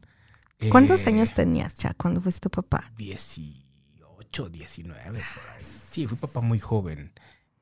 ¿cuántos 0.69 1.05
eh, 1.05 1.09
años 1.09 1.33
tenías, 1.33 1.73
Cha, 1.73 1.93
cuando 1.95 2.21
fuiste 2.21 2.49
papá? 2.49 2.91
18, 2.97 4.49
19. 4.49 5.03
por 5.09 5.13
ahí. 5.19 5.59
Sí, 5.59 6.05
fui 6.07 6.17
papá 6.17 6.41
muy 6.41 6.59
joven. 6.59 7.11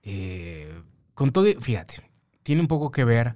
Eh, 0.04 0.82
con 1.14 1.32
todo, 1.32 1.48
y- 1.48 1.56
fíjate, 1.56 2.02
tiene 2.44 2.62
un 2.62 2.68
poco 2.68 2.92
que 2.92 3.04
ver 3.06 3.36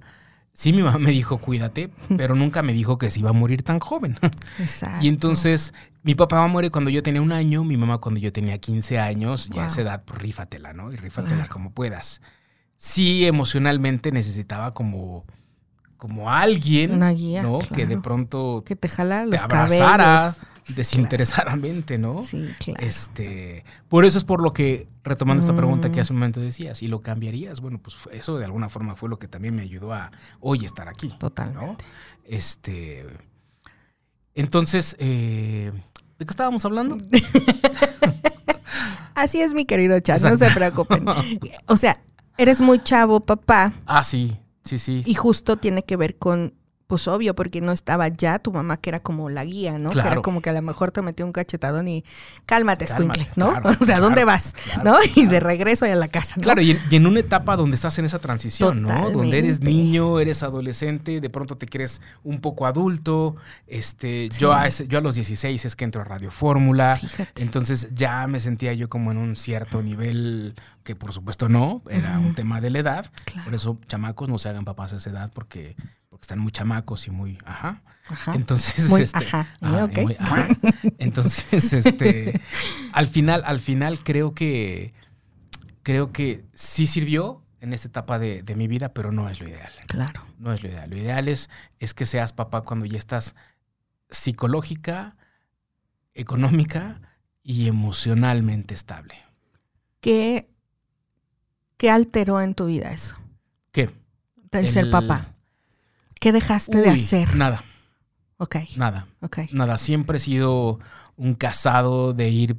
sí 0.54 0.72
mi 0.72 0.82
mamá 0.82 0.98
me 0.98 1.10
dijo 1.10 1.36
cuídate, 1.38 1.90
pero 2.16 2.34
nunca 2.34 2.62
me 2.62 2.72
dijo 2.72 2.96
que 2.96 3.10
se 3.10 3.20
iba 3.20 3.30
a 3.30 3.34
morir 3.34 3.62
tan 3.62 3.78
joven. 3.80 4.16
Exacto. 4.58 5.04
Y 5.04 5.08
entonces 5.08 5.74
mi 6.02 6.14
papá 6.14 6.46
muere 6.46 6.70
cuando 6.70 6.90
yo 6.90 7.02
tenía 7.02 7.20
un 7.20 7.32
año, 7.32 7.64
mi 7.64 7.76
mamá 7.76 7.98
cuando 7.98 8.20
yo 8.20 8.32
tenía 8.32 8.56
15 8.58 8.98
años, 8.98 9.50
ya 9.50 9.64
a 9.64 9.66
esa 9.66 9.76
Wow. 9.82 9.84
edad, 9.86 10.04
pues 10.06 10.22
rífatela, 10.22 10.72
¿no? 10.72 10.90
Y 10.92 10.96
rífatela 10.96 11.46
como 11.48 11.72
puedas. 11.72 12.22
Sí, 12.76 13.26
emocionalmente 13.26 14.12
necesitaba 14.12 14.72
como, 14.74 15.24
como 16.06 16.30
alguien, 16.30 16.92
Una 16.92 17.12
guía, 17.12 17.42
¿no? 17.42 17.60
Que 17.60 17.86
de 17.86 17.96
pronto 17.98 18.62
que 18.66 18.76
te 18.76 18.88
jala 18.90 19.24
te 19.30 19.38
abrazara 19.38 20.34
cabellos. 20.34 20.76
desinteresadamente, 20.76 21.96
¿no? 21.96 22.20
Sí, 22.20 22.46
claro. 22.58 22.84
Este, 22.86 23.64
por 23.88 24.04
eso 24.04 24.18
es 24.18 24.24
por 24.24 24.42
lo 24.42 24.52
que, 24.52 24.86
retomando 25.02 25.40
esta 25.40 25.56
pregunta 25.56 25.90
que 25.90 25.98
Mm. 25.98 26.02
hace 26.02 26.12
un 26.12 26.18
momento 26.18 26.40
decías, 26.40 26.82
¿y 26.82 26.88
lo 26.88 27.00
cambiarías? 27.00 27.62
Bueno, 27.62 27.78
pues 27.78 27.96
eso 28.12 28.36
de 28.36 28.44
alguna 28.44 28.68
forma 28.68 28.96
fue 28.96 29.08
lo 29.08 29.18
que 29.18 29.28
también 29.28 29.54
me 29.54 29.62
ayudó 29.62 29.94
a 29.94 30.10
hoy 30.40 30.66
estar 30.66 30.88
aquí. 30.90 31.08
Totalmente. 31.18 31.64
¿no? 31.66 31.76
Este, 32.24 33.06
entonces, 34.34 34.96
eh, 34.98 35.72
¿de 36.18 36.24
qué 36.26 36.30
estábamos 36.30 36.66
hablando? 36.66 36.98
Así 39.14 39.40
es, 39.40 39.54
mi 39.54 39.64
querido 39.64 39.98
Chas, 40.00 40.22
no 40.22 40.36
se 40.36 40.50
preocupen. 40.50 41.06
O 41.66 41.78
sea, 41.78 41.98
eres 42.36 42.60
muy 42.60 42.78
chavo, 42.82 43.20
papá, 43.20 43.72
Ah, 43.86 44.04
sí, 44.04 44.36
sí, 44.64 44.78
sí. 44.78 45.02
y 45.04 45.14
justo 45.14 45.56
tiene 45.56 45.84
que 45.84 45.96
ver 45.96 46.16
con, 46.18 46.54
pues 46.86 47.08
obvio, 47.08 47.34
porque 47.34 47.60
no 47.60 47.72
estaba 47.72 48.08
ya 48.08 48.38
tu 48.38 48.52
mamá, 48.52 48.76
que 48.76 48.90
era 48.90 49.00
como 49.00 49.30
la 49.30 49.44
guía, 49.44 49.78
¿no? 49.78 49.88
Que 49.90 49.94
Claro. 49.94 50.12
era 50.12 50.22
como 50.22 50.42
que 50.42 50.50
a 50.50 50.52
lo 50.52 50.60
mejor 50.62 50.90
te 50.90 51.00
metió 51.02 51.24
un 51.24 51.32
cachetadón 51.32 51.88
y 51.88 52.04
cálmate, 52.46 52.84
Cálmate, 52.86 53.28
¿no? 53.36 53.52
claro, 53.52 53.70
o 53.80 53.84
sea, 53.86 54.00
¿dónde 54.00 54.22
claro, 54.22 54.26
vas? 54.26 54.54
¿No? 54.84 54.96
Y 55.16 55.26
de 55.26 55.40
regreso 55.40 55.86
a 55.86 55.88
la 55.88 56.08
casa, 56.08 56.34
¿no? 56.36 56.42
Claro, 56.42 56.60
y 56.60 56.72
en, 56.72 56.80
y 56.90 56.96
en 56.96 57.06
una 57.06 57.20
etapa 57.20 57.56
donde 57.56 57.74
estás 57.76 57.98
en 57.98 58.04
esa 58.04 58.18
transición, 58.18 58.82
¿no? 58.82 59.10
Donde 59.10 59.38
eres 59.38 59.60
niño, 59.60 60.20
eres 60.20 60.42
adolescente, 60.42 61.20
de 61.20 61.30
pronto 61.30 61.56
te 61.56 61.66
crees 61.66 62.02
un 62.22 62.40
poco 62.40 62.66
adulto. 62.66 63.36
Este, 63.66 64.28
yo, 64.38 64.52
a 64.52 64.66
ese- 64.66 64.86
yo 64.86 64.98
a 64.98 65.00
los 65.00 65.14
16 65.14 65.64
es 65.64 65.76
que 65.76 65.84
entro 65.84 66.02
a 66.02 66.04
Radio 66.04 66.30
Fórmula. 66.30 66.96
Fíjate. 66.96 67.42
Entonces 67.42 67.88
ya 67.94 68.26
me 68.26 68.40
sentía 68.40 68.72
yo 68.74 68.88
como 68.88 69.10
en 69.10 69.18
un 69.18 69.36
cierto 69.36 69.82
nivel 69.82 70.54
que 70.82 70.94
por 70.94 71.12
supuesto 71.12 71.48
no, 71.48 71.82
era 71.88 72.18
un 72.18 72.34
tema 72.34 72.60
de 72.60 72.68
la 72.70 72.78
edad. 72.80 73.06
Claro. 73.24 73.44
Por 73.44 73.54
eso 73.54 73.78
chamacos 73.88 74.28
no 74.28 74.36
se 74.38 74.50
hagan 74.50 74.64
papás 74.66 74.92
a 74.92 74.96
esa 74.96 75.10
edad 75.10 75.30
porque 75.34 75.76
están 76.24 76.38
muy 76.38 76.52
chamacos 76.52 77.06
y 77.06 77.10
muy, 77.10 77.38
ajá. 77.44 77.82
Ajá. 78.06 78.34
Entonces, 78.34 78.90
Muy 78.90 79.02
este, 79.02 79.24
ajá, 79.24 79.56
Ok. 79.84 79.98
muy 79.98 80.16
ajá. 80.18 80.48
Entonces, 80.98 81.72
este, 81.72 82.40
al 82.92 83.06
final, 83.06 83.42
al 83.46 83.60
final 83.60 84.02
creo 84.02 84.34
que, 84.34 84.92
creo 85.82 86.12
que 86.12 86.44
sí 86.54 86.86
sirvió 86.86 87.42
en 87.60 87.72
esta 87.72 87.88
etapa 87.88 88.18
de, 88.18 88.42
de 88.42 88.56
mi 88.56 88.68
vida, 88.68 88.92
pero 88.92 89.10
no 89.10 89.28
es 89.28 89.40
lo 89.40 89.48
ideal. 89.48 89.72
Claro. 89.86 90.22
No 90.38 90.52
es 90.52 90.62
lo 90.62 90.68
ideal. 90.68 90.90
Lo 90.90 90.96
ideal 90.98 91.28
es, 91.28 91.48
es 91.78 91.94
que 91.94 92.04
seas 92.04 92.32
papá 92.34 92.60
cuando 92.62 92.84
ya 92.84 92.98
estás 92.98 93.34
psicológica, 94.10 95.16
económica 96.14 97.00
y 97.42 97.68
emocionalmente 97.68 98.74
estable. 98.74 99.14
¿Qué, 100.00 100.50
¿Qué 101.76 101.90
alteró 101.90 102.40
en 102.40 102.54
tu 102.54 102.66
vida 102.66 102.92
eso? 102.92 103.16
¿Qué? 103.72 103.90
El, 104.52 104.68
ser 104.68 104.90
papá. 104.90 105.33
¿Qué 106.24 106.32
dejaste 106.32 106.80
de 106.80 106.88
hacer? 106.88 107.36
Nada, 107.36 107.62
Ok, 108.38 108.56
nada, 108.78 109.06
ok. 109.20 109.40
nada. 109.52 109.76
Siempre 109.76 110.16
he 110.16 110.20
sido 110.20 110.80
un 111.16 111.34
casado 111.34 112.14
de 112.14 112.30
ir 112.30 112.56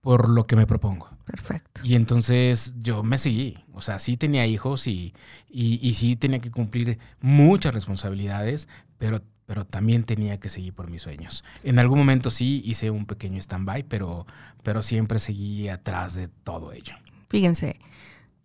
por 0.00 0.28
lo 0.28 0.48
que 0.48 0.56
me 0.56 0.66
propongo. 0.66 1.08
Perfecto. 1.24 1.82
Y 1.84 1.94
entonces 1.94 2.74
yo 2.80 3.04
me 3.04 3.16
seguí. 3.16 3.58
O 3.72 3.80
sea, 3.80 4.00
sí 4.00 4.16
tenía 4.16 4.44
hijos 4.46 4.88
y, 4.88 5.14
y, 5.48 5.78
y 5.86 5.94
sí 5.94 6.16
tenía 6.16 6.40
que 6.40 6.50
cumplir 6.50 6.98
muchas 7.20 7.72
responsabilidades, 7.72 8.66
pero, 8.98 9.22
pero 9.46 9.64
también 9.64 10.02
tenía 10.02 10.40
que 10.40 10.48
seguir 10.48 10.74
por 10.74 10.90
mis 10.90 11.02
sueños. 11.02 11.44
En 11.62 11.78
algún 11.78 12.00
momento 12.00 12.32
sí 12.32 12.60
hice 12.64 12.90
un 12.90 13.06
pequeño 13.06 13.38
stand-by, 13.40 13.84
pero, 13.84 14.26
pero 14.64 14.82
siempre 14.82 15.20
seguí 15.20 15.68
atrás 15.68 16.14
de 16.16 16.26
todo 16.26 16.72
ello. 16.72 16.96
Fíjense, 17.28 17.78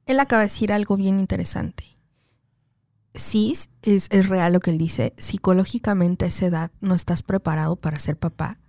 él 0.05 0.19
acaba 0.19 0.41
de 0.43 0.49
decir 0.49 0.71
algo 0.71 0.97
bien 0.97 1.19
interesante. 1.19 1.97
Sí, 3.13 3.53
es, 3.81 4.07
es 4.09 4.29
real 4.29 4.53
lo 4.53 4.59
que 4.59 4.71
él 4.71 4.77
dice. 4.77 5.13
Psicológicamente 5.17 6.25
a 6.25 6.27
esa 6.29 6.45
edad 6.45 6.71
no 6.79 6.95
estás 6.95 7.23
preparado 7.23 7.75
para 7.75 7.99
ser 7.99 8.17
papá. 8.17 8.59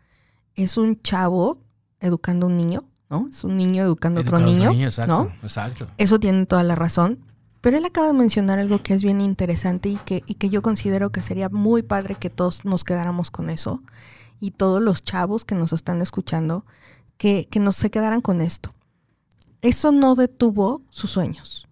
Es 0.55 0.77
un 0.77 1.01
chavo 1.01 1.59
educando 2.01 2.47
a 2.47 2.49
un 2.49 2.57
niño, 2.57 2.85
¿no? 3.09 3.29
Es 3.29 3.45
un 3.45 3.57
niño 3.57 3.83
educando 3.85 4.21
a 4.21 4.23
otro 4.23 4.41
niño, 4.41 4.73
exacto, 4.73 5.25
¿no? 5.25 5.33
Exacto. 5.43 5.87
Eso 5.97 6.19
tiene 6.19 6.47
toda 6.47 6.65
la 6.65 6.75
razón. 6.75 7.25
Pero 7.61 7.77
él 7.77 7.85
acaba 7.85 8.09
de 8.09 8.13
mencionar 8.15 8.59
algo 8.59 8.83
que 8.83 8.93
es 8.93 9.05
bien 9.05 9.21
interesante 9.21 9.89
y 9.89 9.97
que, 9.97 10.25
y 10.27 10.35
que 10.35 10.51
yo 10.51 10.63
considero 10.63 11.13
que 11.13 11.23
sería 11.23 11.49
muy 11.49 11.83
padre 11.83 12.17
que 12.17 12.29
todos 12.29 12.65
nos 12.65 12.83
quedáramos 12.83 13.31
con 13.31 13.49
eso. 13.49 13.83
Y 14.41 14.51
todos 14.51 14.83
los 14.83 15.05
chavos 15.05 15.45
que 15.45 15.55
nos 15.55 15.73
están 15.73 16.03
escuchando, 16.03 16.67
que, 17.17 17.47
que 17.49 17.61
nos 17.61 17.77
se 17.77 17.93
quedaran 17.93 18.21
con 18.21 18.41
esto. 18.41 18.75
Eso 19.61 19.93
no 19.93 20.17
detuvo 20.17 20.83
sus 20.91 21.11
sueños. 21.11 21.69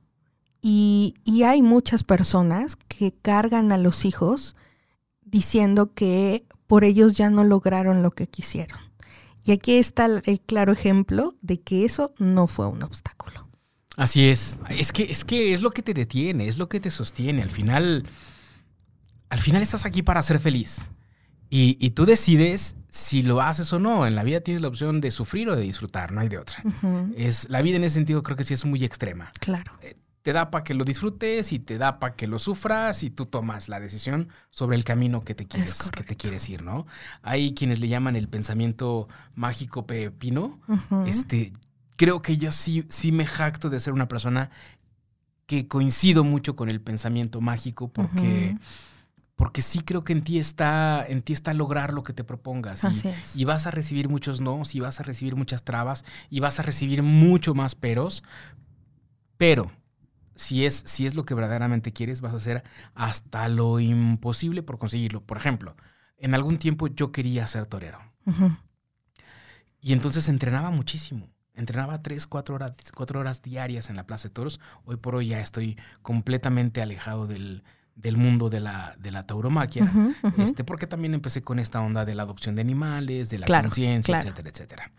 Y, 0.62 1.14
y 1.24 1.44
hay 1.44 1.62
muchas 1.62 2.04
personas 2.04 2.76
que 2.76 3.14
cargan 3.22 3.72
a 3.72 3.78
los 3.78 4.04
hijos 4.04 4.56
diciendo 5.22 5.94
que 5.94 6.44
por 6.66 6.84
ellos 6.84 7.16
ya 7.16 7.30
no 7.30 7.44
lograron 7.44 8.02
lo 8.02 8.10
que 8.10 8.26
quisieron. 8.26 8.78
Y 9.44 9.52
aquí 9.52 9.72
está 9.74 10.04
el- 10.06 10.40
claro 10.46 10.72
ejemplo 10.72 11.34
de 11.40 11.60
que 11.60 11.84
eso 11.84 12.14
no 12.18 12.46
fue 12.46 12.66
un 12.66 12.82
obstáculo. 12.82 13.48
Así 13.96 14.28
es. 14.28 14.58
Es 14.68 14.92
que, 14.92 15.04
es 15.04 15.24
que 15.24 15.52
es 15.54 15.62
lo 15.62 15.70
que 15.70 15.82
te 15.82 15.94
detiene, 15.94 16.46
es 16.48 16.58
lo 16.58 16.68
que 16.68 16.78
te 16.80 16.90
sostiene. 16.90 17.42
Al 17.42 17.50
final, 17.50 18.04
al 19.30 19.38
final 19.38 19.62
estás 19.62 19.86
aquí 19.86 20.02
para 20.02 20.22
ser 20.22 20.40
feliz. 20.40 20.90
Y, 21.48 21.76
y 21.84 21.90
tú 21.90 22.04
decides 22.06 22.76
si 22.88 23.22
lo 23.22 23.40
haces 23.40 23.72
o 23.72 23.78
no. 23.78 24.06
En 24.06 24.14
la 24.14 24.22
vida 24.22 24.40
tienes 24.40 24.60
la 24.62 24.68
opción 24.68 25.00
de 25.00 25.10
sufrir 25.10 25.48
o 25.48 25.56
de 25.56 25.62
disfrutar, 25.62 26.12
no 26.12 26.20
hay 26.20 26.28
de 26.28 26.38
otra. 26.38 26.62
Es, 27.16 27.48
la 27.48 27.60
vida 27.62 27.76
en 27.76 27.84
ese 27.84 27.94
sentido 27.94 28.22
creo 28.22 28.36
que 28.36 28.44
sí 28.44 28.54
es 28.54 28.64
muy 28.64 28.84
extrema. 28.84 29.32
Claro. 29.40 29.72
Te 30.30 30.34
da 30.34 30.48
para 30.52 30.62
que 30.62 30.74
lo 30.74 30.84
disfrutes 30.84 31.50
y 31.50 31.58
te 31.58 31.76
da 31.76 31.98
para 31.98 32.14
que 32.14 32.28
lo 32.28 32.38
sufras 32.38 33.02
y 33.02 33.10
tú 33.10 33.26
tomas 33.26 33.68
la 33.68 33.80
decisión 33.80 34.28
sobre 34.50 34.76
el 34.76 34.84
camino 34.84 35.24
que 35.24 35.34
te 35.34 35.48
quieres, 35.48 35.90
que 35.90 36.04
te 36.04 36.14
quieres 36.14 36.48
ir, 36.48 36.62
¿no? 36.62 36.86
Hay 37.22 37.52
quienes 37.52 37.80
le 37.80 37.88
llaman 37.88 38.14
el 38.14 38.28
pensamiento 38.28 39.08
mágico 39.34 39.88
pepino, 39.88 40.60
este, 41.04 41.52
creo 41.96 42.22
que 42.22 42.36
yo 42.36 42.52
sí, 42.52 42.84
sí 42.88 43.10
me 43.10 43.26
jacto 43.26 43.70
de 43.70 43.80
ser 43.80 43.92
una 43.92 44.06
persona 44.06 44.50
que 45.46 45.66
coincido 45.66 46.22
mucho 46.22 46.54
con 46.54 46.70
el 46.70 46.80
pensamiento 46.80 47.40
mágico 47.40 47.88
porque, 47.88 48.56
porque 49.34 49.62
sí 49.62 49.80
creo 49.80 50.04
que 50.04 50.12
en 50.12 50.22
ti 50.22 50.38
está, 50.38 51.04
en 51.08 51.22
ti 51.22 51.32
está 51.32 51.54
lograr 51.54 51.92
lo 51.92 52.04
que 52.04 52.12
te 52.12 52.22
propongas. 52.22 52.84
Y, 52.84 52.86
Así 52.86 53.08
es. 53.08 53.34
y 53.34 53.44
vas 53.44 53.66
a 53.66 53.72
recibir 53.72 54.08
muchos 54.08 54.40
no, 54.40 54.62
y 54.72 54.78
vas 54.78 55.00
a 55.00 55.02
recibir 55.02 55.34
muchas 55.34 55.64
trabas, 55.64 56.04
y 56.30 56.38
vas 56.38 56.60
a 56.60 56.62
recibir 56.62 57.02
mucho 57.02 57.52
más 57.52 57.74
peros. 57.74 58.22
Pero 59.36 59.72
si 60.40 60.64
es, 60.64 60.82
si 60.86 61.04
es 61.04 61.14
lo 61.14 61.24
que 61.26 61.34
verdaderamente 61.34 61.92
quieres, 61.92 62.22
vas 62.22 62.32
a 62.32 62.38
hacer 62.38 62.64
hasta 62.94 63.46
lo 63.48 63.78
imposible 63.78 64.62
por 64.62 64.78
conseguirlo. 64.78 65.22
Por 65.22 65.36
ejemplo, 65.36 65.76
en 66.16 66.34
algún 66.34 66.56
tiempo 66.58 66.86
yo 66.86 67.12
quería 67.12 67.46
ser 67.46 67.66
torero. 67.66 67.98
Y 69.82 69.92
entonces 69.92 70.28
entrenaba 70.30 70.70
muchísimo. 70.70 71.28
Entrenaba 71.54 72.00
tres, 72.02 72.26
cuatro 72.26 72.54
horas, 72.54 72.72
cuatro 72.94 73.20
horas 73.20 73.42
diarias 73.42 73.90
en 73.90 73.96
la 73.96 74.06
Plaza 74.06 74.28
de 74.28 74.34
Toros. 74.34 74.60
Hoy 74.84 74.96
por 74.96 75.14
hoy 75.14 75.28
ya 75.28 75.40
estoy 75.40 75.76
completamente 76.00 76.80
alejado 76.80 77.26
del, 77.26 77.62
del 77.94 78.16
mundo 78.16 78.48
de 78.48 78.60
la, 78.60 78.96
de 78.98 79.10
la 79.10 79.26
tauromaquia. 79.26 79.92
Este, 80.38 80.64
porque 80.64 80.86
también 80.86 81.12
empecé 81.12 81.42
con 81.42 81.58
esta 81.58 81.82
onda 81.82 82.06
de 82.06 82.14
la 82.14 82.22
adopción 82.22 82.54
de 82.54 82.62
animales, 82.62 83.28
de 83.28 83.40
la 83.40 83.46
Claro, 83.46 83.68
conciencia, 83.68 84.14
claro. 84.14 84.22
etcétera, 84.30 84.48
etcétera. 84.50 84.92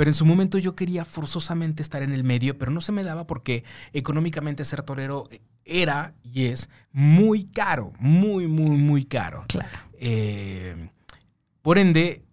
Pero 0.00 0.08
en 0.08 0.14
su 0.14 0.24
momento 0.24 0.56
yo 0.56 0.74
quería 0.74 1.04
forzosamente 1.04 1.82
estar 1.82 2.02
en 2.02 2.14
el 2.14 2.24
medio, 2.24 2.56
pero 2.56 2.70
no 2.70 2.80
se 2.80 2.90
me 2.90 3.04
daba 3.04 3.26
porque 3.26 3.64
económicamente 3.92 4.64
ser 4.64 4.82
torero 4.82 5.28
era 5.66 6.14
y 6.22 6.46
es 6.46 6.70
muy 6.90 7.44
caro, 7.44 7.92
muy, 7.98 8.46
muy, 8.46 8.78
muy 8.78 9.04
caro. 9.04 9.44
Claro. 9.46 9.78
Eh, 9.98 10.88
por 11.60 11.76
ende, 11.76 12.24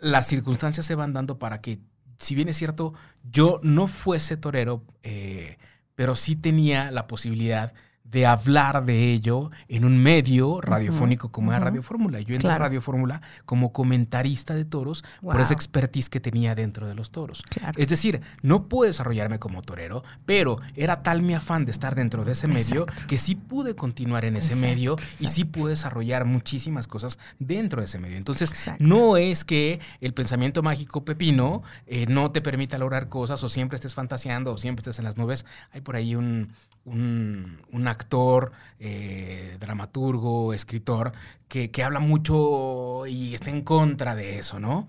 las 0.00 0.26
circunstancias 0.26 0.84
se 0.86 0.96
van 0.96 1.12
dando 1.12 1.38
para 1.38 1.60
que, 1.60 1.78
si 2.18 2.34
bien 2.34 2.48
es 2.48 2.56
cierto, 2.56 2.94
yo 3.22 3.60
no 3.62 3.86
fuese 3.86 4.36
torero, 4.36 4.84
eh, 5.04 5.56
pero 5.94 6.16
sí 6.16 6.34
tenía 6.34 6.90
la 6.90 7.06
posibilidad 7.06 7.74
de 7.74 7.78
hablar 8.26 8.84
de 8.84 9.12
ello 9.12 9.50
en 9.68 9.84
un 9.84 10.02
medio 10.02 10.60
radiofónico 10.60 11.30
como 11.30 11.52
era. 11.52 11.60
Radio 11.60 11.82
Fórmula. 11.82 12.18
Yo 12.20 12.34
entré 12.34 12.48
Claro. 12.48 12.64
a 12.64 12.68
Radio 12.68 12.80
Fórmula 12.80 13.20
como 13.44 13.72
comentarista 13.72 14.54
de 14.54 14.64
toros 14.64 15.04
por 15.20 15.40
esa 15.40 15.54
expertise 15.54 16.08
que 16.08 16.20
tenía 16.20 16.54
dentro 16.54 16.86
de 16.86 16.94
los 16.94 17.10
toros. 17.10 17.42
Claro. 17.42 17.78
Es 17.80 17.88
decir, 17.88 18.20
no 18.42 18.68
pude 18.68 18.88
desarrollarme 18.88 19.38
como 19.38 19.62
torero, 19.62 20.02
pero 20.26 20.58
era 20.74 21.02
tal 21.02 21.22
mi 21.22 21.34
afán 21.34 21.64
de 21.64 21.70
estar 21.70 21.94
dentro 21.94 22.24
de 22.24 22.32
ese 22.32 22.46
medio 22.46 22.82
Exacto. 22.82 23.06
que 23.08 23.18
sí 23.18 23.34
pude 23.34 23.74
continuar 23.74 24.24
en 24.24 24.36
ese 24.36 24.54
Exacto, 24.54 24.66
medio 24.66 24.96
y 25.20 25.26
sí 25.26 25.44
pude 25.44 25.70
desarrollar 25.70 26.24
muchísimas 26.24 26.86
cosas 26.86 27.18
dentro 27.38 27.80
de 27.80 27.86
ese 27.86 27.98
medio. 27.98 28.16
Entonces, 28.16 28.52
no 28.78 29.16
es 29.16 29.44
que 29.44 29.80
el 30.00 30.14
pensamiento 30.14 30.62
mágico 30.62 31.04
pepino 31.04 31.62
eh, 31.86 32.06
no 32.08 32.30
te 32.30 32.40
permita 32.40 32.78
lograr 32.78 33.08
cosas 33.08 33.42
o 33.44 33.48
siempre 33.48 33.76
estés 33.76 33.94
fantaseando 33.94 34.52
o 34.54 34.58
siempre 34.58 34.80
estés 34.80 34.98
en 34.98 35.04
las 35.04 35.16
nubes. 35.16 35.44
Hay 35.72 35.80
por 35.82 35.96
ahí 35.96 36.14
un- 36.14 36.52
un- 36.84 37.58
una 37.72 37.97
actor, 37.98 38.52
eh, 38.80 39.56
dramaturgo, 39.60 40.54
escritor, 40.54 41.12
que, 41.48 41.70
que 41.70 41.82
habla 41.82 42.00
mucho 42.00 43.06
y 43.06 43.34
está 43.34 43.50
en 43.50 43.62
contra 43.62 44.14
de 44.14 44.38
eso, 44.38 44.58
¿no? 44.60 44.88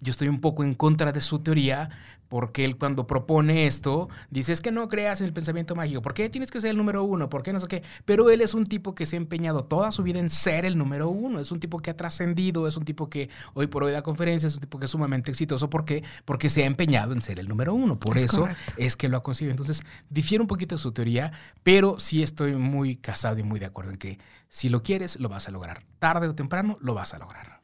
Yo 0.00 0.10
estoy 0.10 0.28
un 0.28 0.40
poco 0.40 0.64
en 0.64 0.74
contra 0.74 1.12
de 1.12 1.20
su 1.20 1.40
teoría 1.40 1.90
porque 2.30 2.64
él 2.64 2.78
cuando 2.78 3.06
propone 3.06 3.66
esto, 3.66 4.08
dice, 4.30 4.52
es 4.54 4.62
que 4.62 4.70
no 4.70 4.88
creas 4.88 5.20
en 5.20 5.26
el 5.26 5.32
pensamiento 5.34 5.74
mágico, 5.74 6.00
¿por 6.00 6.14
qué 6.14 6.30
tienes 6.30 6.50
que 6.50 6.60
ser 6.60 6.70
el 6.70 6.76
número 6.78 7.04
uno? 7.04 7.28
¿Por 7.28 7.42
qué 7.42 7.52
no 7.52 7.60
sé 7.60 7.66
qué? 7.66 7.82
Pero 8.06 8.30
él 8.30 8.40
es 8.40 8.54
un 8.54 8.64
tipo 8.64 8.94
que 8.94 9.04
se 9.04 9.16
ha 9.16 9.18
empeñado 9.18 9.64
toda 9.64 9.90
su 9.90 10.02
vida 10.04 10.20
en 10.20 10.30
ser 10.30 10.64
el 10.64 10.78
número 10.78 11.10
uno, 11.10 11.40
es 11.40 11.50
un 11.50 11.60
tipo 11.60 11.78
que 11.80 11.90
ha 11.90 11.96
trascendido, 11.96 12.66
es 12.68 12.76
un 12.76 12.84
tipo 12.84 13.10
que 13.10 13.28
hoy 13.52 13.66
por 13.66 13.82
hoy 13.82 13.92
da 13.92 14.02
conferencias, 14.02 14.52
es 14.52 14.56
un 14.56 14.60
tipo 14.62 14.78
que 14.78 14.84
es 14.84 14.90
sumamente 14.90 15.30
exitoso, 15.32 15.68
¿por 15.68 15.84
qué? 15.84 16.04
Porque 16.24 16.48
se 16.48 16.62
ha 16.62 16.66
empeñado 16.66 17.12
en 17.12 17.20
ser 17.20 17.40
el 17.40 17.48
número 17.48 17.74
uno, 17.74 17.98
por 17.98 18.16
Es 18.16 18.24
eso 18.24 18.42
correcto. 18.42 18.74
es 18.76 18.96
que 18.96 19.08
lo 19.08 19.16
ha 19.16 19.22
conseguido. 19.24 19.50
Entonces, 19.50 19.82
difiere 20.08 20.40
un 20.40 20.48
poquito 20.48 20.76
de 20.76 20.78
su 20.80 20.92
teoría, 20.92 21.32
pero 21.64 21.98
sí 21.98 22.22
estoy 22.22 22.54
muy 22.54 22.96
casado 22.96 23.38
y 23.38 23.42
muy 23.42 23.58
de 23.58 23.66
acuerdo 23.66 23.90
en 23.90 23.98
que 23.98 24.18
si 24.48 24.68
lo 24.68 24.82
quieres, 24.84 25.18
lo 25.18 25.28
vas 25.28 25.48
a 25.48 25.50
lograr. 25.50 25.82
Tarde 25.98 26.28
o 26.28 26.34
temprano, 26.34 26.78
lo 26.80 26.94
vas 26.94 27.12
a 27.12 27.18
lograr. 27.18 27.60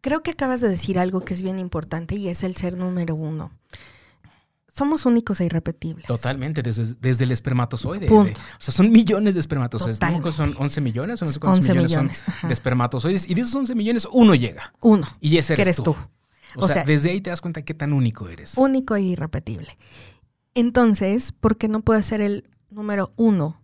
Creo 0.00 0.22
que 0.22 0.32
acabas 0.32 0.60
de 0.60 0.68
decir 0.68 0.98
algo 0.98 1.24
que 1.24 1.32
es 1.32 1.42
bien 1.42 1.58
importante 1.58 2.16
y 2.16 2.28
es 2.28 2.42
el 2.44 2.56
ser 2.56 2.76
número 2.76 3.14
uno. 3.14 3.50
Somos 4.76 5.06
únicos 5.06 5.40
e 5.40 5.44
irrepetibles. 5.44 6.04
Totalmente, 6.06 6.60
desde, 6.62 6.94
desde 7.00 7.24
el 7.24 7.30
espermatozoide. 7.30 8.06
Punto. 8.08 8.24
de- 8.40 8.46
o 8.46 8.60
sea, 8.60 8.74
son 8.74 8.90
millones 8.90 9.34
de 9.34 9.40
espermatozoides. 9.40 10.00
¿no? 10.00 10.32
Son 10.32 10.52
11 10.58 10.80
millones, 10.80 11.22
o 11.22 11.26
no 11.26 11.30
sé 11.32 11.38
cuántos 11.38 11.60
11 11.60 11.72
millones, 11.74 11.90
millones, 11.92 12.24
son 12.40 12.48
de 12.48 12.52
espermatozoides. 12.52 13.30
Y 13.30 13.34
de 13.34 13.40
esos 13.42 13.54
11 13.54 13.74
millones, 13.76 14.08
uno 14.12 14.34
llega. 14.34 14.74
Uno, 14.80 15.06
Y 15.20 15.36
ese 15.38 15.54
que 15.54 15.62
eres, 15.62 15.76
eres 15.78 15.84
tú. 15.84 15.92
O, 16.56 16.64
O 16.64 16.66
sea, 16.66 16.74
sea, 16.76 16.84
desde 16.84 17.10
ahí 17.10 17.20
te 17.20 17.30
das 17.30 17.40
cuenta 17.40 17.62
qué 17.62 17.72
tan 17.74 17.92
único 17.92 18.28
eres. 18.28 18.54
Único 18.56 18.96
e 18.96 19.02
irrepetible. 19.02 19.78
Entonces, 20.54 21.32
¿por 21.32 21.56
qué 21.56 21.68
no 21.68 21.82
puedo 21.82 22.02
ser 22.02 22.20
el 22.20 22.48
número 22.70 23.12
uno 23.16 23.60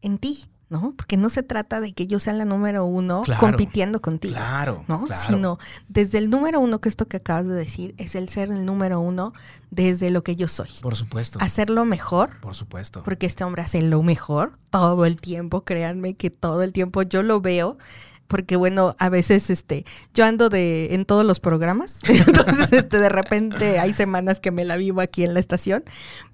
en 0.00 0.18
ti? 0.18 0.46
¿No? 0.70 0.92
Porque 0.96 1.16
no 1.16 1.30
se 1.30 1.42
trata 1.42 1.80
de 1.80 1.94
que 1.94 2.06
yo 2.06 2.18
sea 2.18 2.34
la 2.34 2.44
número 2.44 2.84
uno 2.84 3.22
Claro. 3.22 3.40
compitiendo 3.40 4.02
contigo. 4.02 4.34
Claro, 4.34 4.84
¿no? 4.86 5.06
claro. 5.06 5.20
Sino 5.26 5.58
desde 5.88 6.18
el 6.18 6.28
número 6.28 6.60
uno, 6.60 6.78
que 6.80 6.90
esto 6.90 7.06
que 7.08 7.16
acabas 7.16 7.46
de 7.46 7.54
decir, 7.54 7.94
es 7.96 8.14
el 8.14 8.28
ser 8.28 8.50
el 8.50 8.66
número 8.66 9.00
uno 9.00 9.32
desde 9.70 10.10
lo 10.10 10.22
que 10.22 10.36
yo 10.36 10.46
soy. 10.46 10.68
Por 10.82 10.94
supuesto. 10.94 11.38
Hacerlo 11.40 11.86
mejor, 11.86 12.38
Por 12.40 12.54
supuesto. 12.54 13.02
porque 13.02 13.24
este 13.24 13.44
hombre 13.44 13.62
hace 13.62 13.80
lo 13.80 14.02
mejor 14.02 14.58
todo 14.68 15.06
el 15.06 15.18
tiempo, 15.20 15.64
créanme 15.64 16.14
que 16.14 16.28
todo 16.28 16.62
el 16.62 16.74
tiempo 16.74 17.00
yo 17.02 17.22
lo 17.22 17.40
veo. 17.40 17.78
Porque 18.26 18.56
bueno, 18.56 18.94
a 18.98 19.08
veces 19.08 19.48
este, 19.48 19.86
yo 20.12 20.26
ando 20.26 20.50
de 20.50 20.88
en 20.94 21.06
todos 21.06 21.24
los 21.24 21.40
programas, 21.40 22.00
entonces 22.04 22.74
este, 22.74 22.98
de 22.98 23.08
repente 23.08 23.78
hay 23.78 23.94
semanas 23.94 24.38
que 24.38 24.50
me 24.50 24.66
la 24.66 24.76
vivo 24.76 25.00
aquí 25.00 25.24
en 25.24 25.32
la 25.32 25.40
estación, 25.40 25.82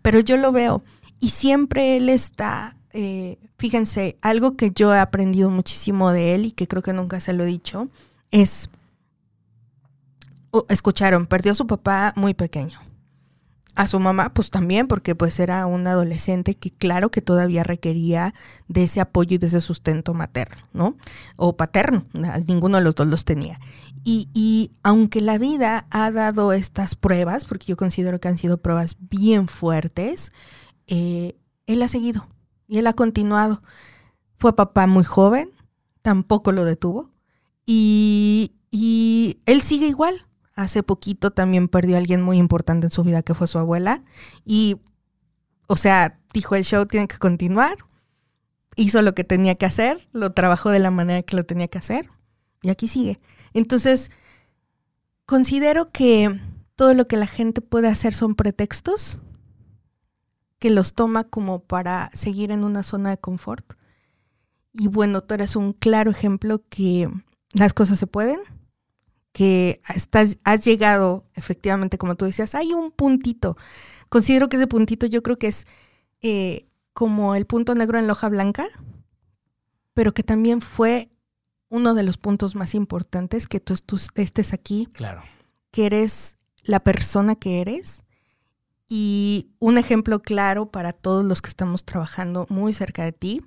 pero 0.03 0.19
yo 0.19 0.37
lo 0.37 0.51
veo 0.51 0.83
y 1.21 1.31
siempre 1.31 1.97
él 1.97 2.09
está, 2.09 2.77
eh, 2.95 3.39
fíjense, 3.59 4.17
algo 4.23 4.57
que 4.57 4.71
yo 4.71 4.95
he 4.95 5.01
aprendido 5.01 5.51
muchísimo 5.51 6.13
de 6.13 6.37
él 6.37 6.47
y 6.47 6.53
que 6.53 6.69
creo 6.69 6.81
que 6.81 6.93
nunca 6.93 7.19
se 7.19 7.33
lo 7.33 7.43
he 7.43 7.47
dicho, 7.49 7.89
es, 8.31 8.71
escucharon, 10.69 11.27
perdió 11.27 11.53
a 11.53 11.57
su 11.57 11.67
papá 11.67 12.13
muy 12.17 12.35
pequeño. 12.35 12.79
A 13.75 13.89
su 13.89 13.99
mamá, 13.99 14.33
pues 14.33 14.51
también, 14.51 14.87
porque 14.87 15.17
pues 15.17 15.41
era 15.41 15.67
un 15.67 15.89
adolescente 15.89 16.55
que 16.55 16.71
claro 16.71 17.11
que 17.11 17.21
todavía 17.21 17.65
requería 17.65 18.33
de 18.69 18.85
ese 18.85 19.01
apoyo 19.01 19.35
y 19.35 19.39
de 19.39 19.49
ese 19.49 19.61
sustento 19.61 20.15
materno, 20.15 20.63
¿no? 20.73 20.97
O 21.35 21.57
paterno, 21.57 22.07
ninguno 22.47 22.79
de 22.79 22.85
los 22.85 22.95
dos 22.95 23.09
los 23.09 23.25
tenía. 23.25 23.59
Y, 24.05 24.29
y 24.33 24.71
aunque 24.85 25.21
la 25.21 25.39
vida 25.39 25.89
ha 25.91 26.13
dado 26.13 26.53
estas 26.53 26.95
pruebas, 26.95 27.45
porque 27.45 27.67
yo 27.67 27.77
considero 27.77 28.21
que 28.21 28.29
han 28.29 28.39
sido 28.39 28.59
pruebas 28.59 28.97
bien 29.01 29.49
fuertes, 29.49 30.31
eh, 30.87 31.35
él 31.67 31.83
ha 31.83 31.89
seguido 31.89 32.29
y 32.69 32.79
él 32.79 32.87
ha 32.87 32.93
continuado. 32.93 33.63
Fue 34.37 34.55
papá 34.55 34.87
muy 34.87 35.05
joven, 35.05 35.51
tampoco 36.03 36.53
lo 36.53 36.65
detuvo. 36.65 37.11
Y, 37.67 38.53
y 38.71 39.41
él 39.47 39.63
sigue 39.63 39.87
igual. 39.87 40.27
Hace 40.55 40.83
poquito 40.83 41.33
también 41.33 41.69
perdió 41.69 41.97
a 41.97 41.99
alguien 41.99 42.23
muy 42.23 42.39
importante 42.39 42.87
en 42.87 42.91
su 42.91 43.03
vida, 43.03 43.23
que 43.23 43.35
fue 43.35 43.47
su 43.47 43.59
abuela. 43.59 44.03
Y, 44.45 44.77
o 45.67 45.77
sea, 45.77 46.21
dijo 46.33 46.55
el 46.55 46.65
show 46.65 46.87
tiene 46.87 47.09
que 47.09 47.19
continuar. 47.19 47.79
Hizo 48.77 49.03
lo 49.03 49.15
que 49.15 49.25
tenía 49.25 49.55
que 49.55 49.67
hacer, 49.67 50.09
lo 50.13 50.33
trabajó 50.33 50.71
de 50.71 50.81
la 50.81 50.91
manera 50.91 51.23
que 51.23 51.37
lo 51.37 51.45
tenía 51.45 51.69
que 51.69 51.79
hacer. 51.79 52.11
Y 52.63 52.71
aquí 52.71 52.89
sigue. 52.89 53.21
Entonces, 53.53 54.11
considero 55.27 55.91
que 55.91 56.41
todo 56.77 56.95
lo 56.95 57.07
que 57.07 57.17
la 57.17 57.27
gente 57.27 57.61
puede 57.61 57.89
hacer 57.89 58.15
son 58.15 58.35
pretextos 58.35 59.19
que 60.59 60.71
los 60.71 60.95
toma 60.95 61.25
como 61.25 61.61
para 61.61 62.11
seguir 62.15 62.51
en 62.51 62.65
una 62.65 62.83
zona 62.83 63.11
de 63.11 63.19
confort. 63.19 63.75
Y 64.73 64.89
bueno, 64.89 65.23
tú 65.23 65.35
eres 65.35 65.57
un 65.57 65.73
claro 65.73 66.11
ejemplo 66.11 66.63
que 66.69 67.09
las 67.53 67.75
cosas 67.75 67.99
se 67.99 68.07
pueden, 68.07 68.41
que 69.33 69.81
estás, 69.95 70.39
has 70.45 70.65
llegado, 70.65 71.27
efectivamente, 71.35 71.99
como 71.99 72.15
tú 72.17 72.25
decías, 72.25 72.55
hay 72.55 72.73
un 72.73 72.91
puntito. 72.91 73.57
Considero 74.09 74.49
que 74.49 74.57
ese 74.57 74.67
puntito 74.67 75.07
yo 75.07 75.23
creo 75.23 75.39
que 75.39 75.49
es 75.49 75.67
eh, 76.23 76.69
como 76.93 77.35
el 77.35 77.47
punto 77.47 77.75
negro 77.75 77.99
en 77.99 78.07
la 78.07 78.13
hoja 78.13 78.29
blanca, 78.29 78.67
pero 79.93 80.15
que 80.15 80.23
también 80.23 80.61
fue 80.61 81.11
uno 81.69 81.95
de 81.95 82.03
los 82.05 82.17
puntos 82.17 82.55
más 82.55 82.75
importantes 82.75 83.47
que 83.49 83.61
tú, 83.61 83.75
tú 83.85 83.99
estés 84.15 84.53
aquí, 84.53 84.89
Claro. 84.93 85.23
que 85.71 85.87
eres 85.87 86.37
la 86.63 86.81
persona 86.81 87.35
que 87.35 87.61
eres 87.61 88.03
y 88.89 89.49
un 89.59 89.79
ejemplo 89.79 90.21
claro 90.21 90.71
para 90.71 90.93
todos 90.93 91.25
los 91.25 91.41
que 91.43 91.49
estamos 91.49 91.85
trabajando 91.85 92.47
muy 92.51 92.73
cerca 92.73 93.05
de 93.05 93.13
ti 93.13 93.43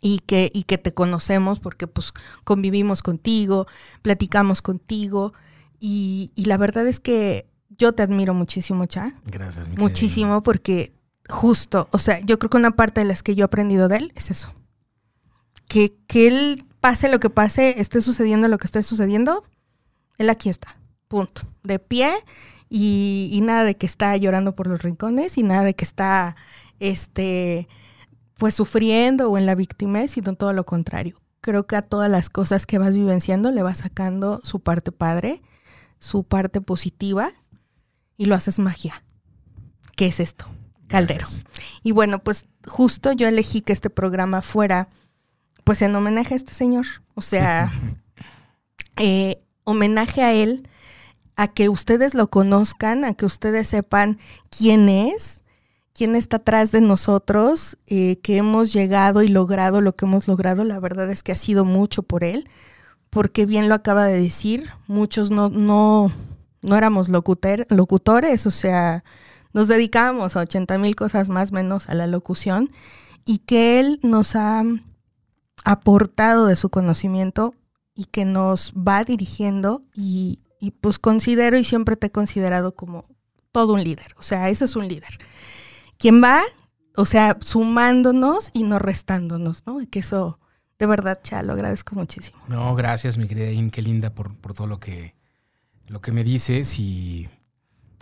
y 0.00 0.18
que, 0.20 0.50
y 0.52 0.64
que 0.64 0.78
te 0.78 0.92
conocemos 0.92 1.60
porque 1.60 1.86
pues 1.86 2.12
convivimos 2.44 3.02
contigo, 3.02 3.66
platicamos 4.02 4.60
contigo 4.60 5.32
y, 5.80 6.32
y 6.34 6.44
la 6.44 6.56
verdad 6.56 6.86
es 6.86 7.00
que 7.00 7.48
yo 7.70 7.92
te 7.92 8.02
admiro 8.02 8.34
muchísimo, 8.34 8.86
Cha, 8.86 9.12
Gracias, 9.24 9.68
mi 9.68 9.74
querida 9.74 9.88
muchísimo 9.88 10.42
porque 10.42 10.92
justo, 11.28 11.88
o 11.90 11.98
sea, 11.98 12.20
yo 12.20 12.38
creo 12.38 12.50
que 12.50 12.56
una 12.58 12.76
parte 12.76 13.00
de 13.00 13.06
las 13.06 13.22
que 13.22 13.34
yo 13.34 13.44
he 13.44 13.46
aprendido 13.46 13.88
de 13.88 13.96
él 13.96 14.12
es 14.14 14.30
eso. 14.30 14.54
Que, 15.68 15.96
que 16.06 16.26
él 16.28 16.64
pase 16.80 17.08
lo 17.08 17.18
que 17.18 17.30
pase, 17.30 17.80
esté 17.80 18.02
sucediendo 18.02 18.46
lo 18.48 18.58
que 18.58 18.66
esté 18.66 18.82
sucediendo, 18.82 19.44
él 20.18 20.28
aquí 20.28 20.50
está, 20.50 20.78
punto, 21.08 21.42
de 21.62 21.78
pie 21.78 22.12
y, 22.68 23.30
y 23.32 23.40
nada 23.40 23.64
de 23.64 23.76
que 23.76 23.86
está 23.86 24.16
llorando 24.16 24.54
por 24.54 24.66
los 24.66 24.82
rincones 24.82 25.38
y 25.38 25.42
nada 25.42 25.62
de 25.62 25.74
que 25.74 25.84
está, 25.84 26.36
este, 26.80 27.68
pues 28.36 28.54
sufriendo 28.54 29.30
o 29.30 29.38
en 29.38 29.46
la 29.46 29.54
víctima, 29.54 30.06
sino 30.08 30.34
todo 30.34 30.52
lo 30.52 30.64
contrario. 30.64 31.20
Creo 31.40 31.66
que 31.66 31.76
a 31.76 31.82
todas 31.82 32.10
las 32.10 32.30
cosas 32.30 32.66
que 32.66 32.78
vas 32.78 32.96
vivenciando 32.96 33.50
le 33.50 33.62
vas 33.62 33.78
sacando 33.78 34.40
su 34.42 34.60
parte 34.60 34.92
padre, 34.92 35.42
su 35.98 36.24
parte 36.24 36.60
positiva 36.60 37.32
y 38.16 38.26
lo 38.26 38.34
haces 38.34 38.58
magia. 38.58 39.04
¿Qué 39.96 40.06
es 40.06 40.20
esto? 40.20 40.46
Caldero. 40.88 41.26
Gracias. 41.26 41.44
Y 41.82 41.92
bueno, 41.92 42.18
pues 42.20 42.46
justo 42.66 43.12
yo 43.12 43.28
elegí 43.28 43.60
que 43.60 43.72
este 43.72 43.90
programa 43.90 44.42
fuera 44.42 44.88
pues 45.64 45.80
en 45.82 45.94
homenaje 45.94 46.34
a 46.34 46.36
este 46.36 46.52
señor. 46.52 46.86
O 47.14 47.20
sea, 47.20 47.72
eh, 48.96 49.42
homenaje 49.64 50.22
a 50.22 50.32
él, 50.32 50.68
a 51.36 51.48
que 51.48 51.68
ustedes 51.68 52.14
lo 52.14 52.28
conozcan, 52.30 53.04
a 53.04 53.14
que 53.14 53.26
ustedes 53.26 53.68
sepan 53.68 54.18
quién 54.56 54.88
es, 54.88 55.42
quién 55.92 56.14
está 56.16 56.36
atrás 56.36 56.72
de 56.72 56.80
nosotros, 56.80 57.76
eh, 57.86 58.18
que 58.22 58.36
hemos 58.36 58.72
llegado 58.72 59.22
y 59.22 59.28
logrado 59.28 59.80
lo 59.80 59.94
que 59.96 60.04
hemos 60.06 60.28
logrado. 60.28 60.64
La 60.64 60.80
verdad 60.80 61.10
es 61.10 61.22
que 61.22 61.32
ha 61.32 61.36
sido 61.36 61.64
mucho 61.64 62.02
por 62.02 62.24
él, 62.24 62.48
porque 63.10 63.46
bien 63.46 63.68
lo 63.68 63.74
acaba 63.74 64.04
de 64.06 64.20
decir, 64.20 64.70
muchos 64.86 65.30
no, 65.30 65.48
no, 65.48 66.12
no 66.62 66.76
éramos 66.76 67.08
locuter- 67.08 67.66
locutores, 67.68 68.46
o 68.46 68.50
sea, 68.50 69.04
nos 69.52 69.68
dedicábamos 69.68 70.36
a 70.36 70.40
80 70.40 70.78
mil 70.78 70.96
cosas 70.96 71.28
más 71.28 71.52
menos 71.52 71.88
a 71.88 71.94
la 71.94 72.08
locución 72.08 72.70
y 73.24 73.38
que 73.38 73.78
él 73.78 74.00
nos 74.02 74.34
ha 74.34 74.64
aportado 75.64 76.46
de 76.46 76.56
su 76.56 76.70
conocimiento 76.70 77.54
y 77.94 78.06
que 78.06 78.24
nos 78.24 78.72
va 78.74 79.04
dirigiendo 79.04 79.82
y, 79.94 80.40
y 80.64 80.70
pues 80.70 80.98
considero 80.98 81.58
y 81.58 81.64
siempre 81.64 81.94
te 81.94 82.06
he 82.06 82.10
considerado 82.10 82.74
como 82.74 83.04
todo 83.52 83.74
un 83.74 83.84
líder, 83.84 84.14
o 84.16 84.22
sea, 84.22 84.48
ese 84.48 84.64
es 84.64 84.76
un 84.76 84.88
líder. 84.88 85.18
Quien 85.98 86.22
va, 86.22 86.40
o 86.96 87.04
sea, 87.04 87.36
sumándonos 87.40 88.50
y 88.54 88.62
no 88.62 88.78
restándonos, 88.78 89.66
¿no? 89.66 89.82
Y 89.82 89.86
que 89.86 89.98
eso, 89.98 90.40
de 90.78 90.86
verdad, 90.86 91.20
Cha, 91.22 91.42
lo 91.42 91.52
agradezco 91.52 91.94
muchísimo. 91.94 92.38
No, 92.48 92.74
gracias, 92.74 93.18
mi 93.18 93.28
querida 93.28 93.50
In, 93.50 93.70
qué 93.70 93.82
linda 93.82 94.14
por, 94.14 94.34
por 94.36 94.54
todo 94.54 94.66
lo 94.66 94.80
que, 94.80 95.14
lo 95.88 96.00
que 96.00 96.12
me 96.12 96.24
dices. 96.24 96.78
Y, 96.78 97.28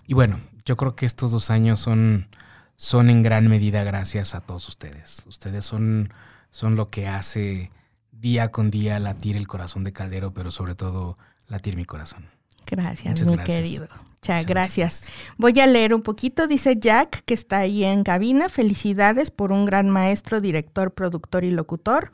y 0.07 0.13
bueno, 0.13 0.39
yo 0.63 0.77
creo 0.77 0.95
que 0.95 1.05
estos 1.05 1.31
dos 1.31 1.51
años 1.51 1.81
son, 1.81 2.29
son 2.77 3.09
en 3.09 3.23
gran 3.23 3.49
medida 3.49 3.83
gracias 3.83 4.35
a 4.35 4.39
todos 4.39 4.69
ustedes. 4.69 5.23
Ustedes 5.27 5.65
son, 5.65 6.13
son 6.49 6.77
lo 6.77 6.87
que 6.87 7.09
hace 7.09 7.71
día 8.13 8.51
con 8.51 8.71
día 8.71 8.99
latir 8.99 9.35
el 9.35 9.49
corazón 9.49 9.83
de 9.83 9.91
Caldero, 9.91 10.33
pero 10.33 10.49
sobre 10.49 10.75
todo 10.75 11.17
latir 11.47 11.75
mi 11.75 11.83
corazón. 11.83 12.29
Gracias, 12.69 13.11
Muchas 13.11 13.27
mi 13.29 13.35
gracias. 13.35 13.57
querido. 13.57 13.87
Cha, 14.21 14.41
gracias. 14.41 15.09
Voy 15.37 15.59
a 15.59 15.67
leer 15.67 15.93
un 15.93 16.01
poquito. 16.01 16.47
Dice 16.47 16.77
Jack, 16.79 17.23
que 17.25 17.33
está 17.33 17.57
ahí 17.59 17.83
en 17.83 18.03
cabina. 18.03 18.47
Felicidades 18.47 19.31
por 19.31 19.51
un 19.51 19.65
gran 19.65 19.89
maestro, 19.89 20.39
director, 20.39 20.93
productor 20.93 21.43
y 21.43 21.51
locutor. 21.51 22.13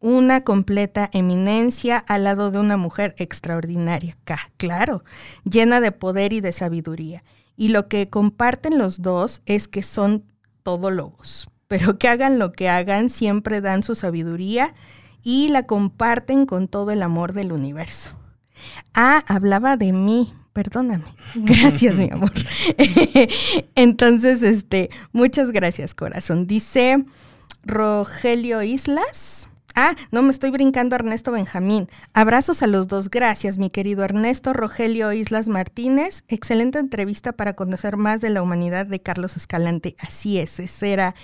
Una 0.00 0.42
completa 0.42 1.08
eminencia 1.12 1.96
al 1.96 2.24
lado 2.24 2.50
de 2.50 2.58
una 2.58 2.76
mujer 2.76 3.14
extraordinaria. 3.18 4.16
Claro, 4.56 5.04
llena 5.44 5.80
de 5.80 5.92
poder 5.92 6.32
y 6.32 6.40
de 6.40 6.52
sabiduría. 6.52 7.22
Y 7.56 7.68
lo 7.68 7.88
que 7.88 8.10
comparten 8.10 8.76
los 8.76 9.00
dos 9.00 9.40
es 9.46 9.68
que 9.68 9.82
son 9.82 10.24
todólogos. 10.64 11.48
Pero 11.68 11.98
que 11.98 12.08
hagan 12.08 12.38
lo 12.38 12.52
que 12.52 12.68
hagan, 12.68 13.10
siempre 13.10 13.60
dan 13.60 13.84
su 13.84 13.94
sabiduría 13.94 14.74
y 15.22 15.48
la 15.48 15.62
comparten 15.62 16.46
con 16.46 16.68
todo 16.68 16.90
el 16.90 17.02
amor 17.02 17.32
del 17.32 17.52
universo. 17.52 18.16
Ah, 18.94 19.24
hablaba 19.28 19.76
de 19.76 19.92
mí, 19.92 20.32
perdóname. 20.52 21.04
Gracias, 21.34 21.96
mi 21.96 22.10
amor. 22.10 22.32
Entonces, 23.74 24.42
este, 24.42 24.90
muchas 25.12 25.50
gracias, 25.50 25.94
corazón. 25.94 26.46
Dice 26.46 27.04
Rogelio 27.64 28.62
Islas. 28.62 29.48
Ah, 29.76 29.96
no 30.12 30.22
me 30.22 30.30
estoy 30.30 30.52
brincando 30.52 30.94
Ernesto 30.94 31.32
Benjamín. 31.32 31.88
Abrazos 32.12 32.62
a 32.62 32.68
los 32.68 32.86
dos. 32.86 33.10
Gracias, 33.10 33.58
mi 33.58 33.70
querido 33.70 34.04
Ernesto 34.04 34.52
Rogelio 34.52 35.12
Islas 35.12 35.48
Martínez. 35.48 36.22
Excelente 36.28 36.78
entrevista 36.78 37.32
para 37.32 37.54
conocer 37.54 37.96
más 37.96 38.20
de 38.20 38.30
la 38.30 38.40
humanidad 38.40 38.86
de 38.86 39.02
Carlos 39.02 39.36
Escalante. 39.36 39.96
Así 39.98 40.38
es, 40.38 40.60
esa 40.60 40.86
era, 40.86 41.14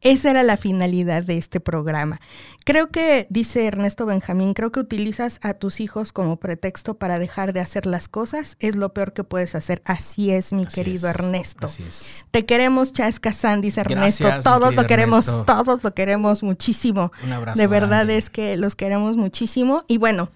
esa 0.00 0.30
era 0.30 0.42
la 0.42 0.56
finalidad 0.56 1.22
de 1.22 1.38
este 1.38 1.60
programa. 1.60 2.20
Creo 2.64 2.90
que, 2.90 3.26
dice 3.30 3.66
Ernesto 3.66 4.06
Benjamín, 4.06 4.54
creo 4.54 4.70
que 4.70 4.80
utilizas 4.80 5.38
a 5.42 5.54
tus 5.54 5.80
hijos 5.80 6.12
como 6.12 6.38
pretexto 6.38 6.94
para 6.94 7.18
dejar 7.18 7.52
de 7.52 7.60
hacer 7.60 7.86
las 7.86 8.08
cosas. 8.08 8.56
Es 8.60 8.76
lo 8.76 8.92
peor 8.92 9.12
que 9.12 9.24
puedes 9.24 9.54
hacer. 9.54 9.82
Así 9.84 10.30
es, 10.30 10.52
mi 10.52 10.66
querido 10.66 11.08
Ernesto. 11.08 11.66
Así 11.66 11.82
es. 11.82 12.26
Te 12.30 12.44
queremos, 12.46 12.92
Chascazán, 12.92 13.60
dice 13.60 13.80
Ernesto. 13.80 14.24
Gracias, 14.24 14.44
todos 14.44 14.74
lo 14.74 14.86
queremos, 14.86 15.28
Ernesto. 15.28 15.52
todos 15.52 15.82
lo 15.82 15.94
queremos 15.94 16.42
muchísimo. 16.42 17.12
Un 17.24 17.32
abrazo. 17.32 17.58
De 17.58 17.66
verdad 17.66 17.88
grande. 17.88 18.18
es 18.18 18.30
que 18.30 18.56
los 18.56 18.74
queremos 18.74 19.16
muchísimo. 19.16 19.84
Y 19.88 19.98
bueno, 19.98 20.30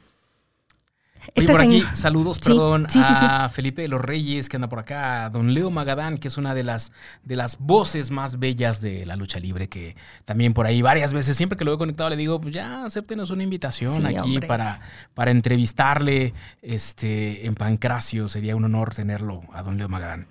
Oye, 1.36 1.46
por 1.46 1.60
aquí, 1.60 1.84
saludos, 1.92 2.36
Sí, 2.36 2.50
perdón, 2.50 2.86
sí, 2.88 3.00
sí, 3.02 3.14
sí. 3.14 3.24
a 3.28 3.48
Felipe 3.48 3.82
de 3.82 3.88
los 3.88 4.00
Reyes, 4.00 4.48
que 4.48 4.56
anda 4.56 4.68
por 4.68 4.78
acá, 4.78 5.24
a 5.24 5.30
don 5.30 5.54
Leo 5.54 5.70
Magadán, 5.70 6.18
que 6.18 6.28
es 6.28 6.36
una 6.36 6.54
de 6.54 6.62
las, 6.62 6.92
de 7.24 7.36
las 7.36 7.58
voces 7.58 8.10
más 8.10 8.38
bellas 8.38 8.80
de 8.80 9.06
la 9.06 9.16
lucha 9.16 9.40
libre, 9.40 9.68
que 9.68 9.96
también 10.24 10.52
por 10.52 10.66
ahí 10.66 10.82
varias 10.82 11.12
veces, 11.12 11.36
siempre 11.36 11.56
que 11.58 11.64
lo 11.64 11.74
he 11.74 11.78
conectado, 11.78 12.10
le 12.10 12.16
digo, 12.16 12.40
pues 12.40 12.54
ya, 12.54 12.84
acéptenos 12.84 13.30
una 13.30 13.42
invitación 13.42 14.04
aquí 14.06 14.18
hombre. 14.18 14.46
para, 14.46 14.80
para 15.14 15.30
entrevistarle 15.30 16.34
este, 16.62 17.46
en 17.46 17.54
Pancracio. 17.54 18.28
Sería 18.28 18.56
un 18.56 18.64
honor 18.64 18.94
tenerlo 18.94 19.42
a 19.52 19.62
don 19.62 19.78
Leo 19.78 19.88
Magadán. 19.88 20.26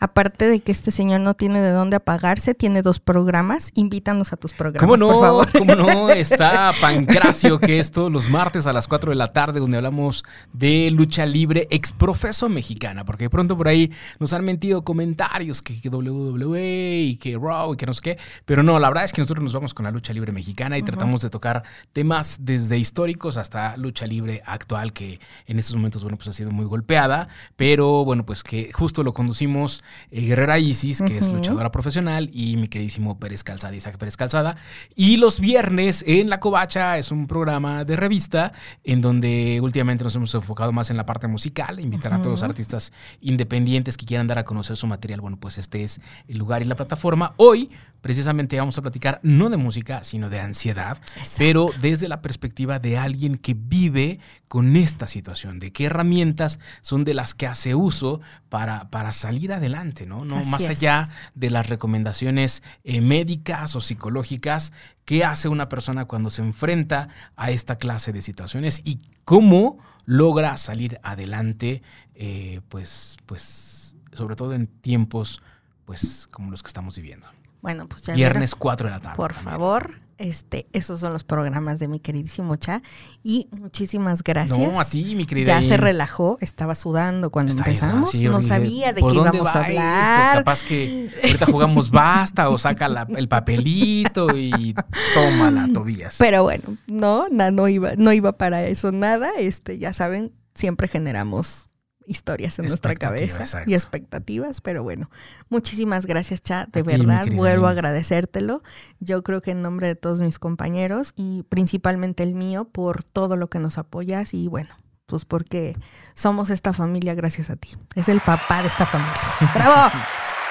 Aparte 0.00 0.48
de 0.48 0.60
que 0.60 0.72
este 0.72 0.90
señor 0.90 1.20
no 1.20 1.34
tiene 1.34 1.60
de 1.60 1.70
dónde 1.70 1.96
apagarse, 1.96 2.54
tiene 2.54 2.80
dos 2.80 2.98
programas. 2.98 3.70
Invítanos 3.74 4.32
a 4.32 4.36
tus 4.36 4.54
programas, 4.54 4.80
¿Cómo 4.80 4.96
no? 4.96 5.08
por 5.08 5.20
favor. 5.20 5.52
¿Cómo 5.58 5.74
no? 5.74 6.10
Está 6.10 6.72
Pancracio, 6.80 7.60
que 7.60 7.78
es 7.78 7.90
todos 7.90 8.10
los 8.10 8.30
martes 8.30 8.66
a 8.66 8.72
las 8.72 8.88
4 8.88 9.10
de 9.10 9.16
la 9.16 9.28
tarde, 9.28 9.60
donde 9.60 9.76
hablamos 9.76 10.24
de 10.54 10.90
lucha 10.90 11.26
libre 11.26 11.68
exprofeso 11.70 12.48
mexicana, 12.48 13.04
porque 13.04 13.24
de 13.24 13.30
pronto 13.30 13.56
por 13.56 13.68
ahí 13.68 13.92
nos 14.18 14.32
han 14.32 14.44
mentido 14.44 14.82
comentarios 14.82 15.60
que, 15.60 15.78
que 15.78 15.90
WWE 15.90 17.00
y 17.00 17.16
que 17.16 17.36
Raw 17.38 17.74
y 17.74 17.76
que 17.76 17.84
no 17.84 17.92
sé 17.92 18.00
qué, 18.00 18.18
pero 18.46 18.62
no, 18.62 18.78
la 18.78 18.88
verdad 18.88 19.04
es 19.04 19.12
que 19.12 19.20
nosotros 19.20 19.44
nos 19.44 19.52
vamos 19.52 19.74
con 19.74 19.84
la 19.84 19.90
lucha 19.90 20.14
libre 20.14 20.32
mexicana 20.32 20.78
y 20.78 20.82
tratamos 20.82 21.20
de 21.20 21.28
tocar 21.28 21.62
temas 21.92 22.38
desde 22.40 22.78
históricos 22.78 23.36
hasta 23.36 23.76
lucha 23.76 24.06
libre 24.06 24.40
actual, 24.46 24.94
que 24.94 25.20
en 25.46 25.58
estos 25.58 25.76
momentos, 25.76 26.02
bueno, 26.02 26.16
pues 26.16 26.28
ha 26.28 26.32
sido 26.32 26.50
muy 26.50 26.64
golpeada, 26.64 27.28
pero 27.56 28.04
bueno, 28.06 28.24
pues 28.24 28.42
que 28.42 28.72
justo 28.72 29.02
lo 29.02 29.12
conducimos 29.12 29.82
eh, 30.10 30.22
Guerrera 30.22 30.58
Isis, 30.58 31.02
que 31.02 31.18
es 31.18 31.32
luchadora 31.32 31.70
profesional, 31.70 32.30
y 32.32 32.56
mi 32.56 32.68
queridísimo 32.68 33.18
Pérez 33.18 33.44
Calzada, 33.44 33.74
Isaac 33.74 33.98
Pérez 33.98 34.16
Calzada. 34.16 34.56
Y 34.94 35.16
los 35.16 35.40
viernes 35.40 36.04
en 36.06 36.30
La 36.30 36.40
Covacha 36.40 36.98
es 36.98 37.10
un 37.10 37.26
programa 37.26 37.84
de 37.84 37.96
revista 37.96 38.52
en 38.84 39.00
donde 39.00 39.60
últimamente 39.62 40.04
nos 40.04 40.14
hemos 40.16 40.34
enfocado 40.34 40.72
más 40.72 40.90
en 40.90 40.96
la 40.96 41.06
parte 41.06 41.26
musical, 41.26 41.80
invitar 41.80 42.12
a 42.12 42.18
todos 42.18 42.40
los 42.40 42.42
artistas 42.42 42.92
independientes 43.20 43.96
que 43.96 44.06
quieran 44.06 44.26
dar 44.26 44.38
a 44.38 44.44
conocer 44.44 44.76
su 44.76 44.86
material. 44.86 45.20
Bueno, 45.20 45.38
pues 45.38 45.58
este 45.58 45.82
es 45.82 46.00
el 46.28 46.38
lugar 46.38 46.62
y 46.62 46.64
la 46.64 46.76
plataforma. 46.76 47.34
Hoy, 47.36 47.70
precisamente, 48.00 48.58
vamos 48.58 48.78
a 48.78 48.82
platicar 48.82 49.20
no 49.22 49.50
de 49.50 49.56
música, 49.56 50.04
sino 50.04 50.28
de 50.30 50.40
ansiedad, 50.40 50.98
Exacto. 51.16 51.34
pero 51.38 51.66
desde 51.80 52.08
la 52.08 52.22
perspectiva 52.22 52.78
de 52.78 52.98
alguien 52.98 53.36
que 53.36 53.54
vive 53.54 54.20
con 54.48 54.74
esta 54.76 55.06
situación, 55.06 55.58
de 55.60 55.72
qué 55.72 55.84
herramientas 55.84 56.58
son 56.80 57.04
de 57.04 57.14
las 57.14 57.34
que 57.34 57.46
hace 57.46 57.74
uso 57.74 58.20
para, 58.48 58.90
para 58.90 59.12
salir 59.12 59.52
adelante, 59.52 60.06
¿no? 60.06 60.24
no 60.24 60.38
Así 60.38 60.50
más 60.50 60.62
es. 60.62 60.70
allá 60.70 61.08
de 61.34 61.50
las 61.50 61.68
recomendaciones 61.68 62.62
eh, 62.84 63.00
médicas 63.00 63.76
o 63.76 63.80
psicológicas, 63.80 64.72
qué 65.04 65.24
hace 65.24 65.48
una 65.48 65.68
persona 65.68 66.06
cuando 66.06 66.30
se 66.30 66.42
enfrenta 66.42 67.08
a 67.36 67.50
esta 67.50 67.76
clase 67.76 68.12
de 68.12 68.22
situaciones 68.22 68.80
y 68.84 69.00
cómo 69.24 69.78
logra 70.04 70.56
salir 70.56 70.98
adelante, 71.02 71.82
eh, 72.14 72.60
pues, 72.68 73.16
pues, 73.26 73.94
sobre 74.12 74.34
todo 74.36 74.54
en 74.54 74.66
tiempos, 74.66 75.42
pues, 75.84 76.26
como 76.30 76.50
los 76.50 76.62
que 76.62 76.68
estamos 76.68 76.96
viviendo. 76.96 77.28
Bueno, 77.62 77.88
pues 77.88 78.02
ya 78.02 78.14
Viernes 78.14 78.54
4 78.54 78.88
de 78.88 78.94
la 78.94 79.00
tarde. 79.00 79.16
Por 79.16 79.32
también. 79.34 79.52
favor, 79.52 80.00
este, 80.18 80.66
esos 80.74 81.00
son 81.00 81.12
los 81.14 81.24
programas 81.24 81.78
de 81.78 81.88
mi 81.88 81.98
queridísimo 81.98 82.56
Cha. 82.56 82.82
Y 83.22 83.48
muchísimas 83.52 84.22
gracias. 84.22 84.58
No, 84.58 84.78
a 84.80 84.84
ti, 84.84 85.14
mi 85.14 85.24
querida. 85.24 85.60
Ya 85.60 85.66
se 85.66 85.76
relajó, 85.78 86.36
estaba 86.40 86.74
sudando 86.74 87.30
cuando 87.30 87.50
Está 87.50 87.64
empezamos. 87.64 88.14
no 88.22 88.42
sabía 88.42 88.92
de 88.92 89.00
¿Por 89.00 89.12
qué 89.12 89.18
íbamos 89.18 89.34
a 89.34 89.42
va 89.42 89.48
esto? 89.48 89.58
hablar. 89.80 90.36
Capaz 90.38 90.62
que 90.62 91.10
ahorita 91.22 91.46
jugamos 91.46 91.90
basta 91.90 92.48
o 92.50 92.58
saca 92.58 92.88
la- 92.88 93.06
el 93.16 93.28
papelito 93.28 94.26
y 94.36 94.74
toma 95.14 95.50
la 95.50 95.68
Tobías. 95.72 96.16
Pero 96.18 96.42
bueno, 96.42 96.76
no, 96.86 97.28
na- 97.30 97.50
no 97.50 97.68
iba, 97.68 97.92
no 97.96 98.12
iba 98.12 98.32
para 98.32 98.62
eso 98.66 98.92
nada. 98.92 99.30
Este, 99.38 99.78
ya 99.78 99.92
saben, 99.94 100.32
siempre 100.54 100.86
generamos 100.88 101.68
historias 102.06 102.58
en 102.58 102.66
nuestra 102.66 102.94
cabeza 102.94 103.42
exacto. 103.42 103.70
y 103.70 103.74
expectativas, 103.74 104.60
pero 104.60 104.82
bueno, 104.82 105.10
muchísimas 105.48 106.06
gracias, 106.06 106.42
Cha, 106.42 106.66
de 106.66 106.80
A 106.80 106.82
verdad, 106.82 107.26
vuelvo 107.32 107.66
a 107.66 107.70
agradecértelo. 107.70 108.62
Yo 108.98 109.22
creo 109.22 109.40
que 109.40 109.52
en 109.52 109.62
nombre 109.62 109.86
de 109.86 109.94
todos 109.94 110.20
mis 110.20 110.38
compañeros 110.38 111.12
y 111.16 111.44
principalmente 111.44 112.22
el 112.22 112.34
mío 112.34 112.64
por 112.64 113.04
todo 113.04 113.36
lo 113.36 113.48
que 113.48 113.58
nos 113.58 113.78
apoyas 113.78 114.34
y 114.34 114.48
bueno, 114.48 114.70
pues 115.06 115.24
porque 115.24 115.76
somos 116.14 116.50
esta 116.50 116.72
familia 116.72 117.14
gracias 117.14 117.50
a 117.50 117.56
ti. 117.56 117.70
Es 117.94 118.08
el 118.08 118.20
papá 118.20 118.62
de 118.62 118.68
esta 118.68 118.86
familia. 118.86 119.20
¡Bravo! 119.54 119.92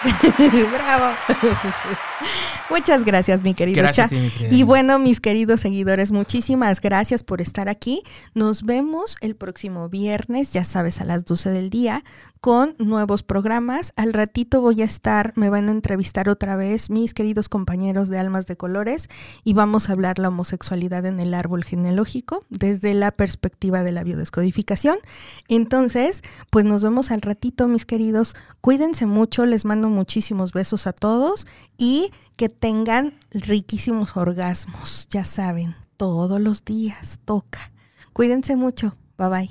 ¡Bravo! 0.72 1.16
Muchas 2.70 3.04
gracias, 3.04 3.42
mi 3.42 3.54
querido 3.54 3.82
Gracias 3.82 4.10
Cha. 4.10 4.16
a 4.16 4.20
ti, 4.20 4.24
mi 4.24 4.30
querida 4.30 4.56
Y 4.56 4.64
bueno, 4.64 5.00
mis 5.00 5.20
queridos 5.20 5.62
seguidores, 5.62 6.12
muchísimas 6.12 6.82
gracias 6.82 7.24
por 7.24 7.42
estar 7.42 7.68
aquí. 7.68 8.04
Nos 8.36 8.64
vemos 8.64 9.18
el 9.22 9.36
próximo 9.36 9.90
viernes, 9.90 10.54
ya 10.54 10.64
sabes, 10.64 11.02
a 11.02 11.06
las 11.06 11.26
12 11.26 11.50
del 11.50 11.70
día, 11.70 12.04
con 12.42 12.76
nuevos 12.78 13.24
programas. 13.24 13.92
Al 13.96 14.14
ratito 14.14 14.62
voy 14.62 14.82
a 14.82 14.86
estar, 14.86 15.34
me 15.36 15.50
van 15.50 15.68
a 15.68 15.72
entrevistar 15.72 16.30
otra 16.30 16.56
vez 16.56 16.90
mis 16.90 17.14
queridos 17.14 17.50
compañeros 17.50 18.08
de 18.08 18.18
Almas 18.18 18.46
de 18.48 18.56
Colores 18.56 19.10
y 19.44 19.54
vamos 19.54 19.90
a 19.90 19.94
hablar 19.94 20.20
la 20.20 20.30
homosexualidad 20.30 21.06
en 21.06 21.20
el 21.20 21.34
árbol 21.34 21.64
genealógico 21.64 22.46
desde 22.50 22.94
la 22.94 23.12
perspectiva 23.12 23.84
de 23.84 23.92
la 23.92 24.04
biodescodificación. 24.04 24.98
Entonces, 25.48 26.22
pues 26.50 26.66
nos 26.66 26.84
vemos 26.84 27.12
al 27.12 27.22
ratito, 27.22 27.68
mis 27.68 27.86
queridos. 27.86 28.36
Cuídense 28.62 29.06
mucho, 29.06 29.46
les 29.46 29.66
mando 29.66 29.90
muchísimos 29.90 30.54
besos 30.54 30.88
a 30.88 30.94
todos 30.94 31.46
que 32.36 32.50
tengan 32.50 33.18
riquísimos 33.32 34.18
orgasmos, 34.18 35.08
ya 35.10 35.26
saben, 35.26 35.76
todos 35.98 36.40
los 36.40 36.64
días 36.64 37.20
toca. 37.26 37.72
Cuídense 38.14 38.56
mucho, 38.56 38.96
bye 39.18 39.30
bye. 39.30 39.50